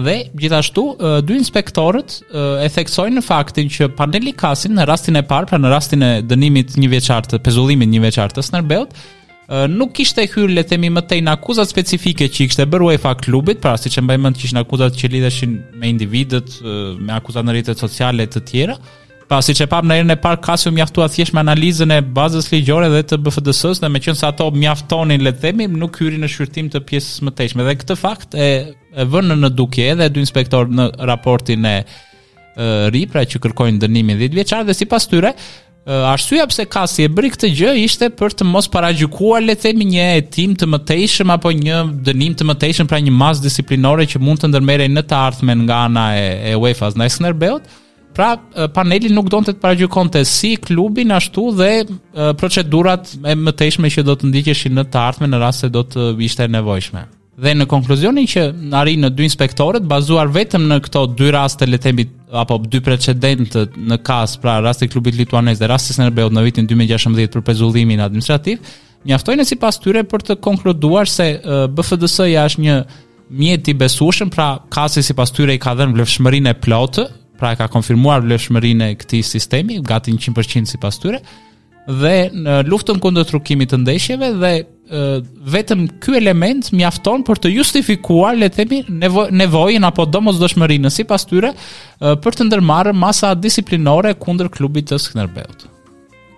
Dhe 0.00 0.16
gjithashtu 0.38 0.84
uh, 0.94 1.18
dy 1.26 1.36
inspektorët 1.40 2.20
uh, 2.30 2.60
e 2.64 2.68
theksojnë 2.72 3.18
në 3.20 3.24
faktin 3.26 3.68
që 3.72 3.90
paneli 3.98 4.32
kasin 4.38 4.76
në 4.78 4.86
rastin 4.88 5.18
e 5.18 5.24
parë, 5.26 5.50
pra 5.52 5.58
në 5.60 5.72
rastin 5.74 6.04
e 6.06 6.10
dënimit 6.22 6.76
një 6.80 6.92
vjeçar 6.92 7.26
të 7.28 7.40
pezullimit 7.44 7.90
një 7.90 8.04
vjeçar 8.06 8.32
të 8.36 8.46
Snerbelt, 8.48 8.94
nuk 9.76 9.92
kishte 9.96 10.22
hyrë 10.32 10.54
le 10.54 10.62
të 10.62 10.74
themi 10.76 10.90
më 10.94 11.02
tej 11.10 11.20
në 11.26 11.32
akuzat 11.34 11.70
specifike 11.70 12.28
që 12.30 12.44
i 12.44 12.46
kishte 12.48 12.66
bërë 12.70 12.90
UEFA 12.92 13.16
klubit, 13.18 13.58
pra 13.62 13.72
siç 13.78 13.96
e 13.98 14.04
mbajmë 14.04 14.22
mend 14.28 14.38
që 14.38 14.44
ishin 14.46 14.60
akuzat 14.62 14.96
që 14.98 15.10
lidheshin 15.10 15.56
me 15.80 15.90
individët, 15.90 16.60
me 17.00 17.14
akuzat 17.16 17.46
në 17.48 17.56
rrjetet 17.56 17.80
sociale 17.82 18.28
të 18.30 18.42
tjera. 18.48 18.76
Pra 19.30 19.38
siç 19.46 19.60
e 19.62 19.66
pam 19.70 19.86
në 19.86 19.96
herën 20.00 20.14
e 20.14 20.18
parë 20.22 20.38
ka 20.42 20.54
mjaftua 20.74 21.08
thjesht 21.10 21.34
me 21.34 21.42
analizën 21.42 21.90
e 21.94 21.98
bazës 22.14 22.48
ligjore 22.50 22.88
dhe 22.92 23.00
të 23.10 23.18
BFDS-s, 23.24 23.82
në 23.84 23.90
meqen 23.94 24.16
se 24.18 24.26
ato 24.28 24.46
mjaftonin 24.54 25.22
le 25.26 25.32
të 25.36 25.42
themi, 25.46 25.66
nuk 25.70 25.98
hyri 26.00 26.18
në 26.22 26.30
shqyrtim 26.30 26.70
të 26.72 26.82
pjesës 26.88 27.22
më 27.26 27.34
tejshme. 27.40 27.66
Dhe 27.66 27.74
këtë 27.80 27.96
fakt 28.00 28.34
e 28.38 28.48
e 28.98 29.06
vënë 29.06 29.36
në 29.38 29.52
dukje 29.54 29.90
edhe 29.92 30.08
dy 30.10 30.22
inspektor 30.24 30.66
në 30.66 30.88
raportin 31.06 31.66
e 31.70 31.76
ri 32.90 33.04
pra 33.10 33.22
që 33.22 33.38
kërkojnë 33.42 33.78
dënimin 33.84 34.18
10 34.18 34.34
vjeçar 34.34 34.64
dhe 34.66 34.74
sipas 34.74 35.04
tyre 35.08 35.30
arsyeja 35.86 36.46
pse 36.50 36.64
Kasi 36.68 37.04
e 37.06 37.10
bëri 37.12 37.30
këtë 37.34 37.50
gjë 37.56 37.70
ishte 37.84 38.08
për 38.18 38.34
të 38.40 38.46
mos 38.48 38.68
paragjykuar 38.70 39.42
le 39.44 39.54
të 39.56 39.68
themi 39.70 39.86
një 39.88 40.06
hetim 40.14 40.54
të 40.60 40.68
mëtejshëm 40.76 41.32
apo 41.32 41.52
një 41.56 41.80
dënim 42.08 42.34
të 42.36 42.46
mëtejshëm 42.50 42.88
pra 42.90 43.00
një 43.00 43.12
mas 43.16 43.40
disiplinore 43.44 44.04
që 44.10 44.20
mund 44.20 44.42
të 44.44 44.50
ndërmerrej 44.52 44.90
në 44.92 45.06
të 45.10 45.16
ardhmen 45.18 45.64
nga 45.64 45.84
ana 45.88 46.08
e, 46.16 46.26
e 46.52 46.56
UEFA-s 46.60 46.98
ndaj 46.98 47.10
Skënderbeut. 47.16 47.70
Pra 48.10 48.32
paneli 48.74 49.08
nuk 49.14 49.28
donte 49.32 49.54
të 49.54 49.62
paragjykonte 49.62 50.22
si 50.28 50.54
klubin 50.60 51.14
ashtu 51.14 51.46
dhe 51.60 51.70
procedurat 52.40 53.12
e 53.22 53.36
mëtejshme 53.38 53.88
që 53.94 54.04
do 54.08 54.18
të 54.18 54.32
ndiqeshin 54.32 54.76
në 54.80 54.88
të 54.90 55.00
ardhmen 55.06 55.32
në 55.34 55.40
rast 55.46 55.64
se 55.64 55.70
do 55.72 55.86
të 55.86 56.12
ishte 56.26 56.50
nevojshme 56.50 57.06
dhe 57.38 57.52
në 57.54 57.66
konkluzionin 57.70 58.26
që 58.28 58.42
arrin 58.76 59.04
në 59.04 59.10
dy 59.14 59.24
inspektorët 59.28 59.84
bazuar 59.88 60.30
vetëm 60.34 60.64
në 60.70 60.78
këto 60.88 61.02
dy 61.18 61.30
raste 61.34 61.68
le 61.68 61.78
të 61.78 61.84
themi 61.90 62.04
apo 62.42 62.56
dy 62.70 62.80
precedente 62.84 63.66
në 63.76 64.00
kas 64.06 64.34
pra 64.42 64.58
rasti 64.64 64.88
i 64.88 64.92
klubit 64.92 65.14
lituanes 65.18 65.58
dhe 65.58 65.68
rasti 65.70 65.94
i 66.02 66.10
Beod 66.10 66.32
në 66.34 66.44
vitin 66.48 66.68
2016 66.70 67.30
për 67.30 67.44
pezullimin 67.46 68.02
administrativ 68.02 68.58
mjaftojnë 69.06 69.46
sipas 69.48 69.78
tyre 69.80 70.02
për 70.04 70.26
të 70.30 70.36
konkluduar 70.44 71.08
se 71.08 71.30
BFDS-ja 71.70 72.44
është 72.50 72.64
një 72.66 72.80
mjet 73.30 73.68
i 73.70 73.76
besueshëm 73.78 74.30
pra 74.34 74.56
kasi 74.68 75.02
sipas 75.06 75.30
tyre 75.32 75.54
i 75.54 75.62
ka 75.62 75.74
dhënë 75.78 75.94
vlefshmërinë 75.96 76.50
e 76.52 76.58
plotë 76.66 77.06
pra 77.40 77.54
e 77.54 77.60
ka 77.60 77.70
konfirmuar 77.72 78.24
vlefshmërinë 78.26 78.90
e 78.92 78.98
këtij 79.00 79.22
sistemi 79.24 79.78
gati 79.86 80.12
100% 80.18 80.68
sipas 80.74 80.98
tyre 81.00 81.22
dhe 81.88 82.16
në 82.34 82.58
luftën 82.68 82.98
kundër 83.02 83.26
trukimit 83.30 83.70
të 83.72 83.78
ndeshjeve 83.80 84.34
dhe 84.42 84.52
vetëm 84.92 85.84
ky 86.02 86.16
element 86.18 86.70
mjafton 86.74 87.22
për 87.26 87.40
të 87.44 87.52
justifikuar 87.54 88.36
le 88.38 88.48
të 88.50 88.56
themi 88.58 88.80
nevo 88.88 89.28
nevojën 89.30 89.84
apo 89.86 90.06
domosdoshmërinë 90.06 90.90
sipas 90.90 91.24
tyre 91.30 91.52
për 92.00 92.36
të 92.38 92.48
ndërmarrë 92.48 92.94
masa 92.96 93.34
disiplinore 93.38 94.14
kundër 94.18 94.48
klubit 94.50 94.90
të 94.90 94.98
Skënderbeut. 95.04 95.68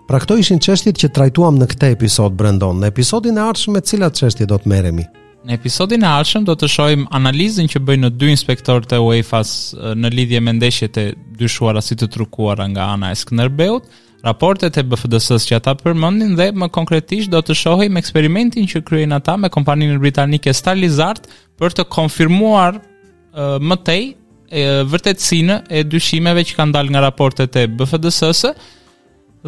Pra 0.09 0.19
këto 0.21 0.37
ishin 0.37 0.61
çështjet 0.61 0.99
që 1.01 1.13
trajtuam 1.17 1.57
në 1.57 1.71
këtë 1.73 1.93
episod 1.97 2.35
Brendon. 2.37 2.77
Në 2.83 2.91
episodin 2.93 3.39
e 3.41 3.45
ardhshëm 3.49 3.77
me 3.79 3.81
cilat 3.87 4.19
çështje 4.21 4.49
do 4.51 4.59
të 4.61 4.69
merremi? 4.73 5.07
Në 5.49 5.57
episodin 5.57 6.05
e 6.05 6.11
ardhshëm 6.11 6.45
do 6.47 6.55
të 6.59 6.69
shohim 6.71 7.07
analizën 7.17 7.67
që 7.73 7.81
bëjnë 7.89 8.11
dy 8.21 8.29
inspektorët 8.35 8.93
e 8.95 9.01
UEFA-s 9.01 9.73
në 9.99 10.13
lidhje 10.15 10.43
me 10.45 10.53
ndeshjet 10.59 10.99
e 11.03 11.07
dyshuara 11.41 11.81
si 11.83 11.97
të 11.99 12.11
trukuara 12.19 12.69
nga 12.71 12.93
ana 12.99 13.15
e 13.15 13.19
Skënderbeut 13.23 13.89
raportet 14.23 14.77
e 14.79 14.85
BFDS-s 14.87 15.47
që 15.49 15.57
ata 15.59 15.75
përmendin 15.81 16.37
dhe 16.39 16.51
më 16.63 16.69
konkretisht 16.75 17.33
do 17.33 17.41
të 17.43 17.57
shohim 17.59 17.97
eksperimentin 18.01 18.69
që 18.71 18.83
kryejnë 18.87 19.17
ata 19.19 19.35
me 19.41 19.51
kompaninë 19.53 19.99
britanike 20.03 20.55
Stalizart 20.55 21.27
për 21.61 21.75
të 21.81 21.87
konfirmuar 21.97 22.79
uh, 22.81 23.57
më 23.63 23.79
tej 23.89 24.05
vërtetësinë 24.53 25.55
e 25.73 25.81
dyshimeve 25.89 26.43
që 26.45 26.59
kanë 26.59 26.75
dalë 26.77 26.93
nga 26.93 27.01
raportet 27.07 27.55
e 27.57 27.63
BFDS-së 27.73 28.51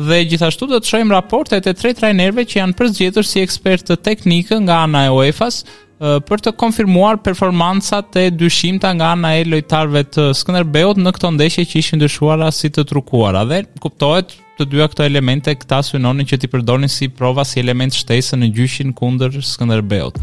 dhe 0.07 0.17
gjithashtu 0.31 0.67
do 0.71 0.79
të 0.81 0.89
shohim 0.95 1.13
raportet 1.13 1.67
e 1.69 1.75
tre 1.77 1.91
trajnerëve 1.99 2.47
që 2.49 2.61
janë 2.63 2.77
përzgjedhur 2.79 3.29
si 3.29 3.43
ekspertë 3.45 3.99
teknikë 4.07 4.63
nga 4.65 4.79
ana 4.89 5.03
e 5.11 5.11
UEFA-s, 5.13 5.59
për 6.01 6.41
të 6.49 6.53
konfirmuar 6.59 7.21
performancat 7.23 8.17
e 8.19 8.29
dyshimta 8.35 8.91
nga 8.99 9.13
ana 9.15 9.35
e 9.39 9.45
lojtarëve 9.47 10.03
të 10.15 10.25
Skënderbeut 10.39 10.99
në 10.99 11.13
këto 11.17 11.31
ndeshje 11.37 11.65
që 11.71 11.79
ishin 11.83 12.03
dyshuara 12.03 12.51
si 12.53 12.69
të 12.73 12.85
trukuara. 12.91 13.45
Dhe 13.47 13.63
kuptohet 13.81 14.35
të 14.59 14.67
dyja 14.71 14.89
këto 14.91 15.05
elemente 15.05 15.55
këta 15.59 15.81
synonin 15.87 16.27
që 16.27 16.41
ti 16.45 16.51
përdornin 16.53 16.91
si 16.91 17.09
prova 17.09 17.45
si 17.47 17.63
element 17.63 17.95
shtesë 17.95 18.41
në 18.43 18.51
gjyqin 18.59 18.93
kundër 18.97 19.39
Skënderbeut. 19.45 20.19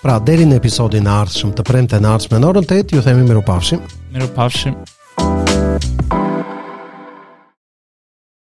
Pra 0.00 0.16
deri 0.24 0.46
në 0.48 0.56
episodin 0.56 1.06
e 1.10 1.12
ardhshëm 1.12 1.50
të 1.58 1.66
premte 1.68 2.00
në 2.00 2.08
ardhshme 2.14 2.38
në 2.40 2.52
orën 2.54 2.70
8 2.80 2.96
ju 2.96 3.04
themi 3.04 3.26
mirupafshim. 3.28 3.82
Mirupafshim. 4.14 4.78
Mirupafshim. 4.78 5.49